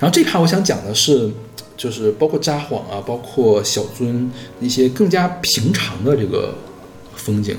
[0.00, 1.30] 然后这趴我想讲的是，
[1.76, 4.28] 就是包括札幌啊，包括小樽
[4.60, 6.54] 一些更加平常的这个
[7.14, 7.56] 风景。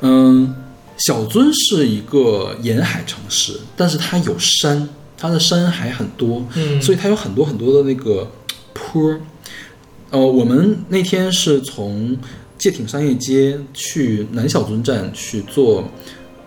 [0.00, 0.54] 嗯，
[0.98, 8.30] 小樽是一个沿海城市，但是它有山，它的山还很多，嗯所以它有很多很多的那个
[8.72, 9.20] 坡儿。
[10.10, 12.16] 呃，我们那天是从
[12.58, 15.82] 界町商业街去南小樽站去坐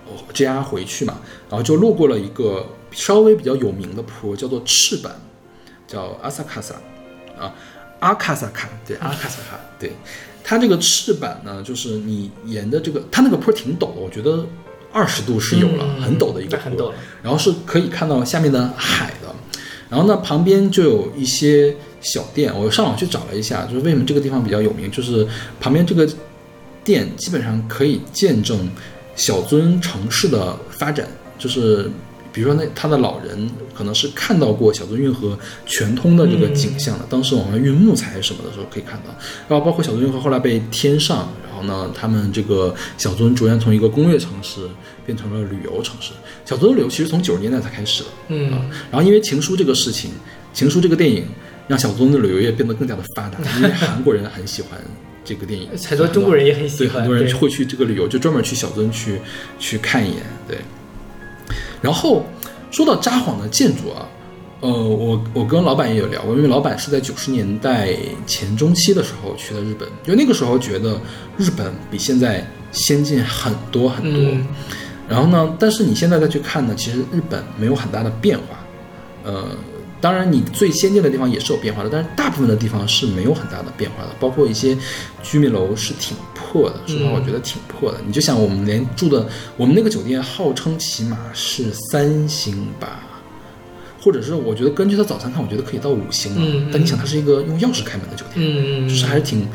[0.06, 1.20] 呃 JR 回去嘛，
[1.50, 5.12] 然后就路过了一个稍微比较有名的坡，叫做赤坂，
[5.86, 6.74] 叫阿萨卡萨
[7.38, 7.54] 啊，
[8.00, 9.92] 阿卡萨卡，对，阿卡萨卡，对，
[10.44, 14.44] 它这个赤坂呢，就是你沿着这个，它那个坡挺陡的，我觉得
[14.92, 16.64] 二十度是有了，嗯很陡的一个坡。
[16.64, 16.92] 很陡，
[17.22, 19.36] 然后是可以看到下面的海的。
[19.88, 25.28] 然后呢，旁边就有一些小店，我上网去找了一下，就是为什么这个地方比较有名，就是
[25.60, 26.10] 旁边这个
[26.84, 28.68] 店基本上可以见证
[29.16, 31.08] 小樽城市的发展，
[31.38, 31.90] 就是
[32.36, 39.16] 比如说那他的老人可能是看到过小樽运河全通的这个景象的，当时往外运木材什么的时候可以看到，
[39.48, 44.68] 然后包括小樽运河后来被添上，然后呢，他们这个小樽逐渐从一个工业城市
[45.06, 46.12] 变成了旅游城市。
[46.44, 50.12] 小樽的旅游其实从九十年代才开始的，嗯啊，然后因为《情书》这个事情，
[50.54, 51.26] 《情书》这个电影
[51.70, 54.72] 让小樽的旅游业变得更加的发达，因为韩国人很喜欢
[55.24, 59.22] 这个电影，很多中国人也很喜对欢对很多人会去这个旅游，就专门去小樽去
[59.58, 60.58] 去看一眼，对。
[61.86, 62.26] 然后
[62.72, 64.10] 说到札幌的建筑啊，
[64.62, 67.96] 呃，我我跟老板也有聊过，因为老板是在九十年代
[68.26, 71.00] 前中期的时候去的日本，就那个时候觉得
[71.38, 74.24] 日本比现在先进很多很多。
[74.24, 74.48] 嗯
[75.08, 78.58] 然后呢，但是你现在再去看呢，其实日本没有很大的变化。
[79.24, 79.50] 呃，
[80.02, 84.76] 当然你最先进的地方也是有变化的，但是大部分的地方是没有很大的变化的，包括一些
[85.22, 86.18] 居民楼是挺
[86.56, 86.76] 破的。
[86.88, 87.98] 说实话，我觉得挺破的。
[88.08, 89.28] 你就想我们连住的，
[89.58, 93.02] 我们那个酒店号称起码是三星吧。
[94.02, 96.70] 或者是我觉得根据它早餐看，我觉得可以到五星了。
[96.72, 99.48] 但你想，它是一个用钥匙开门的酒店，嗯嗯，就是还是挺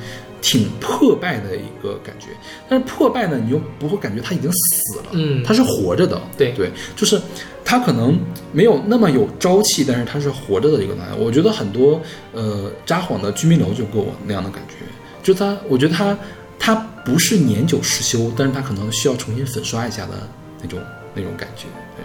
[0.43, 2.31] 挺破败的一个感觉。
[2.69, 6.21] 但是破败呢，你又不会感觉它已经死了，嗯它是活着的。
[6.37, 7.21] 对对，就是
[7.65, 8.19] 它可能
[8.53, 11.15] 没有那么有朝气，但是它是活着的一个状态。
[11.17, 12.03] 我觉得很多
[12.33, 14.75] 呃札幌的居民楼就给我那样的感觉，
[15.23, 16.19] 就它，我觉得它
[16.61, 16.74] 它
[17.05, 20.28] 不是年久失修，但是它可能需要重新粉刷一下的
[20.62, 20.78] 那种
[21.15, 21.65] 那种感觉。
[21.97, 22.05] 对。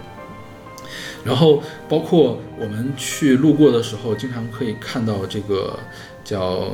[1.23, 5.77] 然后包括我们去路过的时候，经常可以看到这个
[6.23, 6.71] 叫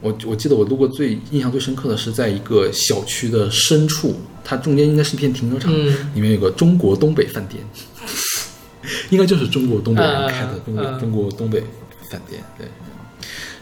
[0.00, 4.14] 我我记得我路过最印象最深刻的是在一个小区的深处，
[4.44, 7.64] 它中间应该是一片停车场，嗯里面有个中国东北饭店，
[9.10, 11.60] 应该就是中国东北人嗯开的中国、嗯中国东北
[12.10, 12.66] 饭店，对。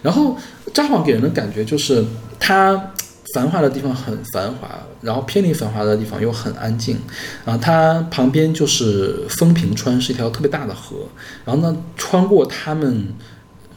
[0.02, 0.36] 然后
[0.72, 2.02] 札幌给人的感觉就是
[2.38, 2.92] 它
[3.34, 4.68] 繁华的地方很繁华，
[5.00, 6.98] 然后偏离繁华的地方又很安静。
[7.44, 10.96] 啊，它旁边就是风平川，是一条特别大的河。
[11.44, 13.08] 然后呢，穿过他们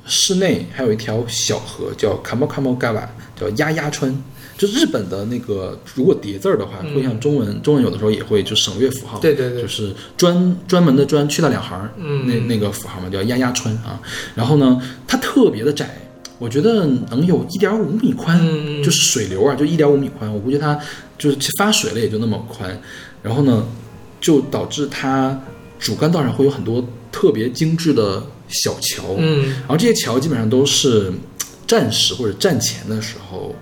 [0.06, 3.04] 市内还有一条小河叫 Kamo Kamo Gawa，
[3.40, 4.24] 叫鸭鸭川。
[4.56, 14.00] 就日本的那个，如果叠字儿的话，会像中文，中文有的时候也会就省略符号，对对对就是专专门的专去掉两行，嗯那那个符号嘛，叫鸭鸭川啊。
[14.36, 16.03] 然后呢，它特别的窄，
[16.40, 18.38] 我觉得能有一点五米宽，
[18.84, 20.32] 就是水流啊，就一点五米宽。
[20.34, 20.78] 我估计它
[21.18, 22.82] 就是发水了也就那么宽。
[23.22, 23.66] 然后呢，
[24.20, 25.40] 就导致它
[25.80, 31.12] 主干道上会有很多特别精致的小桥，嗯然后这些桥基本上都是
[31.66, 33.56] 战时或者战前的时候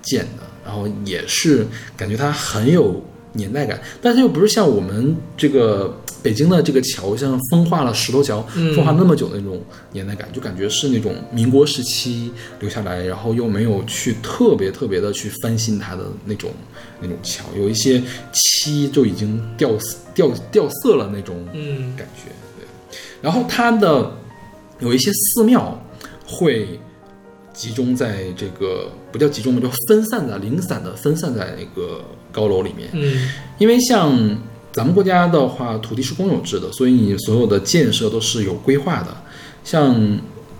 [0.00, 1.66] 建的，然后也是
[1.96, 8.74] 感觉它很有年代感，但是又不是像我们这个北京的这个桥，像风化了石头桥，嗯。
[8.74, 9.60] 风化那么久的那种
[9.92, 12.30] 年代感，就感觉是那种民国时期
[12.60, 16.50] 留下来，然后又没有去特别特别的去翻新它的那种
[17.00, 18.02] 那种桥，有一些
[18.32, 19.70] 漆就已经掉
[20.14, 21.96] 掉掉色了那种嗯。
[21.96, 22.30] 感觉。
[22.58, 24.12] 对，然后它的
[24.78, 25.80] 有一些寺庙
[26.26, 26.78] 会
[27.52, 32.02] 集中在这个不叫集中吧，叫分散的、零散的分散在那个
[32.32, 32.88] 高楼里面。
[32.94, 33.28] 嗯
[33.58, 34.18] 因为像
[34.72, 39.16] 咱们国家的话，土地是公有制的，所以你所有的建设都是有规划的。
[39.62, 39.94] 像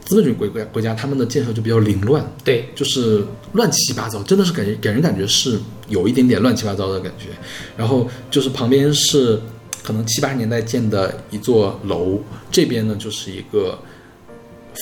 [0.05, 3.25] 资本主义国国国家，他们的建设就比较凌乱，对，就是
[3.55, 5.59] 乱七八糟，真的是感觉给人感觉是
[5.89, 7.31] 有一点点乱七八糟的感觉。
[7.77, 9.41] 然后就是旁边是
[9.83, 12.21] 可能七八十年代建的一座楼，
[12.51, 13.79] 这边呢就是一个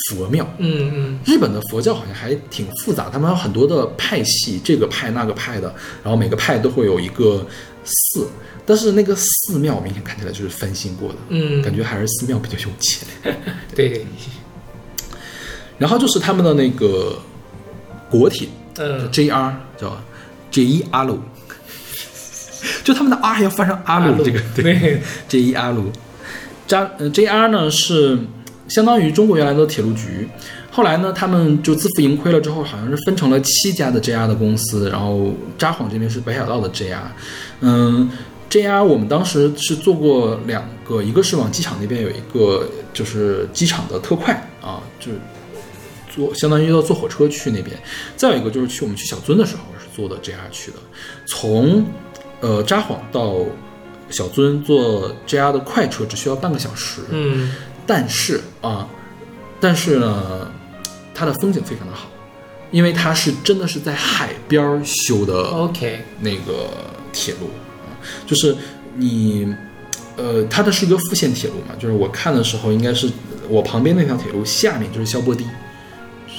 [0.08, 0.46] 佛庙。
[0.58, 1.20] 嗯嗯。
[1.24, 7.46] 日本的佛教好像还挺复杂，他们有很多的派系，这个派那个派的，然后每个派都会有一个
[7.84, 8.28] 寺，
[8.64, 13.06] 但是那个寺庙明显看起来就是翻新过的，嗯，感觉还是寺庙比较有钱。
[13.74, 14.06] 对，
[15.78, 17.18] 然后就是他们的那个
[18.08, 19.10] 国铁，嗯。
[19.10, 20.00] JR 叫
[20.52, 21.18] JR 路，
[22.84, 25.90] 就他们的 R 还要翻成阿鲁这个对，JR 路，
[26.66, 28.18] 加呃 JR 呢是
[28.70, 30.26] 相当于中国原来的铁路局，
[30.70, 36.96] 后来呢他们就自负盈亏了之后，好像是分成了七家的 JR 的公司，然后札幌这边是北海道的 JR，
[37.60, 38.08] 嗯。
[38.50, 45.18] JR 我们当时是做过两个，一个是往机场那边有一个就是机场的特快啊，就是
[46.12, 47.78] 坐相当于要坐火车去那边，
[48.16, 50.78] 再有一个就是去我们去小樽的时候是坐的 JR 去的，
[51.26, 51.86] 从
[52.40, 53.36] 呃札幌到
[54.08, 57.52] 小樽坐 JR 的快车只需要半个小时，嗯。
[57.90, 58.86] 但是啊，
[59.58, 60.48] 但是呢，
[61.12, 62.08] 它的风景非常的好，
[62.70, 66.70] 因为它是真的是在海边儿修的，OK，那个
[67.12, 67.50] 铁路
[67.82, 67.90] 啊，
[68.24, 68.56] 就是
[68.94, 69.52] 你，
[70.16, 73.10] 呃，它的是一个复线铁路嘛，就是我看的时候，应该是
[73.48, 75.44] 我旁边那条铁路下面就是消波堤，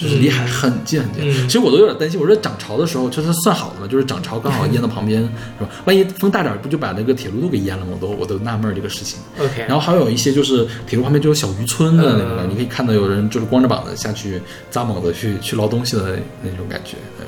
[0.02, 1.22] 就是离海很近很近。
[1.30, 3.88] 嗯其实我都有点担心，我说涨潮的时候， 就是算好的嘛？
[3.88, 5.69] 就是涨潮刚好淹到旁边，是吧？
[5.86, 7.91] 万一风大点儿，不就把那个铁路都给淹了吗？
[7.99, 9.19] 我都我都纳闷儿这个事情。
[9.40, 16.03] OK，然后还有一些就是铁路旁边就有小渔村的那种感觉，嗯你可以看到有人就是光着膀子下去扎猛子去去捞东西的
[16.44, 16.98] 那那种感觉。
[17.18, 17.26] 对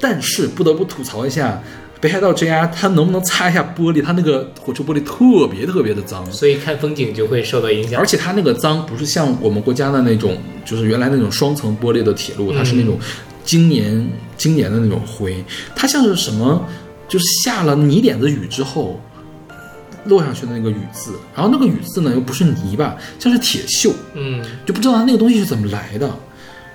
[0.00, 1.62] 但是不得不吐槽一下，
[2.02, 4.02] 北海道 JR 它能不能擦一下玻璃？
[4.02, 8.04] 它那个火车玻璃特别特别的脏，所以看风景就会受到影响而。
[8.04, 12.98] 且它那个脏不是像我们国家的那种，就是原来那种双层玻璃的铁路，它是那种
[13.44, 14.04] 经年
[14.36, 15.44] 经年的那种灰，
[15.76, 16.66] 它像是什么，
[17.06, 19.00] 就是下了泥点子雨之后
[20.06, 26.10] 落上去的那个雨渍，然后那个雨渍呢又不是泥巴，像是铁锈，嗯就不知道它那个东西是怎么来的。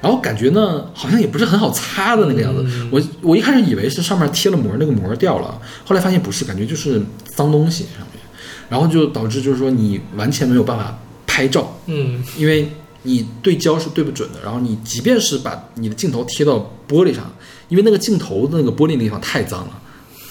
[0.02, 2.88] 然后感觉呢，好像也不是很好擦的那个样子。
[2.92, 8.22] 我我一开始以为是上面贴了膜，那个膜掉了，后来发现不是，感觉就是脏东西上面，
[8.70, 12.70] 然后就导致就是说你完全没有办法拍照，嗯因为
[13.04, 14.40] 你对焦是对不准的。
[14.44, 16.58] 然后你即便是把你的镜头贴到
[16.88, 17.34] 玻璃上，
[17.68, 19.82] 因为那个镜头的那个玻璃那地方太脏了，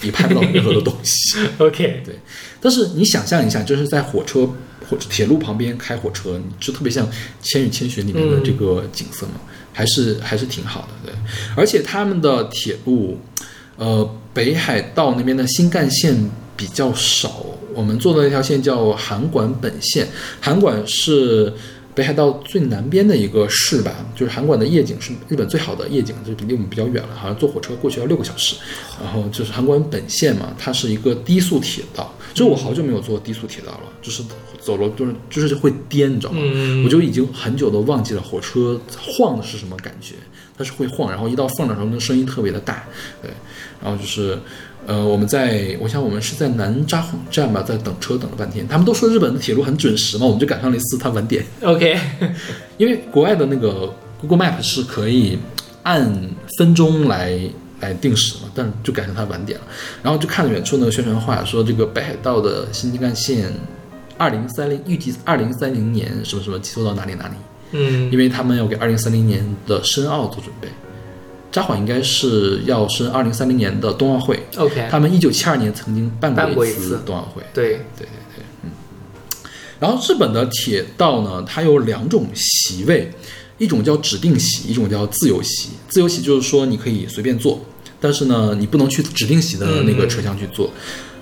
[0.03, 1.39] 你拍不到任何的东西。
[1.59, 2.19] OK，对，
[2.61, 4.49] 但是你想象一下，就是在火车
[4.89, 7.07] 火铁路旁边开火车，就特别像
[7.43, 9.35] 《千与千寻》里面的这个景色嘛，
[9.73, 10.89] 还是还是挺好的。
[11.11, 11.15] 对，
[11.57, 13.19] 而且他们的铁路，
[13.77, 20.09] 呃，北海道那边的新干线比较少，我们坐的那条线叫函馆本线，
[20.41, 21.53] 函馆是。
[21.97, 28.55] 北海道最南边的一个市吧，就是函馆的夜景是日本最好的夜景，就是离我们比较远了，好像坐火车过去要六个小时。
[29.03, 34.23] 然后就是函馆本线嘛，它是一个低速铁道，就是我好久没有坐低速铁道了，就是
[34.61, 36.39] 走了就是就是会颠，你知道吗？
[36.43, 40.17] 嗯我就已经很久都忘记了火车晃的是什么感觉，
[40.59, 42.85] 它是会晃，然后一到缝的时候，那声音特别的大，
[43.23, 43.31] 对，
[43.83, 44.39] 然后就是。
[44.87, 48.67] 呃，我们在，我想我们是在南札幌站吧，在等车等了半天。
[48.69, 51.45] 他们都说日本的铁路很准时嘛，我们就赶上了一次它晚点。
[51.63, 51.99] OK，
[52.79, 55.39] 因为国外的那个 Google Map 是可以
[55.83, 57.37] 按分钟来
[57.81, 59.67] 来定时嘛，但是就赶上它晚点了，
[60.05, 63.53] 然后就看远处那个宣传画说这个北海道的新干线，
[64.17, 67.35] 二零三零预计二零三零年什么什么提速到哪里哪里，
[67.73, 70.69] 嗯因为他们要给二零三零年的申奥做准备。
[71.57, 78.71] 札幌应该是要申二零三零年的冬奥会，，OK，他们一九七二年曾经办办过过一次一次冬奥会，对，对对对，嗯。
[79.81, 83.11] 然后日本的铁道呢，它有两种席位，
[83.57, 85.71] 一种叫指定席，一种叫自由席。
[85.89, 87.59] 自由席就是说你可以随便坐，
[87.99, 90.71] 但是呢，你不能去指定席的那个车厢去坐。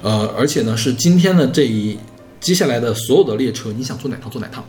[0.03, 1.97] 呃，而且呢，是今天的这一
[2.41, 4.65] 接下来的所有的列车，你想坐哪趟坐哪趟。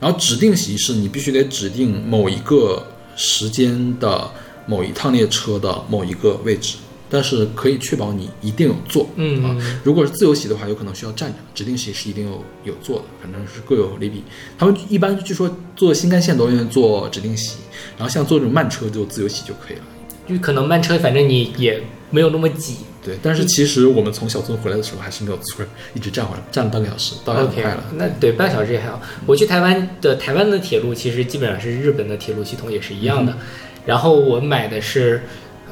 [0.00, 4.30] 然后指定席是你必须得指定某一个时间的
[4.66, 6.76] 某一趟列车的某一个位置，
[7.10, 9.08] 但是可以确保你一定有座。
[9.16, 14.22] 嗯啊，如果是自由席的话，有可能需要站着；指定席是一定有有座的，反正是各有利弊。
[14.56, 17.58] 他们一般据说坐新干线都愿意坐指定席，
[17.98, 19.82] 然后像坐这种慢车就自由席就可以了。
[20.28, 22.76] 就可能慢车，反正你也没有那么挤。
[23.04, 27.84] 对，但是其实我们从小村回来的时候还是没有座，一直站回来， 站了半个小时，倒也很 OK，快了。
[27.96, 29.02] 那对半个小时也还好。
[29.26, 33.36] 我去台湾的台湾的铁路其实基本上是日本的铁路系统也是一样的。
[33.84, 35.22] 然后我买的是，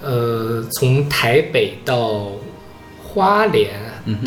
[0.02, 2.32] 呃，从台北到
[3.02, 3.70] 花莲、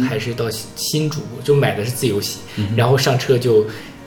[0.08, 2.40] 还是到新新竹，就买的是自由席，
[2.76, 3.66] 然后上车就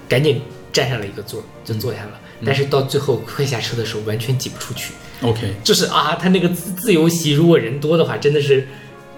[0.09, 0.40] 赶紧
[0.73, 2.20] 占上了一个座儿，就坐下了。
[2.44, 4.93] 但是到最后快下车的时候，完全挤不出去。
[5.23, 8.69] OK，就是啊，他那个自自由席，如果人多的话，真的是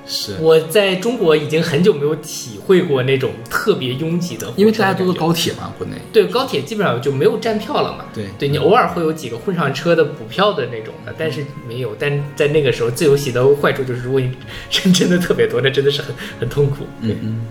[0.09, 5.97] 是我在中国已经很久没有体会过那种特别拥挤的的，因为大家都坐高铁嘛，国内。
[6.13, 8.07] 对高铁基本上就没有站票了嘛。
[8.15, 11.95] 对对你偶尔会有几个混上车的补票的那种的，但是没有。
[11.99, 14.35] 但在那个时候，自由席的坏处就是，如果你
[14.73, 16.87] 人真的特别多，那真的是很很痛苦。
[17.03, 17.47] 对嗯嗯。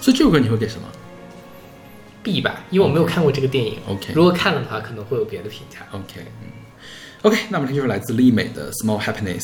[0.00, 0.82] 所以这首歌你会给什么
[2.22, 3.78] B 吧，因为我没有看过这个电影。
[3.88, 5.80] OK 如果看了的话，可能会有别的评价。
[5.90, 6.48] ？OK，嗯
[7.22, 9.40] ，OK，那么这就是来自丽美的《Small Happiness》。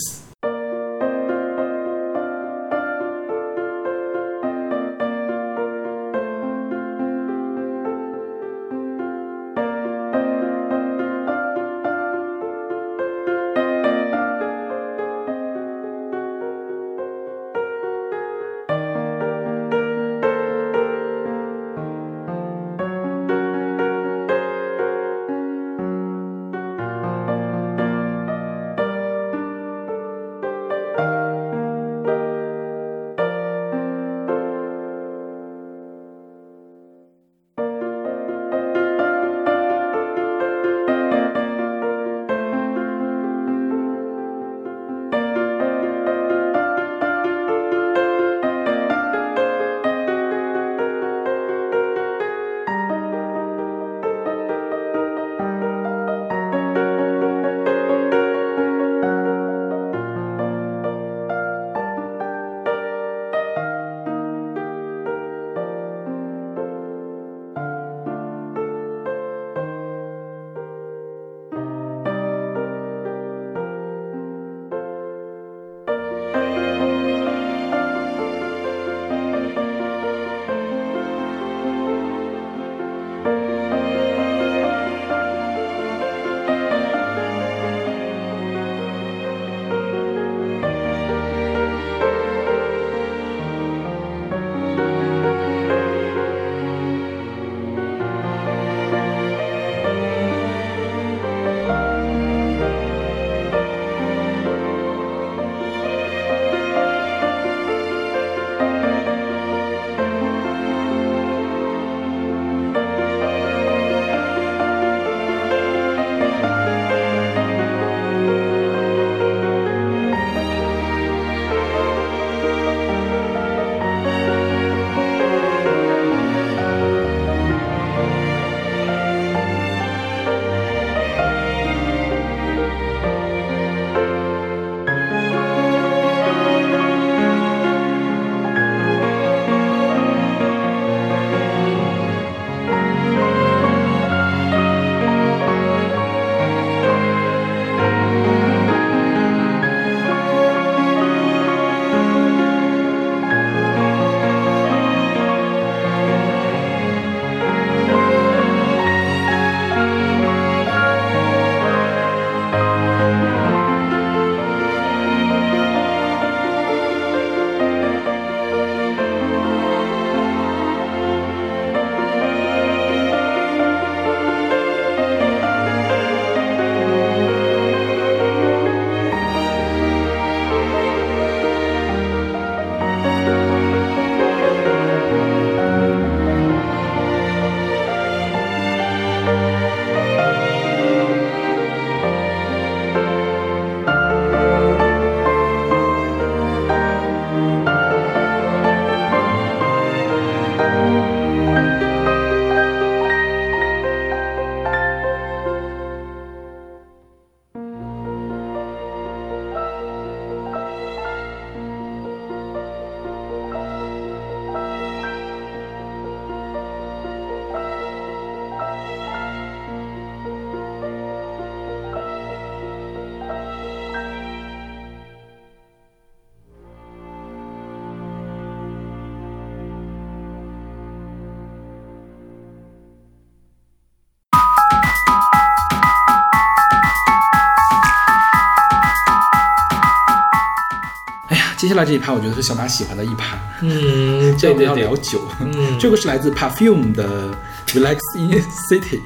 [241.64, 245.18] 接下来这一趴，我觉得是小马喜欢的一趴，嗯，这个要聊，酒。
[245.40, 247.30] 嗯这个是来自 Perfume 的
[247.68, 248.30] Relax in
[248.68, 249.00] City，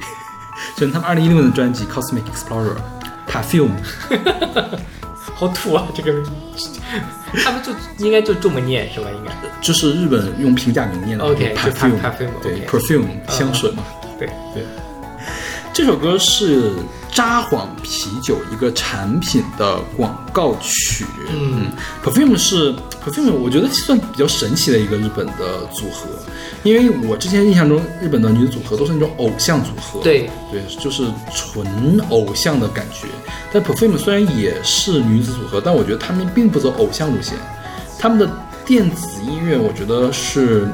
[0.75, 2.75] 这是他们二零一六年的专辑 Cosmic Explorer。
[3.25, 3.71] Perfume，
[5.35, 6.21] 好土啊，这个，
[7.45, 7.71] 他们就
[8.03, 9.07] 应该就这么念是吧？
[9.15, 9.31] 应该，
[9.61, 13.83] 就是日本用平假名念的 OK，就 Perfume，Perfume，对 OK，Perfume 香水嘛。
[14.19, 14.65] 对，对，
[15.71, 16.73] 这首歌是
[17.09, 21.05] 札幌啤酒一个产品的广告曲。
[21.31, 21.71] 嗯
[22.03, 22.73] p e r f u m e 是
[23.03, 26.09] Perfume，我觉得算比较神奇的一个日本的组合，
[26.63, 30.01] 因为我之前印象中日本的女子组合都是那种偶像组合。
[30.01, 31.03] 对，对，就是
[31.33, 33.07] 纯偶像的感觉。
[33.51, 37.35] 但 Perfume 虽然也是女子组合，但我觉得他们并不走偶像路线，
[37.97, 38.29] 他们的
[38.65, 40.67] 电子音乐，我觉得是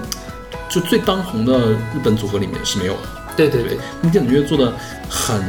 [0.67, 2.99] 就最当红的日本组合里面是没有的。
[3.37, 4.73] 对对对，他们电子音乐做的
[5.09, 5.41] 很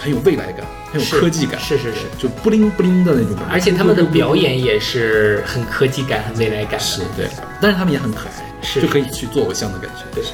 [0.00, 3.52] 很有未来感，很有科技感，是是是就不灵不灵的那种感觉。
[3.52, 6.78] 而且他们的表演也是很科技感、很未来感。
[6.78, 7.28] 是对，
[7.60, 10.04] 但是他们也很可爱，是就可以去做偶像的感觉。
[10.14, 10.30] 对是。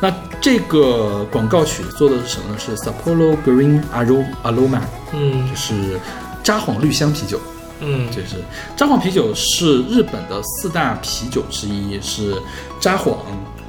[0.00, 2.58] 那这个广告曲做的是什么呢？
[2.58, 4.80] 是 Sapporo Green Aro Aroma，
[5.12, 5.98] 嗯就是
[6.42, 7.40] 札幌绿香啤酒。
[7.80, 8.36] 嗯，就是
[8.76, 12.34] 札幌啤酒是日本的四大啤酒之一，是
[12.80, 13.16] 札幌、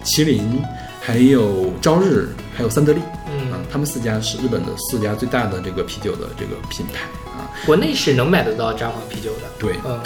[0.04, 0.62] 麒麟，
[1.02, 3.02] 还有朝日，还有三得利。
[3.72, 7.50] 他们四家是日本的四家最大的这个啤酒的这个品牌啊。
[7.66, 9.50] 国内是能买得到札幌啤酒的。
[9.60, 10.00] 对，嗯。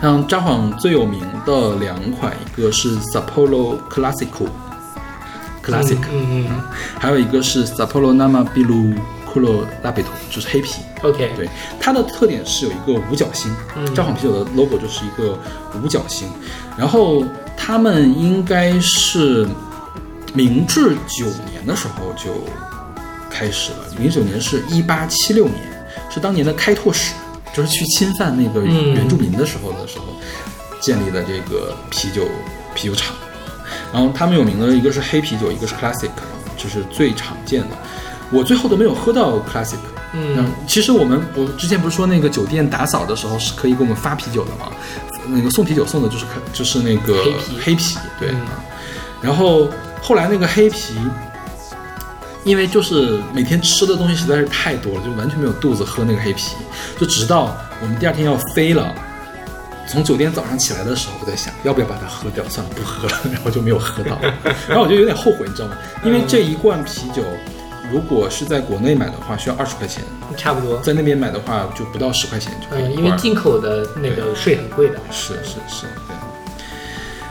[0.00, 4.46] 像札幌最有名的两款，一个是 Sapporo Classico
[5.62, 6.60] Classic，、嗯嗯。
[6.98, 8.96] 还有一个是 Sapporo Namabiru
[9.26, 10.80] Kuro Labito，就是黑啤。
[11.02, 11.48] ，OK，对，
[11.80, 13.94] 它的特点是有一个五角星，嗯。
[13.94, 15.36] 札幌啤酒的 logo 就是一个
[15.82, 16.28] 五角星。
[16.76, 17.24] 然后
[17.56, 19.48] 他们应该是
[20.32, 22.30] 明治九年的时候就
[23.38, 25.56] 开始了，明治九年是一八七六年，
[26.10, 27.14] 是当年的开拓史，
[27.54, 30.06] 就是去侵犯那个嗯原住民的时候的时候
[30.80, 32.26] 建立的这个啤酒
[32.74, 33.14] 啤酒厂。
[33.92, 36.10] 然后他们有名的一个是黑啤酒，一个是 classic，
[36.56, 37.68] 就是最常见的。
[38.32, 39.78] 我最后都没有喝到 classic，
[40.14, 44.72] 嗯，其实我们我之前不是说那个酒店打扫的时候是可以给我们发啤酒的吗？
[45.28, 48.34] 那个送啤酒送的就是就是那个黑啤黑啤，对。
[49.22, 49.68] 然后
[50.02, 50.94] 后来那个黑啤，
[52.44, 56.54] 因为就是每天吃的东西实在是太多了，就完全没有肚子喝那个黑啤。
[56.98, 58.94] 就直到我们第二天要飞了，
[59.88, 64.18] 从酒店早上起来的时候，我在想要不要把它喝掉，算了，不喝了， 然后就没有喝到。
[64.68, 65.76] 然后我就有点后悔，你知道吗？
[66.04, 67.22] 因为这一罐啤酒。
[67.90, 70.04] 如果是在国内买的话，需要二十块钱，
[70.36, 70.78] 差不多。
[70.80, 75.00] 在那边买的话就不到十块钱就可以嗯，因为进口的那个税很贵的。
[75.10, 76.14] 是是是，对。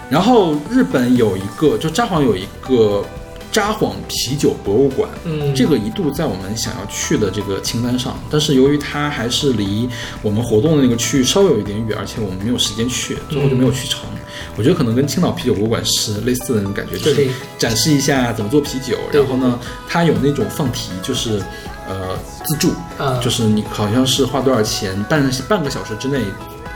[0.09, 3.05] 然后日本有一个，就札幌有一个
[3.51, 5.53] 札幌啤酒博物馆，嗯。
[5.55, 9.89] 这个一度在我们想要去的这个清单上，但是由于它还是离
[10.21, 14.01] 我们活动的那个区域稍微有一点远，而且我们没有时间去，最后就没有去成。
[14.55, 21.41] 我觉得可能跟青岛啤酒博物馆是类似的那种感觉，就是展示一下怎么做啤酒，然后呢，它有那种放题，就是
[21.87, 22.15] 呃
[22.45, 23.19] 自助，嗯。
[23.19, 26.19] 就是你好像是花多少钱，半半个小时之内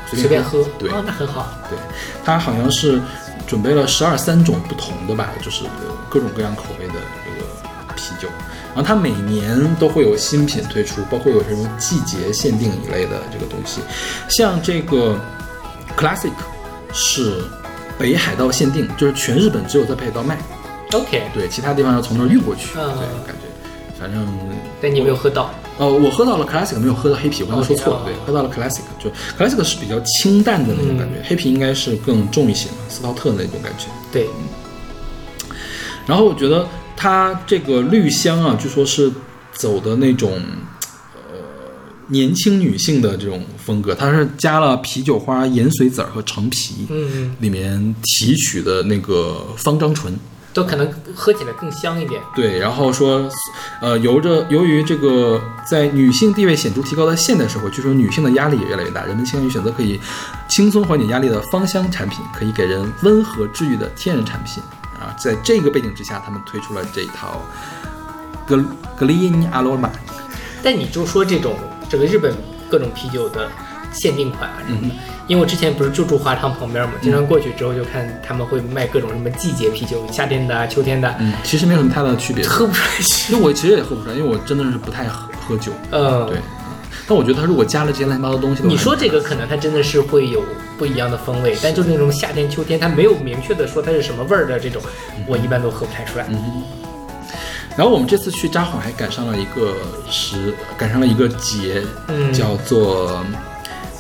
[0.10, 1.48] 随便喝，对，哦，那很好。
[1.70, 1.78] 对，
[2.24, 3.00] 它好像是
[3.46, 5.64] 准备了十二三种不同的吧，就是
[6.12, 6.94] 各种各样口味的
[7.26, 8.28] 这个啤酒。
[8.74, 13.82] 然后它每年都会有新品推出，包括有什么季节限定一类的这个东西，
[14.30, 15.20] 像这个
[15.98, 16.32] Classic
[16.94, 17.44] 是
[18.00, 20.38] 北海道限定，就是全日本只有在北海道卖
[20.94, 22.70] ，OK，对，其他地方要从那儿运过去。
[22.78, 23.48] 嗯对，感觉
[24.00, 24.26] 反正
[24.82, 25.52] 但你没有喝到。
[25.78, 33.88] 呃，我喝到了 classic，没有喝到黑啤，我刚才说错了对哦，喝到了 classic，就 classic 是比较清淡的那种感觉，嗯黑啤应该是更重一些嘛，斯陶特那种感觉。
[34.12, 34.30] 对，
[36.06, 39.12] 然后我觉得它这个绿香啊，据说是
[39.54, 40.42] 走的那种
[41.16, 41.38] 呃
[42.08, 50.18] 年轻女性的这种风格，它是加了啤酒花、盐水籽儿和橙皮，嗯，里面提取的那个方樟醇。
[50.54, 52.22] 都可能喝起来更香一点。
[52.36, 53.26] 对，然后说，
[53.82, 59.98] 呃，由着由于这个在女性地位显著提高的现代社会，据说女性的压力也越来越大，人们倾向于选择可以
[60.50, 64.62] 轻松缓解压力的芳香产品，可以给人温和治愈的天然产品
[65.02, 65.16] 啊。
[65.18, 67.42] 在这个背景之下，他们推出了这一套
[68.46, 68.64] 格
[68.96, 69.90] 格林尼阿罗马。
[70.64, 71.56] 但你就说这种
[71.90, 72.36] 这个日本
[72.70, 73.50] 各种啤酒的
[73.92, 74.92] 限定款啊什么的，嗯
[75.28, 82.90] 因为我之前不是就住华堂旁边嘛，经常过去之后就看他们会卖各种什么季节啤酒，夏天的啊、秋天的其实没有什么太大的区别，喝不出来
[83.30, 85.72] 因为我其实也喝不出来，因为我真的是不太喝喝酒。
[85.92, 86.38] 嗯，对，
[87.12, 90.42] 但我觉得他如果加了这些乱七八糟东西的话，你说这个可能它真的是会有
[90.78, 94.82] 不一样的风味，但就是那种夏天、秋天，它没有明确的说它是什么味儿的这种，
[95.28, 96.26] 我一般都喝不太出来。
[97.76, 99.76] 然后我们这次去札幌还赶上了一个
[100.10, 102.32] 时，赶上了一个节，嗯。
[102.32, 103.22] 叫做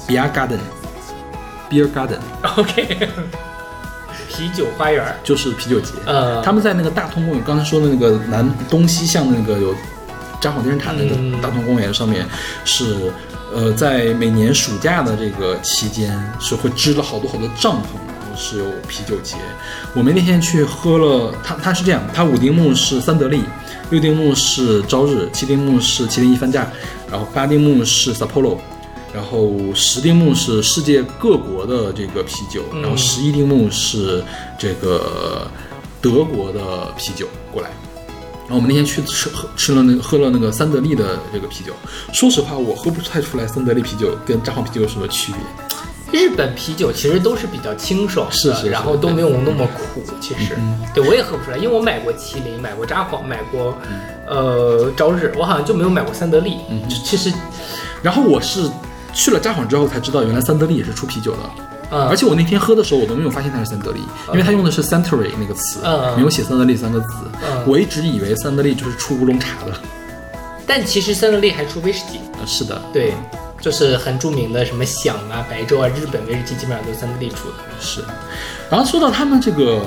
[0.07, 3.09] Beer Garden，Beer Garden，OK，
[4.29, 5.91] 啤酒花园，就是啤酒节。
[6.05, 9.75] 呃，他们在那个大通公园，刚才说的那个南东西向的那个有
[10.41, 12.26] 札幌电视塔那个嗯大同公园上面
[12.65, 12.97] 是，
[13.53, 19.35] 呃，在每年暑假的这个期间是会支了好多好多帐篷，然后是有啤酒节。
[19.93, 23.43] 我们那天去喝了，它它是这样，它五丁目是三得利，
[23.91, 26.68] 六丁目是朝日，七丁目是麒麟一番价，
[27.09, 28.57] 然后八丁目是 Sapporo。
[29.13, 34.23] 然后十丁目是世界各国的这个啤酒，然后十一丁目是
[34.57, 35.45] 这个
[36.01, 37.69] 德国的啤酒过来。
[38.52, 41.72] 然后我们那天去吃喝吃了那个喝了那个三得利的这个啤酒，
[42.11, 46.19] 说实话我喝不太出来三得利啤酒跟札幌啤酒有什么区别。
[46.19, 50.03] 日本啤酒其实都是比较清爽的，是是是然后都没有那么苦。
[50.19, 50.57] 其实，
[50.94, 53.78] 对我也喝不出来，因为我买过麒麟，买过札幌，买过
[54.28, 56.57] 呃朝日，我好像就没有买过三得利。
[56.69, 57.32] 嗯其实，
[58.02, 58.69] 然后我是
[59.14, 61.40] 去了札幌之后才知道，原来三得利也是出啤酒的。
[61.91, 63.99] 嗯，而且我那天喝的时候，我都没有发现它是三得利，
[64.30, 67.07] 因为它用的是 Century 那个词，嗯没有写三得利三个字。
[67.43, 69.73] 嗯我一直以为三得利就是出乌龙茶的。
[70.65, 73.13] 但其实三得利还出威士忌，呃，是的，对，
[73.59, 77.55] 就是很著名的什么响啊、白粥啊，日本威士忌基本上都是三得利出的。
[77.80, 78.01] 是。
[78.69, 79.81] 然后说到他们这个，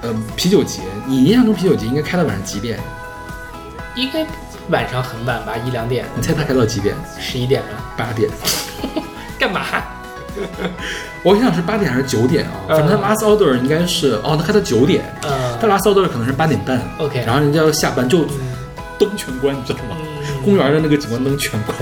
[0.00, 2.80] 呃，啤酒节，你印象中啤酒节应该开到晚上几点？
[3.94, 4.26] 应该
[4.70, 6.96] 晚上很晚吧，一两点，你猜他开到几点？
[7.20, 8.30] 十一点吧，八点。
[9.38, 9.60] 干嘛？
[11.22, 12.52] 我想是八点还是九点啊？
[12.68, 16.80] 嗯反正他 last order 应该是哦，他开到九点，嗯但 last order 可能是八点半。
[16.98, 18.24] OK 然后人家要下班就
[18.98, 19.96] 灯全关，你知道吗？
[20.00, 21.76] 嗯公园的那个景观灯全关。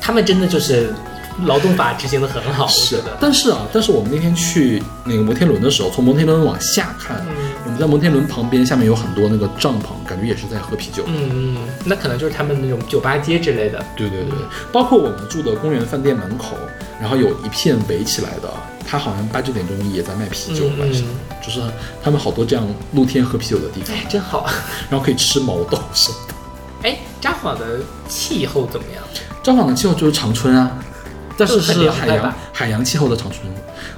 [0.00, 0.92] 他们真的就是
[1.44, 3.16] 劳动法执行的很好，是的。
[3.20, 7.24] 但是啊，但是我们那天去那个摩天轮的时候，从摩天轮往下看，
[7.78, 11.04] 在摩天轮旁边，下面有很多那个帐篷，感觉也是在喝啤酒。
[11.06, 13.84] 嗯，嗯，那可能就是他们那种酒吧街之类的。
[13.96, 14.38] 对对对，
[14.72, 16.56] 包括我们住的公园饭店门口，
[17.00, 18.52] 然后有一片围起来的，
[18.86, 21.60] 他好像八九点钟也在卖啤酒，嗯晚上嗯就是
[22.02, 24.46] 他们好多这样露天喝啤酒的地方哎，，真好。
[24.90, 26.34] 然后可以吃毛豆什么的。
[26.88, 29.02] 哎，札幌的气候怎么样？
[29.42, 30.76] 札幌的气候就是长春啊，
[31.36, 33.42] 但是就是海洋海洋气候的长春。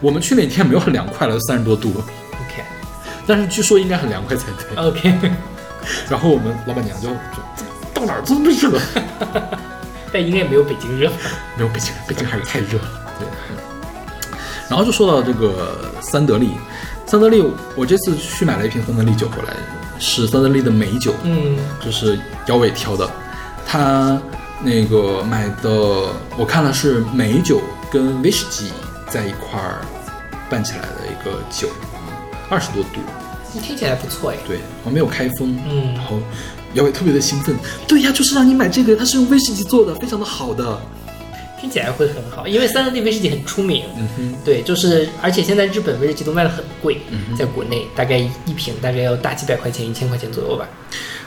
[0.00, 1.92] 我们去那天没有很凉快了，三十多度
[3.30, 4.76] 但是据说应该很凉快才对。
[4.84, 5.30] OK，
[6.08, 7.16] 然后我们老板娘就说
[7.94, 8.76] 到哪儿这么热，
[10.12, 11.08] 但应该也没有北京热。
[11.56, 12.76] 没有北京，北京还是太热。
[12.78, 12.90] 了。
[13.20, 13.56] 对，嗯
[14.68, 16.50] 然后就说到这个三得利，
[17.06, 17.40] 三得利，
[17.76, 19.54] 我这次去买了一瓶三得利酒回来，
[20.00, 21.56] 是三得利的美酒，嗯。
[21.80, 23.08] 就是姚伟挑的，
[23.64, 24.20] 他
[24.60, 25.70] 那个买的，
[26.36, 27.60] 我看了是美酒
[27.92, 28.72] 跟威士忌
[29.08, 29.80] 在一块儿
[30.48, 31.68] 拌起来的一个酒，
[32.48, 33.00] 二十多度，
[33.58, 34.36] 听起来不错哎。
[34.46, 36.18] 对，还没有开封，嗯然后
[36.74, 37.56] 姚伟特别的兴奋，
[37.88, 40.80] 对呀，就是让你买这个，它是用威士忌做的，非常的好的，
[41.60, 43.84] 听起来会很好，因为三得利威士忌很出名。
[43.96, 50.68] 嗯哼，对，就是而且现在日本威士忌都卖的很贵，嗯在国内大概一瓶大概要大几百块钱、一千块钱左右吧。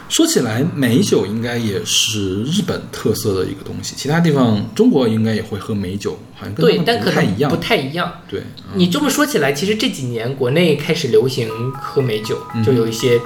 [0.10, 7.50] 说起来，美酒应该也是日本特色的一个东西，其他地方中国应该也会喝美酒，好像跟他对，但可不太一样。
[7.50, 8.14] 能不太一样。
[8.30, 13.20] 对，嗯你这么说起来，其实这几年国内开始流行喝美酒，嗯就有一些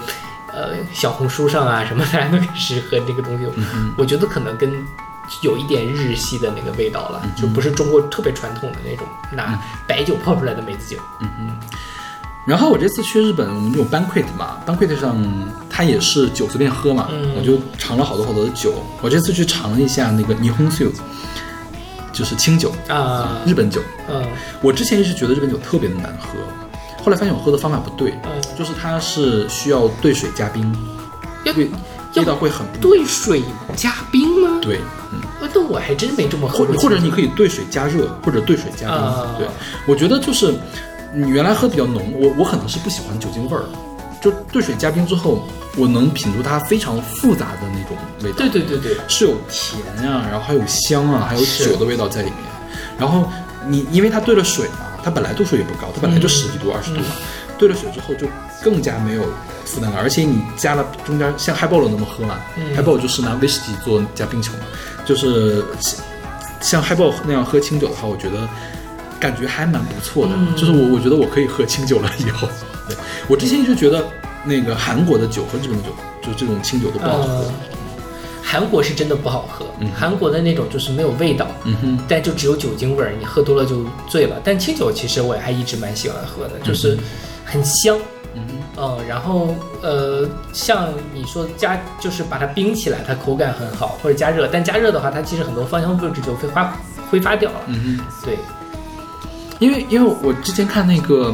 [0.53, 3.45] 呃小红书上啊什么大家都开始喝这个东西。
[3.57, 4.71] 嗯我觉得可能跟
[5.43, 11.01] 有一点日系的那个味道了，嗯就不是中国特别传统的那种拿白酒泡出来的梅子酒。
[12.47, 15.21] 然后我这次去日本，我们有 banquet 嘛，banquet 上
[15.69, 18.73] 它也是酒随便喝嘛，嗯我就尝了好多好多的酒。
[19.01, 20.89] 我这次去尝了一下那个霓虹酒，
[22.13, 23.81] 就是清酒，啊，日本酒。
[24.09, 24.23] 嗯
[24.61, 26.39] 我之前一直觉得日本酒特别的难喝，
[27.03, 30.73] 后来发现我喝的方法不对，嗯，就是它是需要兑水加冰，
[31.43, 31.69] 要味
[32.15, 33.43] 味道会很不兑水
[33.75, 34.59] 加冰吗？
[34.61, 34.79] 对，
[35.11, 35.19] 嗯。
[35.41, 36.75] 呃，但我还真没这么喝或过。
[36.77, 38.97] 或者你可以兑水加热，或者兑水加冰。
[38.97, 39.45] 啊对，
[39.85, 40.55] 我觉得就是
[41.17, 43.63] 你原来喝比较浓，我我可能是不喜欢酒精味儿，
[44.21, 45.41] 就兑水加冰之后，
[45.75, 48.37] 我能品出它非常复杂的那种味道。
[48.37, 52.37] 对对对对，是有甜啊，然后还有香啊，还有酒的味道在里面。
[52.99, 53.27] 然后
[53.67, 56.29] 你因为它兑了水嘛，它本来度数也不高，它本来就嗯。
[56.29, 57.07] 十几度、二十度嘛，
[57.57, 58.27] 兑了水之后就
[58.63, 59.23] 更加没有
[59.65, 62.63] 负担感，而且你加了中间像 highball 那么喝嘛、嗯。
[62.63, 64.59] H i g h b a l l 就是拿威士忌做加冰球嘛，
[65.05, 65.63] 就是
[66.61, 68.47] 像 highball 那样喝清酒的话，我觉得
[69.19, 70.31] 感觉还蛮不错的。
[70.35, 72.47] 嗯就是我我觉得我可以喝清酒了以后，
[72.87, 72.95] 对
[73.27, 74.03] 我之前一直觉得
[74.43, 75.89] 那个韩国的酒和日本的酒，
[76.21, 77.33] 就这种清酒都不好喝。
[77.33, 77.53] 呃，
[78.43, 81.47] 韩国是真的不好喝，韩国的那种就是没有味道。
[82.07, 84.37] 但就只有酒精味儿，你喝多了就醉了。
[84.43, 86.97] 但清酒其实我还一直蛮喜欢喝的，就是
[87.45, 87.97] 很香。
[88.35, 88.43] 嗯
[89.07, 96.77] 然后呃，像你说加就是把它冰起来，它口感很好，或者加热，但加热的话，它其实很多芳香物质就挥发
[97.09, 97.61] 挥发掉了。
[97.67, 98.37] 嗯对，
[99.59, 101.33] 因为因为我之前看那个，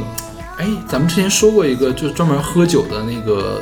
[0.57, 3.61] 哎，咱们之前说过一个，就是专门喝酒的那个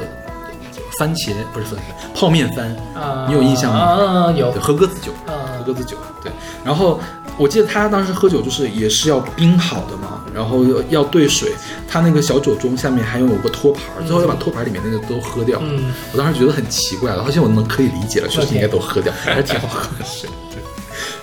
[0.99, 3.79] 番茄，不是番茄，泡面番，啊，你有印象吗？
[3.79, 6.31] 啊，有对，，和鸽子酒，嗯和鸽子酒，对。
[6.63, 6.99] 然后
[7.37, 11.51] 我记得他当时喝酒就是也是要冰好的嘛，然后要要兑水，
[11.87, 15.59] 他那个小酒盅下面还有个托盘儿，最后要把托盘里面那个都喝掉。
[15.63, 20.05] 嗯，我当时觉得很奇怪，而且我能可以理解了，确实应该都喝掉，还是挺好喝的。
[20.51, 20.61] 对。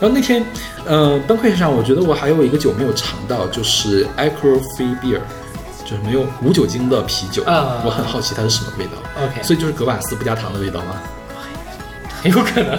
[0.01, 0.45] 然后那天，
[0.89, 5.21] 呃，崩溃上，我觉得我还有一个酒没有尝到，就是 alcohol free beer，
[5.85, 7.45] 就是没有无酒精的啤酒。
[7.45, 8.93] 啊我很好奇它是什么味道。
[9.23, 10.97] OK 所以就是格瓦斯不加糖的味道吗？
[12.23, 12.79] 很有可能。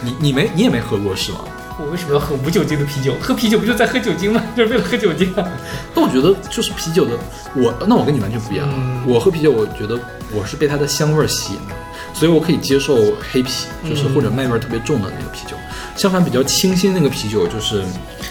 [0.00, 1.38] 你你没你也没喝过是吗？
[1.78, 3.14] 我为什么要喝无酒精的啤酒？
[3.20, 4.42] 喝啤酒不就在喝酒精吗？
[4.56, 5.46] 就是为了喝酒精啊。
[5.94, 7.12] 但我觉得就是啤酒的，
[7.54, 8.68] 我那我跟你完全不一样。
[8.74, 9.98] 嗯我喝啤酒，我觉得
[10.32, 11.74] 我是被它的香味儿吸引的，
[12.14, 12.96] 所以我可以接受
[13.30, 15.56] 黑啤，就是嗯或者麦味儿特别重的那个啤酒。
[15.96, 17.84] 相反，比较清新那个啤酒就是、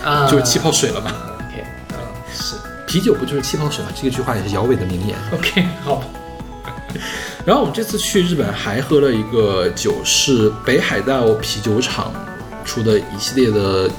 [0.03, 1.11] 啊就是气泡水了嘛。
[1.37, 1.97] OK，嗯，
[2.33, 2.55] 是
[2.87, 3.91] 啤酒不就是气泡水吗？
[3.93, 5.17] 这句话也是姚伟的名言。
[5.33, 6.01] OK，好。
[7.45, 12.13] 然后我们这次去日本还喝了一个酒，是北海道啤酒厂
[12.63, 13.89] 出的一系列的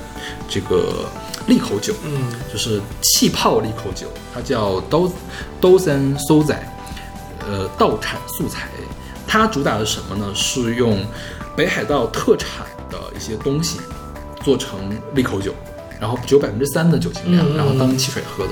[0.49, 1.07] 这个
[1.47, 5.11] 利口酒，嗯就是气泡利口酒，它叫刀
[5.61, 6.55] 刀山收仔，
[7.47, 8.69] 呃，道产素材。
[9.35, 10.33] 它主打的什么呢？
[10.33, 11.05] 是用
[11.57, 13.81] 北海道特产的一些东西
[14.45, 14.79] 做成
[15.13, 15.53] 利口酒，
[15.99, 18.51] 然后只有百分之三的酒精量，然后当汽水喝的。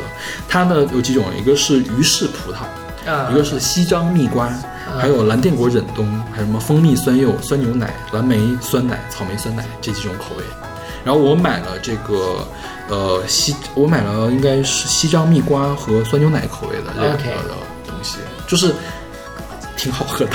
[0.49, 4.53] 它呢有几种，一个是鱼氏葡萄，啊，一个是西张蜜瓜，
[4.99, 10.43] 还有蓝电果忍冬，还有什么蜂蜜酸柚、酸牛奶、蓝莓酸奶、草莓酸奶这几种口味。
[11.05, 12.45] 然后我买了这个，
[12.89, 17.55] 呃西，我买了应该是西张蜜瓜和酸牛奶口味的这个的
[17.87, 18.19] 东西，
[18.49, 18.75] 就是
[19.77, 20.33] 挺好喝的。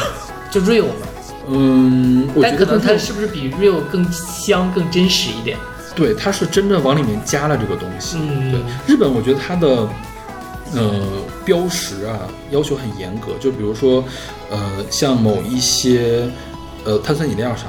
[0.52, 1.08] 就 real 嘛，
[1.50, 5.58] 嗯，我觉但可能它得它是不是比 real 更香、更真实一点？
[5.96, 8.18] 对，它是真正往里面加了这个东西。
[8.20, 9.88] 嗯对，日本我觉得它的
[10.76, 11.02] 呃
[11.44, 12.20] 标识啊
[12.52, 14.04] 要求很严格，就比如说
[14.52, 16.30] 呃像某一些
[16.86, 17.66] 呃碳酸饮料啥，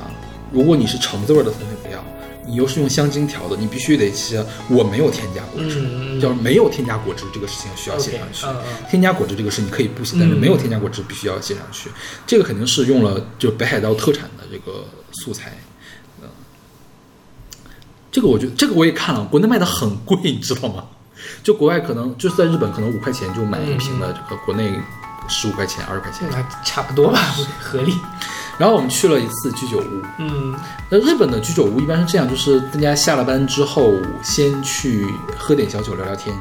[0.52, 2.04] 如果你是橙子味的碳酸饮料，
[2.48, 8.46] 你又是用香精调的，你必须得写我没有添加果汁，就嗯叫没有添加果汁这个事情需要写上去。
[8.88, 11.90] 添加果汁这个事你可以不写，但是嗯没有添加果汁必须要写上去。
[12.26, 15.58] 这个肯定是用了就北海道特产的这个素材。
[16.22, 16.28] 嗯，
[18.10, 20.84] 这个我觉得这个我也看了，国内卖的很贵，你知道吗？
[21.42, 24.72] 就国外可能就是在日本可能五块钱就买一瓶的，这个国内
[25.28, 26.28] 十五块钱、二十块钱。
[26.30, 27.20] 那差不多吧，
[27.60, 27.92] 合理。
[28.58, 30.54] 然后我们去了一次居酒屋，嗯。
[30.90, 35.06] 那日本的居酒屋一般是这样，就是大家下了班之后先去
[35.36, 36.34] 喝点小酒聊聊天，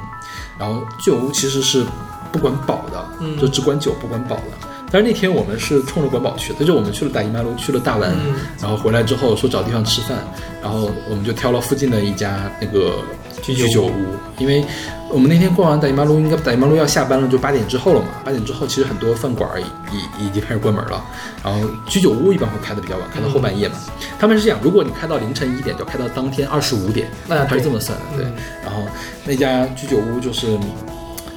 [0.58, 1.86] 然后居酒屋其实是
[2.32, 3.38] 不管饱的，嗯。
[3.38, 4.68] 就只管酒不管饱的。
[4.90, 8.36] 但是那天我们是冲着管饱去的，就我们去了大姨妈路，去了大丸，嗯。
[8.62, 10.18] 然后回来之后说找地方吃饭，
[10.62, 13.04] 然后我们就挑了附近的一家那个
[13.44, 13.68] 居酒屋。
[13.68, 13.92] 居酒屋，
[14.38, 14.66] 因为
[15.10, 18.08] 我们那天逛完大姨妈路，应该大姨妈路要下班了，就八点之后了嘛。
[18.26, 21.04] 八点之后其实很多饭馆儿已已已经开始关门了，
[21.44, 23.76] 然后居酒屋一般会开的比较晚，开到后半夜嘛。
[24.20, 28.34] 他们是这样，如果你开到凌晨一点，就开到当天二十五点，那他是这么算的，对嗯。
[28.64, 28.82] 然后
[29.26, 30.58] 那家居酒屋就是，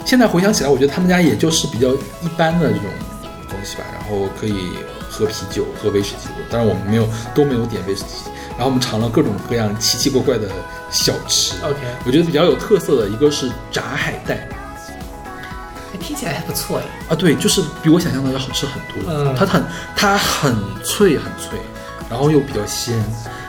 [0.05, 2.87] 现在回想起来，我觉得他们家也就是比较一般的这种
[3.49, 4.71] 东西吧，然后可以
[5.09, 10.49] 喝啤酒、喝威士忌，当然我们没有都没有点威士忌，然后我们尝了各种各样奇奇怪怪的
[10.91, 11.55] 小吃。
[11.63, 14.35] ，OK，我觉得比较有特色的一个是炸海带
[15.93, 16.85] 哎听起来还不错哎。
[17.09, 19.13] 啊，对，就是比我想象的要好吃很多。
[19.13, 19.65] 嗯它很
[19.97, 20.55] 它很
[20.85, 21.59] 脆很脆，
[22.09, 23.03] 然后又比较鲜。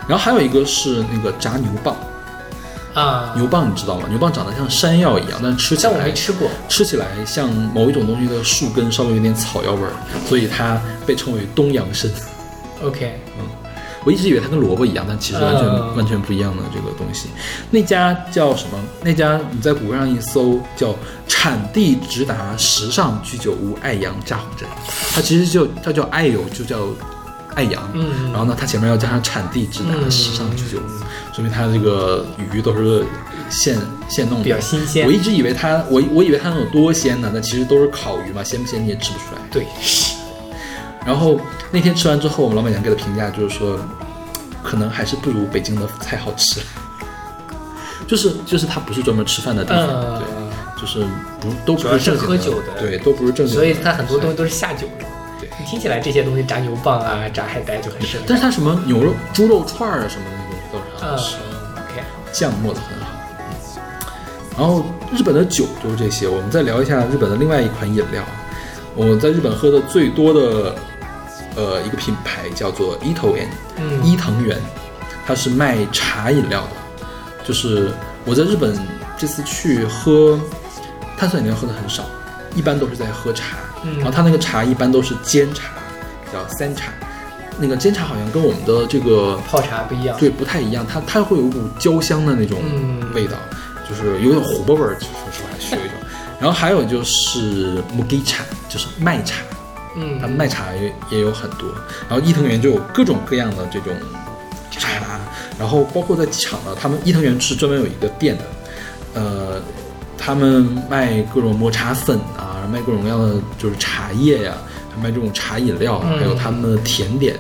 [0.08, 1.94] 然后还有一个是那个炸牛蒡，
[3.00, 4.08] 啊，牛蒡你知道吗？
[4.10, 6.50] 牛蒡长得像山药一样，但吃起但我来没吃过。
[6.68, 9.94] 吃起来像某一种东西的树根，稍微有点草药味儿，
[10.28, 12.12] 所以它被称为东洋参。
[12.84, 13.20] OK，
[14.04, 17.28] 我一直以为它跟萝卜一样，但其实完全、嗯完全不一样的这个东西。
[17.70, 18.80] 那家叫什么？
[19.04, 20.96] 那家你在谷歌上一搜，叫
[21.28, 24.68] 产地直达时尚居酒屋爱阳炸红针。
[25.14, 26.88] 它其实就它叫爱友，就叫
[27.56, 27.90] 爱阳。
[27.94, 33.06] 嗯然后呢，它前面要加上产地直达嗯时尚居酒屋，说明它这个鱼都是
[33.50, 33.78] 现
[34.10, 39.42] 现弄的，比较新鲜我一直以为它，我我以为它能有多鲜呢，但其实都是烤鱼嘛，鲜不鲜你也吃不出来。
[39.52, 39.68] 对，
[41.06, 41.40] 然后
[41.72, 43.80] 那天吃完之后，我们老板娘给的评价就是说，
[44.64, 46.60] 可能还是不如北京的菜好吃。
[48.08, 51.06] 就是就是它不是专门吃饭的地方，嗯对，就是
[51.40, 53.62] 不都不是正经喝酒的对，都不是正经的。
[53.62, 55.06] 所以它很多东西都是下酒的。
[55.40, 58.24] 对你听起来这些东西炸牛蒡啊、炸海带就很适合。
[58.28, 61.36] 但是它什么牛肉、猪肉串儿啊什么的那种都是很好嗯吃
[61.76, 62.04] ，，OK，
[62.34, 63.06] 酱磨的很好。
[64.58, 68.22] 然后日本的酒就是这些，我们再聊一下日本的另外一款饮料。
[68.94, 70.76] 我在日本喝的最多的，
[71.56, 74.58] 呃，一个品牌叫做伊藤园，嗯伊藤园，
[75.26, 76.70] 它是卖茶饮料的。
[77.44, 77.92] 就是
[78.26, 78.78] 我在日本
[79.18, 80.40] 这次去喝
[81.18, 82.06] 碳酸饮料喝的很少，
[82.56, 83.58] 一般都是在喝茶。
[83.84, 85.74] 嗯然后它那个茶一般都是煎茶，
[86.32, 86.92] 叫三茶。
[87.58, 90.18] 那个煎茶好像跟我们的这个泡茶不一样。
[90.20, 93.38] 对不太一样，它它会有一股焦香的那种嗯味道，
[93.90, 95.98] 就是有点糊巴味儿，说实话是有一种。
[96.40, 99.36] 然后还有就是 mugi 茶，就是麦茶，
[99.96, 101.70] 嗯他们卖茶也也有很多。
[102.10, 103.94] 然后伊藤园就有各种各样的这种
[104.72, 105.20] 茶，
[105.60, 108.44] 然后包括在机场呢，他们伊藤园是专门有一个店的，
[109.14, 109.62] 呃，
[110.18, 114.54] 他们卖各种抹茶粉啊，卖各种各样的就是茶叶呀、
[114.96, 117.36] 还卖这种茶饮料，嗯还有他们的甜点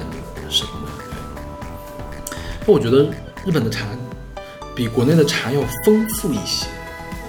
[0.49, 2.35] 什么的。
[2.65, 3.09] 对我觉得
[3.45, 3.85] 日本的茶
[4.75, 6.67] 比国内的茶要丰富一些，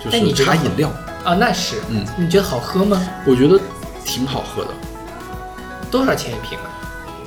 [0.04, 0.90] 就是茶饮料，
[1.24, 1.76] 啊，那是。
[1.88, 3.02] 嗯，你觉得好喝吗？
[3.24, 3.58] 我觉得
[4.04, 4.70] 挺好喝的。
[5.92, 6.66] 多少钱一瓶啊？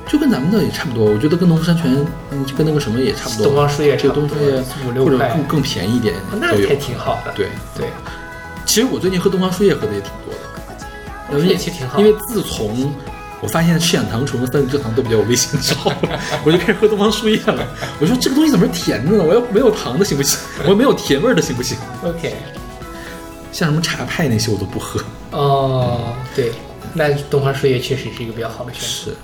[0.06, 3.46] 就跟咱们的也差不多，我觉得跟农夫山泉，嗯，就跟那个什么也差不多。
[3.46, 6.76] 东方树叶差对，不多东方树叶五六块或者更更便宜一点那也。
[6.76, 7.32] 挺好的。
[7.34, 7.88] 对，对，
[8.66, 10.40] 其实我最近喝东方树叶喝的也挺多的，
[11.28, 12.92] 东方树叶其实挺好因为自从
[13.40, 15.92] 我发现赤藓糖醇和三聚蔗糖都比较有危险之后，
[16.46, 17.66] 我就开始喝东方树叶了。
[18.00, 19.24] 我说这个东西怎么是甜的呢？
[19.24, 20.38] 我要没有糖的行不行？
[20.64, 22.36] 我要没有甜味儿的行不行？OK。
[23.52, 25.00] 像什么茶派那些我都不喝。
[25.32, 26.52] 哦，对，
[26.96, 29.12] 那东方树叶确实是一个比较好的选择。
[29.12, 29.16] 是。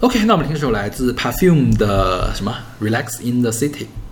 [0.00, 3.84] OK，那我们听首来自 Perfume 的什么《Relax in the City》。「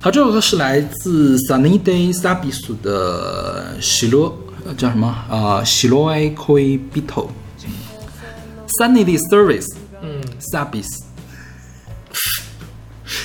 [0.00, 4.36] 好，这首歌是来自 Sunny Day Sabisu 的喜罗，
[4.66, 5.62] 呃叫什么啊？
[5.64, 7.28] 喜罗埃 Koi Bito。
[8.78, 9.66] Sunny Day Service，
[10.02, 10.86] 嗯，Sabis，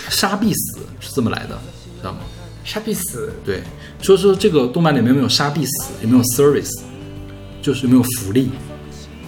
[0.10, 1.60] 沙必死是这么来的，
[1.98, 2.20] 知道吗？
[2.64, 3.34] 沙必死。
[3.44, 3.64] 对，
[4.02, 6.80] 说说这个动漫里面有没有沙必死，有没有 service，
[7.62, 8.52] 就是有没有福利？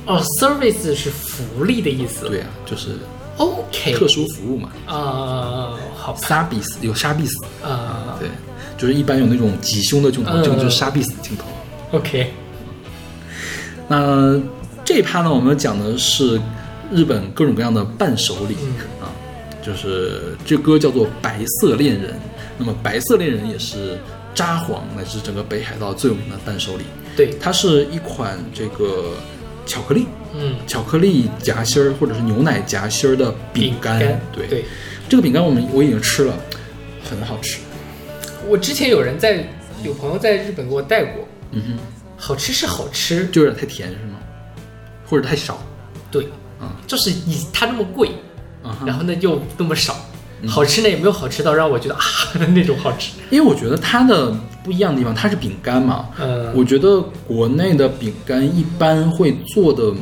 [0.05, 2.27] 哦，service 是福利的意思。
[2.27, 2.97] 对啊，就是
[3.41, 3.93] ，OK。
[3.93, 4.69] 特殊服务嘛。
[4.85, 6.19] 啊，好吧。
[6.27, 8.30] 沙必死有沙必死，啊对，
[8.77, 11.45] 就是一般有那种挤胸的镜头，嗯这个就是沙必死镜头。
[11.97, 12.31] ，OK。
[13.88, 14.39] 那
[14.85, 16.39] 这一趴呢，我们讲的是
[16.91, 18.55] 日本各种各样的伴手礼、
[19.01, 19.11] 啊，
[19.61, 22.11] 就是这歌叫做《白色恋人》。
[22.57, 23.99] 那么白色恋人也是
[24.35, 26.84] 札幌乃至整个北海道最有名的伴手礼。
[27.18, 29.13] 对，它是一款这个
[29.65, 33.99] 巧克力，嗯，巧克力夹心儿或者是牛奶夹心儿的饼干。
[34.31, 34.65] 对对，
[35.09, 36.33] 这个饼干我们我已经吃了，
[37.09, 37.59] 很好吃。
[38.47, 39.45] 我之前有人在
[39.83, 41.79] 有朋友在日本给我带过，嗯哼，
[42.17, 44.17] 好吃是好吃，就有点太甜是吗？
[45.05, 45.61] 或者太少？
[46.09, 46.25] 对，
[46.59, 48.09] 啊就是以它那么贵，
[48.63, 49.95] 啊然后呢又那么少，
[50.47, 52.01] 好吃呢也没有好吃到让我觉得啊
[52.55, 53.11] 那种好吃。
[53.29, 54.31] 因为我觉得它的
[54.63, 59.93] 不一样的地方，它是饼干嘛，嗯我觉得国内的饼干一般会做的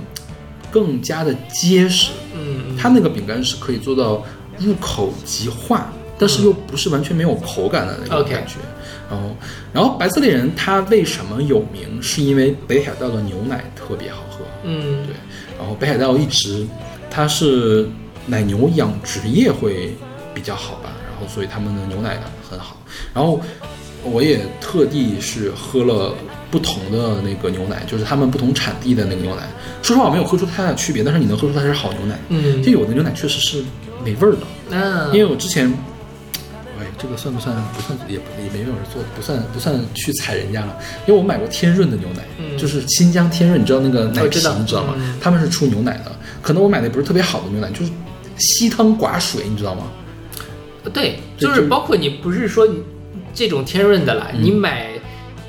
[0.72, 4.24] 更加的结实，嗯，它那个饼干是可以做到
[4.58, 8.56] 入口即化，但是又不是完全没有口感的那种感觉。
[9.10, 9.36] 然后，
[9.74, 12.02] 然后白色恋人它为什么有名？
[12.02, 15.16] 是因为北海道的牛奶特别好喝，嗯对。
[15.58, 16.66] 然后北海道一直
[17.10, 17.88] 它是
[18.28, 19.96] 奶牛养殖业会
[20.34, 22.78] 比较好吧，然后所以他们的牛奶很好。
[23.14, 23.42] 然后
[24.04, 26.14] 我也特地是喝了
[26.52, 29.44] 不同的那个牛奶，就是他们不同产地的那个牛奶。
[29.82, 32.20] 说实话，我没有喝出太大的区别，但是你能喝出它是好牛奶。
[32.30, 33.64] 嗯就有的牛奶确实是
[34.04, 34.40] 没味儿的，
[34.72, 35.72] 嗯因为我之前。
[36.80, 37.54] 哎，这个算不算？
[37.76, 40.78] 不算，也不也没有人做，不算不算去踩人家了。
[41.06, 44.94] 因为我买过天润的牛奶，嗯就是新疆天润，你知道那个奶皮，我知你知道吗？
[44.98, 46.12] 嗯他们是出牛奶的，
[46.42, 47.92] 可能我买的不是特别好的牛奶，就是
[48.38, 49.84] 稀汤寡水，你知道吗？
[50.94, 52.82] 对，就就是包括你不是说你
[53.34, 54.88] 这种天润的啦，嗯你买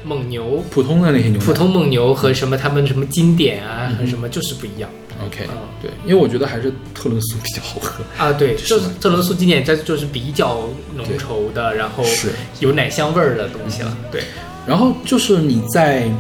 [0.05, 0.62] 蒙牛。
[0.70, 4.89] 普通的那些牛奶，普通蒙牛和什么他们什么经典啊和什么就是不一样
[5.27, 8.02] OK，嗯对，因为我觉得还是特仑苏比较好喝。
[8.16, 13.97] 啊，对，是就是特仑苏经典，这就是比较浓稠的，然后是有奶香味儿的东西了。
[14.10, 14.22] 对，
[14.66, 16.10] 然后就是你在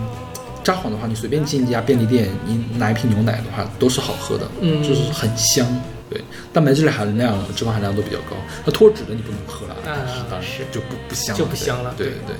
[0.62, 5.66] 札幌的话，你随便进一家便利店，你拿一瓶牛奶的话，都是好喝的，嗯就是很香。
[6.10, 6.20] 对，
[6.52, 8.36] 蛋白质含量、脂肪含量都比较高。
[8.64, 12.36] 那脱脂的你不能喝了，啊当然是就不不香了，就不香了对对对，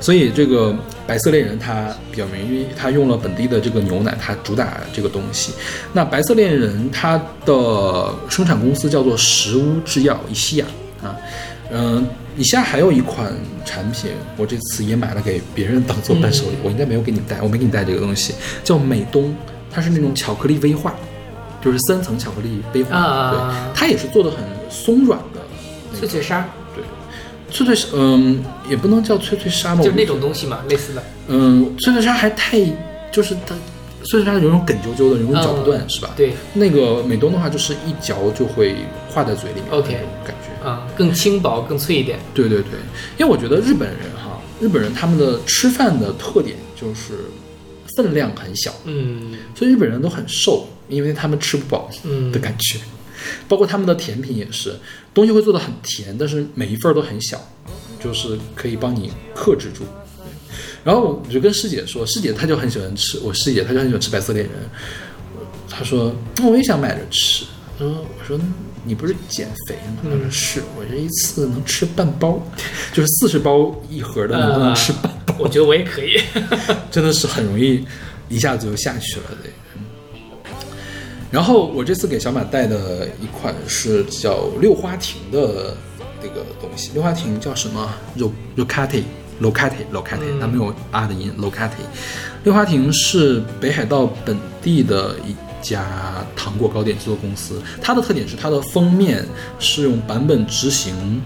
[0.00, 0.76] 所以这个
[1.06, 5.52] 白色恋人它比较名因为，它用了本地的这个牛奶，它主打这个东西。
[5.92, 7.16] 那白色恋人它
[7.46, 10.66] 的生产公司叫做石屋制药伊西亚
[11.00, 11.16] 啊，
[11.70, 12.04] 嗯、
[12.36, 13.32] 以下还有一款
[13.64, 18.34] 产品，我这次也买了给别人当做伴手礼，我应该没有给你带，我没给你带这个东西，
[18.64, 19.32] 叫美东，
[19.70, 20.94] 它是那种巧克力威化，
[21.64, 24.38] 就是三层巧克力威化，啊对，它也是做的很
[24.70, 25.40] 松软的
[25.98, 26.82] 脆脆沙对，
[27.50, 31.02] 脆脆嗯，也不能叫脆脆沙嘛，就那种东西嘛，类似的。
[31.28, 32.58] 嗯，脆脆沙还太
[33.10, 33.54] 就是它。
[34.04, 36.10] 脆脆沙有种梗啾啾的，有种嚼不断，嗯是吧？
[36.16, 38.74] 对，那个美东的话，就是一嚼就会
[39.08, 39.92] 化在嘴里面 OK
[40.24, 40.68] 感觉。
[40.68, 42.18] 啊，更轻薄，更脆一点。
[42.34, 42.80] 对对对，
[43.16, 47.26] 因为我觉得日本人哈，日本人他们的吃饭的特点就是
[47.96, 52.78] 分量很小，嗯所以日本人都很瘦，因为他们吃不饱嗯的感觉。
[53.48, 54.76] 包括他们的甜品也是，
[55.14, 57.40] 东西会做的很甜，但是每一份都很小，
[58.02, 59.84] 就是可以帮你克制住。
[60.82, 64.54] 然后我就跟师姐说，师姐她就很喜欢吃，我师姐她就很喜欢吃白色恋人。
[65.70, 67.44] 她说，那我也想买着吃。
[67.78, 68.36] 她说，我说
[68.84, 69.98] 你不是减肥吗？
[70.02, 72.44] 她说是，我这一次能吃半包，
[72.92, 75.36] 就是四十包一盒的，能不能吃半包？
[75.38, 76.20] 我觉得我也可以。
[76.90, 77.86] 真的是很容易
[78.28, 79.51] 一下子就下去了，对。
[81.32, 85.74] 嗯然后我这次给小马带的一款是叫六花亭的
[86.22, 89.02] 那个东西，六花亭叫什么？ro rocate
[89.40, 91.70] locate locate，它没有 R 的音，Locati。
[92.44, 99.24] 六花亭是北海道本地的一家糖果糕点制作公司，它的特点是它的封面
[99.58, 101.22] 是用版本执行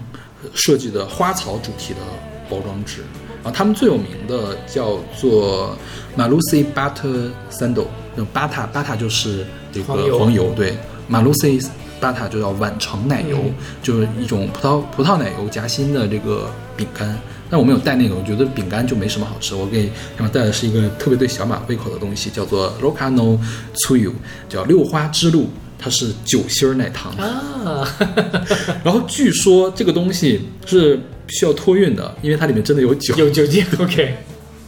[0.55, 2.01] 设计的花草主题的
[2.49, 3.01] 包装纸。
[3.43, 5.77] 然后他们最有名的叫做
[6.17, 10.77] Malusi Butter Sandal，那种 Bata Bata 就是这个黄油对
[11.07, 11.61] 马路西
[12.01, 17.19] 巴塔就叫晚成奶油，嗯就是一种葡萄葡萄奶油夹心的这个饼干。
[17.49, 19.55] 但我没有带那个，我觉得饼干就没什么好吃。
[19.55, 23.39] 我给他们带的是一个特别对小马胃口的东西，叫做 Rocano
[23.75, 24.13] Tsuyu，
[24.49, 25.49] 叫六花之路。
[25.79, 27.13] 它是酒心儿奶糖。
[27.13, 27.87] 啊，
[28.83, 30.99] 然后据说这个东西是
[31.29, 33.15] 需要托运的，因为它里面真的有酒。
[33.17, 34.17] 有酒精，OK，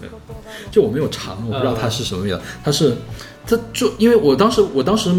[0.70, 2.38] 就我没有尝，我不知道它是什么味道。
[2.62, 2.94] 它是，
[3.48, 5.10] 它就因为我当时我当时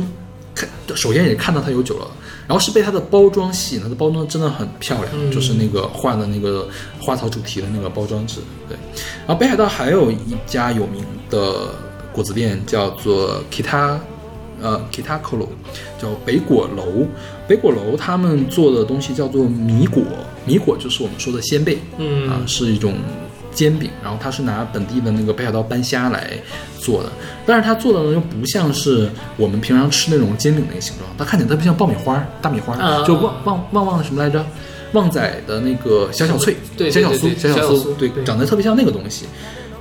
[0.53, 2.07] 看，首先也看到它有酒了，
[2.47, 8.39] 然后是被它的包装吸引，它的包装真的很漂亮，嗯就是那个画的那个花草主题的那个包装纸。
[8.67, 8.77] 对，
[9.25, 11.73] 然后北海道还有一家有名的
[12.13, 13.97] 果子店叫做 Kita。
[14.61, 15.47] 呃，Kita Kolo，
[16.01, 17.07] 叫北果楼。
[17.47, 20.03] 北果楼他们做的东西叫做米果，
[20.45, 22.95] 米果就是我们说的鲜贝，嗯啊，是一种
[23.59, 26.31] 煎饼，然后它是拿本地的那个北海道斑虾来
[26.79, 27.09] 做的，
[27.45, 34.45] 但是它做的呢又不像是我们平常吃那种煎饼那个形状，它看起来特别像爆米花、大米花，啊就旺旺旺旺的什么来着？
[34.93, 39.25] 旺仔的那个小小脆，对对小小酥小小小酥，对酥对，长得特别像那个东西。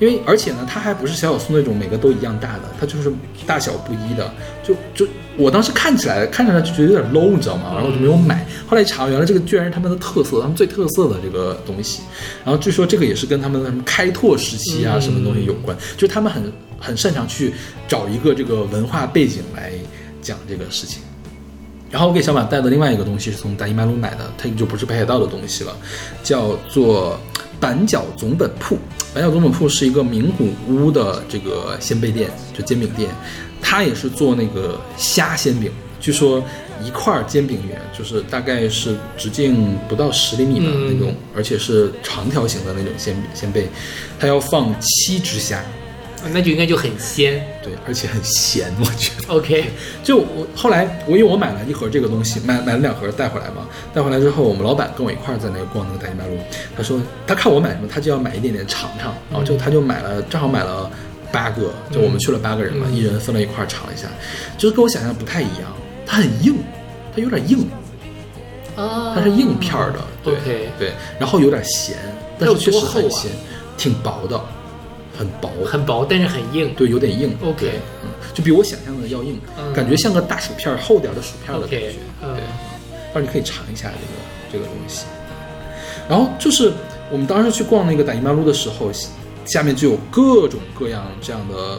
[0.00, 3.12] 因为而且呢，它还不是小小酥那种每个都一样大的，它就是
[3.46, 4.30] 大小不一的。
[4.68, 7.70] 就就我当时看起来看起来就觉得有点 low，你知道吗？
[7.72, 8.46] 然后我就没有买。
[8.66, 12.02] 后来一查，原来这个居然是他们的特色，他们最特色的这个东西。
[12.44, 17.54] 然后据说这个也是跟他们的什么开拓时期啊，嗯什么东西有关，就是他们很很擅长去
[17.88, 19.72] 找一个这个文化背景来
[20.20, 21.00] 讲这个事情。
[21.90, 25.74] 然后我给小马带的另外一个东西是从大伊马路买的，它就不是北海道的东西了，
[26.22, 27.18] 叫做
[27.58, 28.76] 板角总本铺。
[29.14, 33.08] 板角总本铺是一个名古屋的这个鲜贝店，就煎饼店，
[33.60, 35.70] 它也是做那个虾鲜饼。
[36.00, 36.42] 据说
[36.80, 43.68] 一块煎饼圆就是大概是直径不到十厘米的嗯那种，而且是长条形的那种鲜鲜贝，
[44.18, 45.60] 他要放七只虾，
[46.32, 49.34] 那就应该就很鲜对，而且很咸，我觉得。
[49.34, 49.64] ，OK，
[50.04, 53.66] 就我后来我因为我买了一盒这个东西，买买了两盒带回来嘛。
[53.92, 56.38] 带回来之后，我们老板跟我一块儿在那个逛那个大英马路，
[56.76, 60.88] 他说他看我买什么，他就要买一点点尝尝，然后就他就买了，正好买了
[61.32, 64.08] 八个，就我们去了八个人嘛，一人分了一块儿尝一下，
[64.56, 65.72] 就是跟我想象不太一样，
[66.06, 66.56] 它很硬，
[67.14, 67.68] 它有点硬，
[68.76, 70.34] 啊，它是硬片儿的，对
[70.78, 71.96] 对，然后有点咸，
[72.38, 73.30] 但是确实很咸，
[73.76, 74.40] 挺薄的，
[75.18, 76.72] 很薄，很薄，但是很硬。
[76.74, 77.36] 对，有点硬。
[77.42, 77.70] OK 对
[78.04, 81.94] 嗯，就比我想象的要硬，嗯感觉像个大薯片儿，厚点儿的薯片儿的感觉。
[82.22, 82.44] 嗯对，
[83.12, 84.12] 但是你可以尝一下这个
[84.52, 85.04] 这个东西。
[86.08, 86.72] 然后就是
[87.10, 88.90] 我们当时去逛那个大姨妈路的时候，
[89.48, 91.78] 下面就有各种各样这样的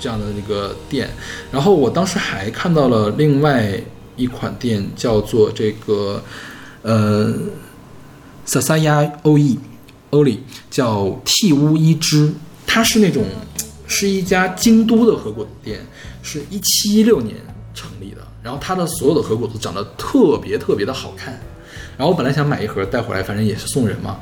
[0.00, 1.08] 这样的那个店。
[1.50, 3.80] 然后我当时还看到了另外
[4.16, 6.22] 一款店，叫做这个
[6.82, 7.32] 呃
[8.44, 9.58] 萨萨亚欧伊
[10.10, 12.32] 欧里，叫替屋一之，
[12.66, 13.24] 它是那种
[13.86, 15.80] 是一家京都的和果店，
[16.22, 17.36] 是一七一六年
[17.74, 18.18] 成立的。
[18.42, 21.38] 然后它的所有的和果都长得特别特别的好看。
[21.96, 24.18] 然后我本来想买一盒带回来，反正也是送人嘛。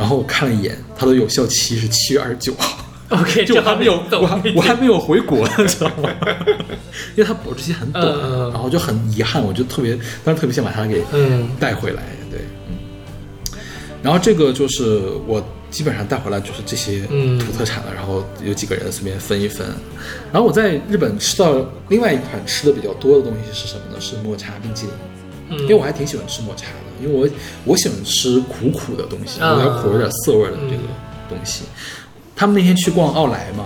[0.00, 2.82] 然后我看了一眼，它的有效期是七月二十九号。
[3.10, 6.08] OK，就我还没有，我还我还没有回国，你知道吗？
[7.14, 8.02] 因为它保质期很短，
[8.50, 13.58] 然后就很遗憾，我就特别当时特别想把它给嗯带回来，对，嗯。
[14.02, 19.66] 然后这个就是我基本上带回来就是这些嗯土特产了，然后有几个人随便分一分。
[20.32, 21.56] 然后我在日本吃到
[21.88, 24.00] 另外一款吃的比较多的东西是什么呢？
[24.00, 24.94] 是抹茶冰淇淋。
[25.50, 27.28] 嗯，因为我还挺喜欢吃抹茶的，因为我
[27.64, 30.82] 我喜欢吃苦苦的东西，啊有点苦、有点涩味的这个
[31.28, 31.64] 东西。
[32.36, 33.64] 他们那天去逛奥莱嘛，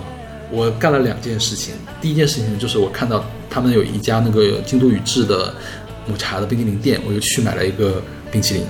[0.51, 1.73] 我干了两件事情。
[2.01, 5.53] 第一件事情就是我看到他们有一家那个京都宇治的
[6.07, 8.63] 抹茶的冰淇淋店，我就去买了一个冰淇淋。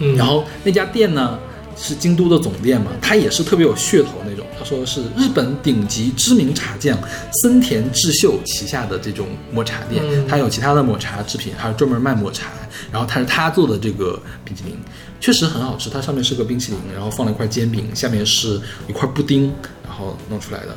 [0.00, 1.38] 嗯然后那家店呢
[1.80, 4.44] 是京都的总店嘛，它也是特别有噱头那种。
[4.58, 6.98] 他说是日本顶级知名茶匠
[7.42, 12.48] 森田智秀旗下的这种抹茶店，嗯它有其他的抹茶制品，还有专门卖抹茶。
[12.90, 14.76] 然后它是他做的这个冰淇淋，
[15.20, 15.88] 确实很好吃。
[15.88, 19.52] 它上面是个冰淇淋，然后放了一块煎饼，下面是一块布丁，
[19.84, 20.76] 然后弄出来的。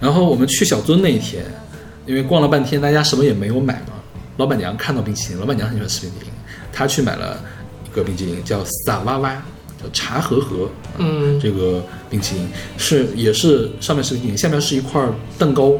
[0.00, 1.44] 然后我们去小樽那一天，
[2.06, 3.94] 因为逛了半天，大家什么也没有买嘛。
[4.36, 6.30] 老板娘看到冰淇淋，老板娘很喜欢吃冰淇淋，
[6.72, 7.38] 她去买了
[7.84, 9.42] 一个冰淇淋，叫萨哇哇，叫
[9.92, 10.68] 茶和和。
[10.98, 15.02] 嗯这个冰淇淋是也是上面是冰淇淋，下面是一块
[15.38, 15.72] 蛋糕，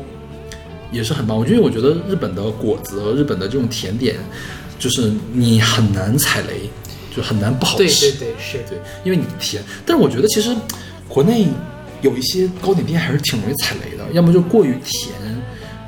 [0.91, 1.37] 也是很棒。
[1.37, 4.17] 我觉得我觉得日本的果子和日本的这种甜点，
[4.79, 6.71] 就是你很难踩雷，
[7.15, 8.13] 就很难不好对吃。
[8.13, 9.63] 对对是，对，因为你甜。
[9.85, 10.55] 但是我觉得其实
[11.07, 11.49] 国内
[12.01, 15.13] 有一些糕点店还是挺容易踩雷的，要么就过于甜，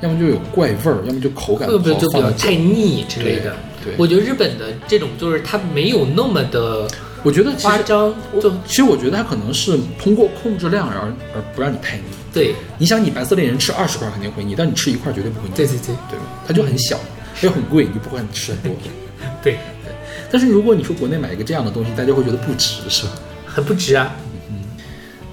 [0.03, 3.55] 要么就有怪味儿，要么就口感会不会好就比较放太腻之类的？
[3.83, 6.87] 对对我觉得日本的这种就是它没有那么的
[7.23, 12.03] 我觉得夸张，就其实我觉得它可能是通过控制量而而不让你太腻。
[12.33, 15.55] 对你想，你白色恋人吃二十块肯定会腻，但你吃一块绝对不会腻。
[15.55, 16.25] 对对对对吧？
[16.45, 16.99] 它就很小，
[17.41, 18.71] 又很贵，你不会吃很多。
[19.41, 19.53] 对
[19.83, 19.91] 对，
[20.29, 23.11] 但是如果你说国内买一个这样的东西，大家会觉得不值，是吧？
[23.45, 24.11] 很不值啊。
[24.49, 24.55] 嗯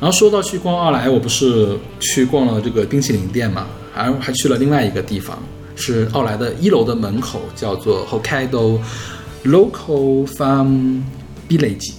[0.00, 5.38] 然后说到去逛奥莱，我不是去逛了这个冰淇淋店嘛，还还去了另外一个地方，
[5.76, 8.78] 是奥莱的一楼的门口，叫做 Hokkaido
[9.44, 11.02] Local Farm
[11.50, 11.92] Village。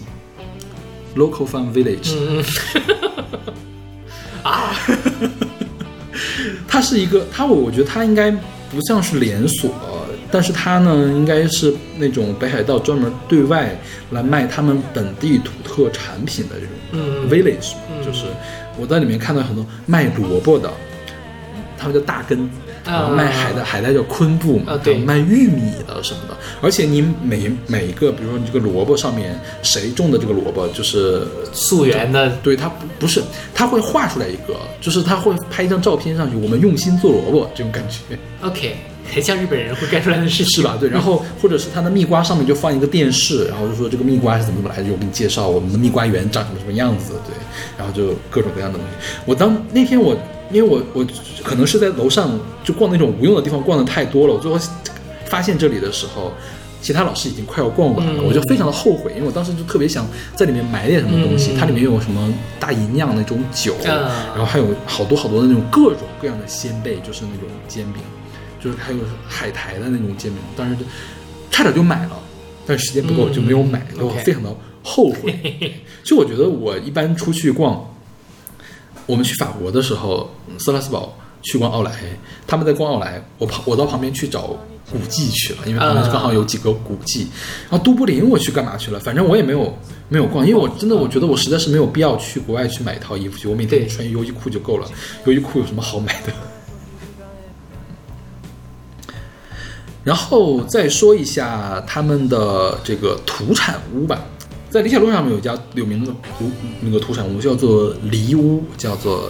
[1.16, 2.44] Local Farm Village，嗯。
[4.44, 4.74] 啊，
[6.68, 9.70] 它是一个，它我我觉得它应该不像是连锁，
[10.32, 13.78] 但是它呢应该是那种北海道专门对外
[14.12, 17.30] 来卖他们本地土特产品的这种嗯。
[17.30, 17.74] village，、
[18.04, 18.26] 就是
[18.80, 20.72] 我在里面看到很多卖萝卜的，
[21.78, 22.50] 他们叫大根。
[23.10, 24.98] 卖海带，海带叫昆布嘛，啊对。
[25.00, 33.22] 卖玉米的什么的，而且你每每一个，比如说你这个萝卜上面谁种的这个萝卜，就是溯源的对，它不不是，
[33.54, 38.76] 它会画出来一个，就是它会拍一张照片上去，我们用心做萝卜这种感觉，OK，
[39.14, 40.78] 很像日本人会干出来的事情， 是吧？
[40.80, 47.34] 对，然后或者是他的蜜瓜上面就放一个电视，然后就说这个蜜瓜是怎么怎么来的，就我给你介绍我们的蜜瓜园长什么什么样子，对，
[47.78, 49.22] 然后就各种各样的东西。
[49.26, 50.16] 我当那天我
[50.52, 51.06] 因为我我
[51.44, 54.60] 可能是在楼上就逛那种无用的地方逛的太多了，我最后
[55.26, 56.32] 发现这里的时候。
[56.84, 60.04] 其他老师已经快要逛完了，嗯我就非常的后悔，因为我当时就特别想
[60.36, 61.52] 在里面买点什么东西。
[61.54, 68.02] 嗯它里面有什么大吟酿那种酒，啊然后还有好多好多的那种各种各样的鲜贝，就是那种煎饼，
[68.60, 68.98] 就是还有
[69.28, 70.82] 海苔的那种煎饼，当时就
[71.52, 72.20] 差点就买了，
[72.66, 74.50] 但是时间不够嗯就没有买，我 OK 非常的
[74.82, 75.40] 后悔。
[76.02, 77.91] 其实我觉得我一般出去逛，
[79.06, 81.92] 我们去法国的时候，斯拉斯堡去逛奥莱，
[82.48, 84.56] 他们在逛奥莱，我跑我到旁边去找
[84.92, 87.28] 古迹去了，因为旁边啊刚好有几个古迹。
[87.70, 89.00] 然后都柏林我去干嘛去了？
[89.00, 89.78] 反正我也没有
[90.10, 94.88] 没有逛，因为我真的我觉得我实在是没有必要去国外去买一套衣服去，我每天对穿优衣库就够了。
[95.26, 96.34] 优衣库有什么好买的？
[100.04, 104.26] 然后再说一下他们的这个土产屋吧，
[104.72, 109.30] 在理想路上面有一家有名的土那个土产屋，叫做梨屋，叫做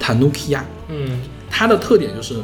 [0.00, 0.60] Tanukiya。
[0.88, 1.20] 嗯
[1.50, 2.36] 它的特点就是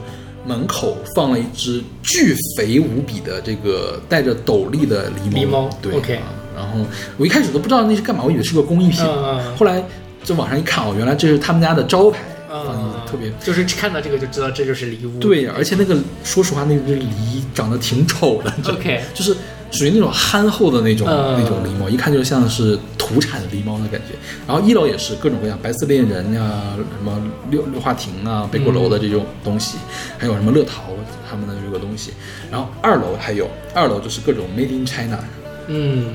[0.47, 5.40] 门口放了一只巨肥无比的这个带着斗笠的狸猫。
[5.40, 6.84] 狸猫对 OK 啊然后
[7.16, 9.00] 我一开始都不知道那是干嘛，我以为是个工艺品。
[9.02, 9.82] 嗯嗯后来
[10.23, 12.18] 就网上一看哦，原来这是他们家的招牌，
[12.50, 15.18] 嗯特别就是看到这个就知道这就是梨屋。
[15.18, 17.07] 对，而且那个说实话，那只梨
[17.55, 19.34] 长得挺丑的 OK 就是
[19.70, 21.40] 属于那种憨厚的那种、嗯。
[21.40, 24.14] 那种狸猫，一看就像是土产狸猫的感觉。
[24.47, 29.76] 然后一楼也是各种各样白色恋人呀、什么六六花亭啊、北鼓楼的这种东西，
[30.16, 30.84] 还有什么乐淘
[31.28, 32.12] 他们的这个东西。
[32.50, 35.18] 然后二楼还有，二楼就是各种 Made in China，
[35.66, 36.14] 嗯，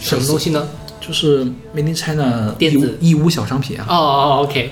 [0.00, 0.68] 什么东西呢？
[1.00, 2.98] 就是 Made in China 义乌电子。
[3.00, 4.70] 义乌小商品啊，哦哦，OK，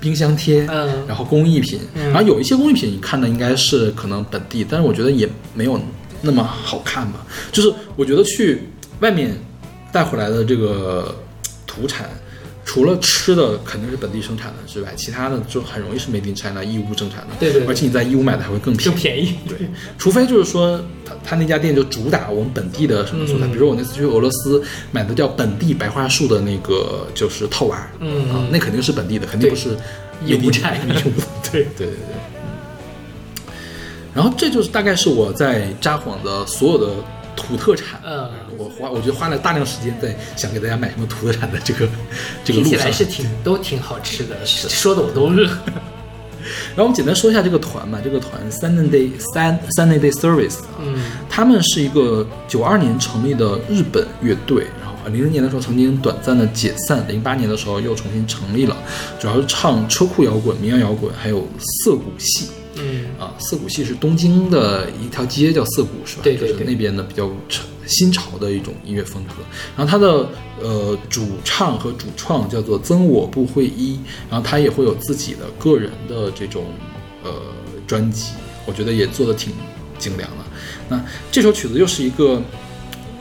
[0.00, 1.06] 冰箱贴，嗯。
[1.06, 2.10] 然后工艺品，嗯。
[2.10, 5.80] 然后有一些工艺品你看的应该是可能本地，但是我觉得也没有
[6.22, 7.26] 那么好看吧。
[7.50, 8.62] 就是我觉得去
[9.00, 9.36] 外面
[9.92, 11.14] 带回来的这个
[11.66, 12.08] 土产，
[12.64, 17.34] 除了吃的肯定是本地生产的之外，其他的就很容易是 made in China 义乌生产的。
[17.40, 18.92] 对对对而且你在义乌买的还会更便宜。
[18.92, 19.34] 更便宜。
[19.48, 19.58] 对，
[19.98, 29.76] 除非就是说他他那家店就主打我们本地的什么素材，嗯比如说我那次去俄罗斯买的叫本地白桦树的那个就是套娃，嗯啊，那肯定是本地的，肯定不是
[30.24, 31.12] 义乌产义乌，
[31.50, 32.31] 对对对对。
[34.14, 36.92] 然后这就是大概是我在札幌的所有的
[37.34, 41.88] 土特产，嗯我花我觉得花了大量时间在想给大家买什么土特产的这个
[42.44, 42.92] 这个路上听起来。
[42.92, 45.48] 是挺 都挺好吃的，说的我都饿。
[46.74, 51.00] 然后我们简单说一下这个团吧，这个团 Sunday Day 三 Sunday Day Service，啊嗯
[51.30, 58.76] 他们是一个九二年成立的日本乐队，然后零零年的时候曾经短暂的解散，零八年的时候又重新成立了，
[59.20, 61.46] 主要是唱车库摇滚、民谣摇滚，还有
[61.84, 62.48] 涩谷系。
[62.82, 66.22] 嗯啊，涩谷系是东京的一条街叫涩谷，是吧？
[66.24, 69.34] 对对对就是那边的比较潮新潮的一种音乐风格。
[69.76, 70.28] 然后他的
[70.60, 73.98] 呃主唱和主创叫做曾我部会一，
[74.30, 76.64] 然后他也会有自己的个人的这种
[77.22, 77.30] 呃
[77.86, 78.32] 专辑，
[78.66, 79.52] 我觉得也做的挺
[79.98, 80.36] 精良的。
[80.88, 82.42] 那这首曲子又是一个。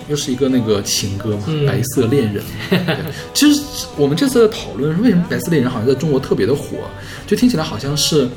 [0.10, 2.96] 又是一个那个情歌嘛，嗯白色恋人》对。
[3.34, 3.62] 其实
[3.96, 6.80] 我们这次的讨论是为什么《白色恋人》好像在中国特别的火，
[7.28, 8.28] 就听起来好像是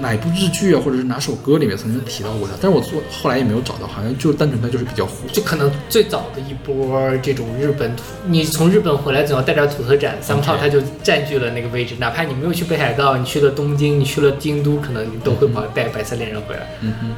[0.00, 5.12] 哪一部日剧啊，或者是哪首歌里面曾经提到过他，但是我做后来也没有找到，好像就单纯他就是比较火。
[5.32, 11.94] 就可能最早的一波这种日本土，你从日本回来总要带点土特产，三炮他就占据了那个位置。
[11.98, 16.66] 哪怕你没有去北海道，你去了东京，你去了京都，可能你都会跑带白色恋人回来。
[16.80, 17.10] 嗯哼。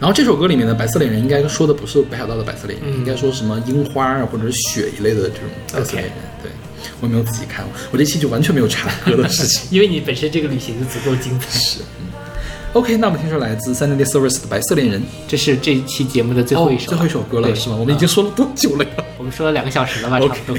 [0.00, 6.12] 然后这首歌里面的白色恋人应该说的不是北海道的白色恋人，嗯应该说什么樱花啊或者是雪一类的这种白色恋人。
[6.12, 6.31] 对
[7.00, 11.46] 我没有仔细看，我这期就完全没有查歌的事情， 因为你本身这个旅行就足够精彩。
[11.50, 12.06] 是，嗯。
[12.74, 17.76] OK，那我们听说来自 Sunday Service 的《白色恋人》，这是这一期节目的最后一首，最后一首歌了，是吗？
[17.76, 18.90] 我们已经说了多久了呀？
[19.18, 20.58] 我们说了两个小时了吧，差不多。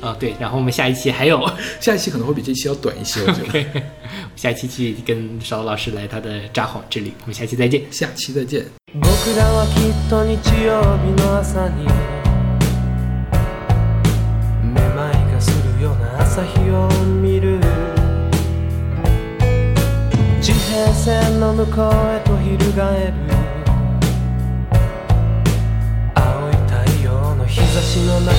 [0.00, 0.34] 啊，对。
[0.38, 3.20] 然后我们下一期还有， 下一期可能会比这期要短一些。
[3.22, 3.82] 我觉得
[4.36, 8.66] 下一期去跟邵老师来他的札幌之旅，我们下期再见，下期再见。
[16.18, 16.88] 朝日を
[17.22, 17.60] 見る。
[20.40, 23.12] 地平線の向こうへと翻る。
[26.14, 28.38] 青い太陽の日差しの中で。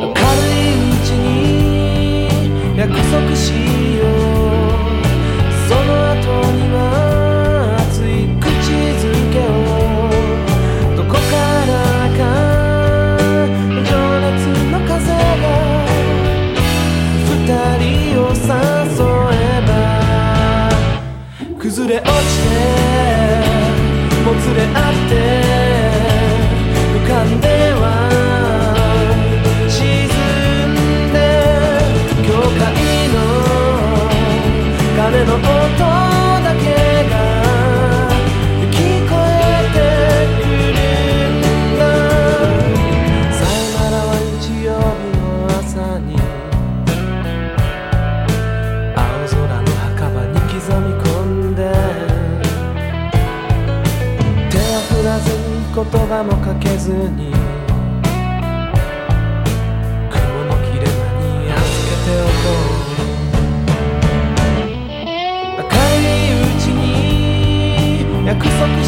[0.00, 3.52] 明るいうちに約束し
[3.96, 4.68] よう。
[5.68, 6.16] その後
[6.52, 6.76] には
[22.00, 22.54] 落ちて
[24.24, 25.12] もつれ合って
[26.94, 27.84] 浮かんでは
[29.68, 29.78] 沈
[30.68, 31.16] んで
[32.26, 32.28] 教
[32.58, 32.60] 会
[33.14, 33.16] の
[34.96, 36.07] 鐘の音。
[55.78, 57.30] 言葉もかけずに
[60.10, 62.34] 雲の切れ間に預けておこ
[62.74, 62.98] う。
[65.62, 65.70] 明
[66.02, 68.87] るいうちに約束して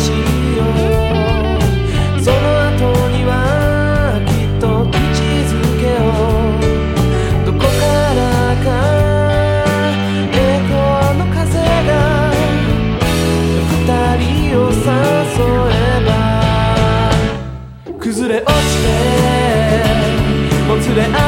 [20.91, 21.20] to the end.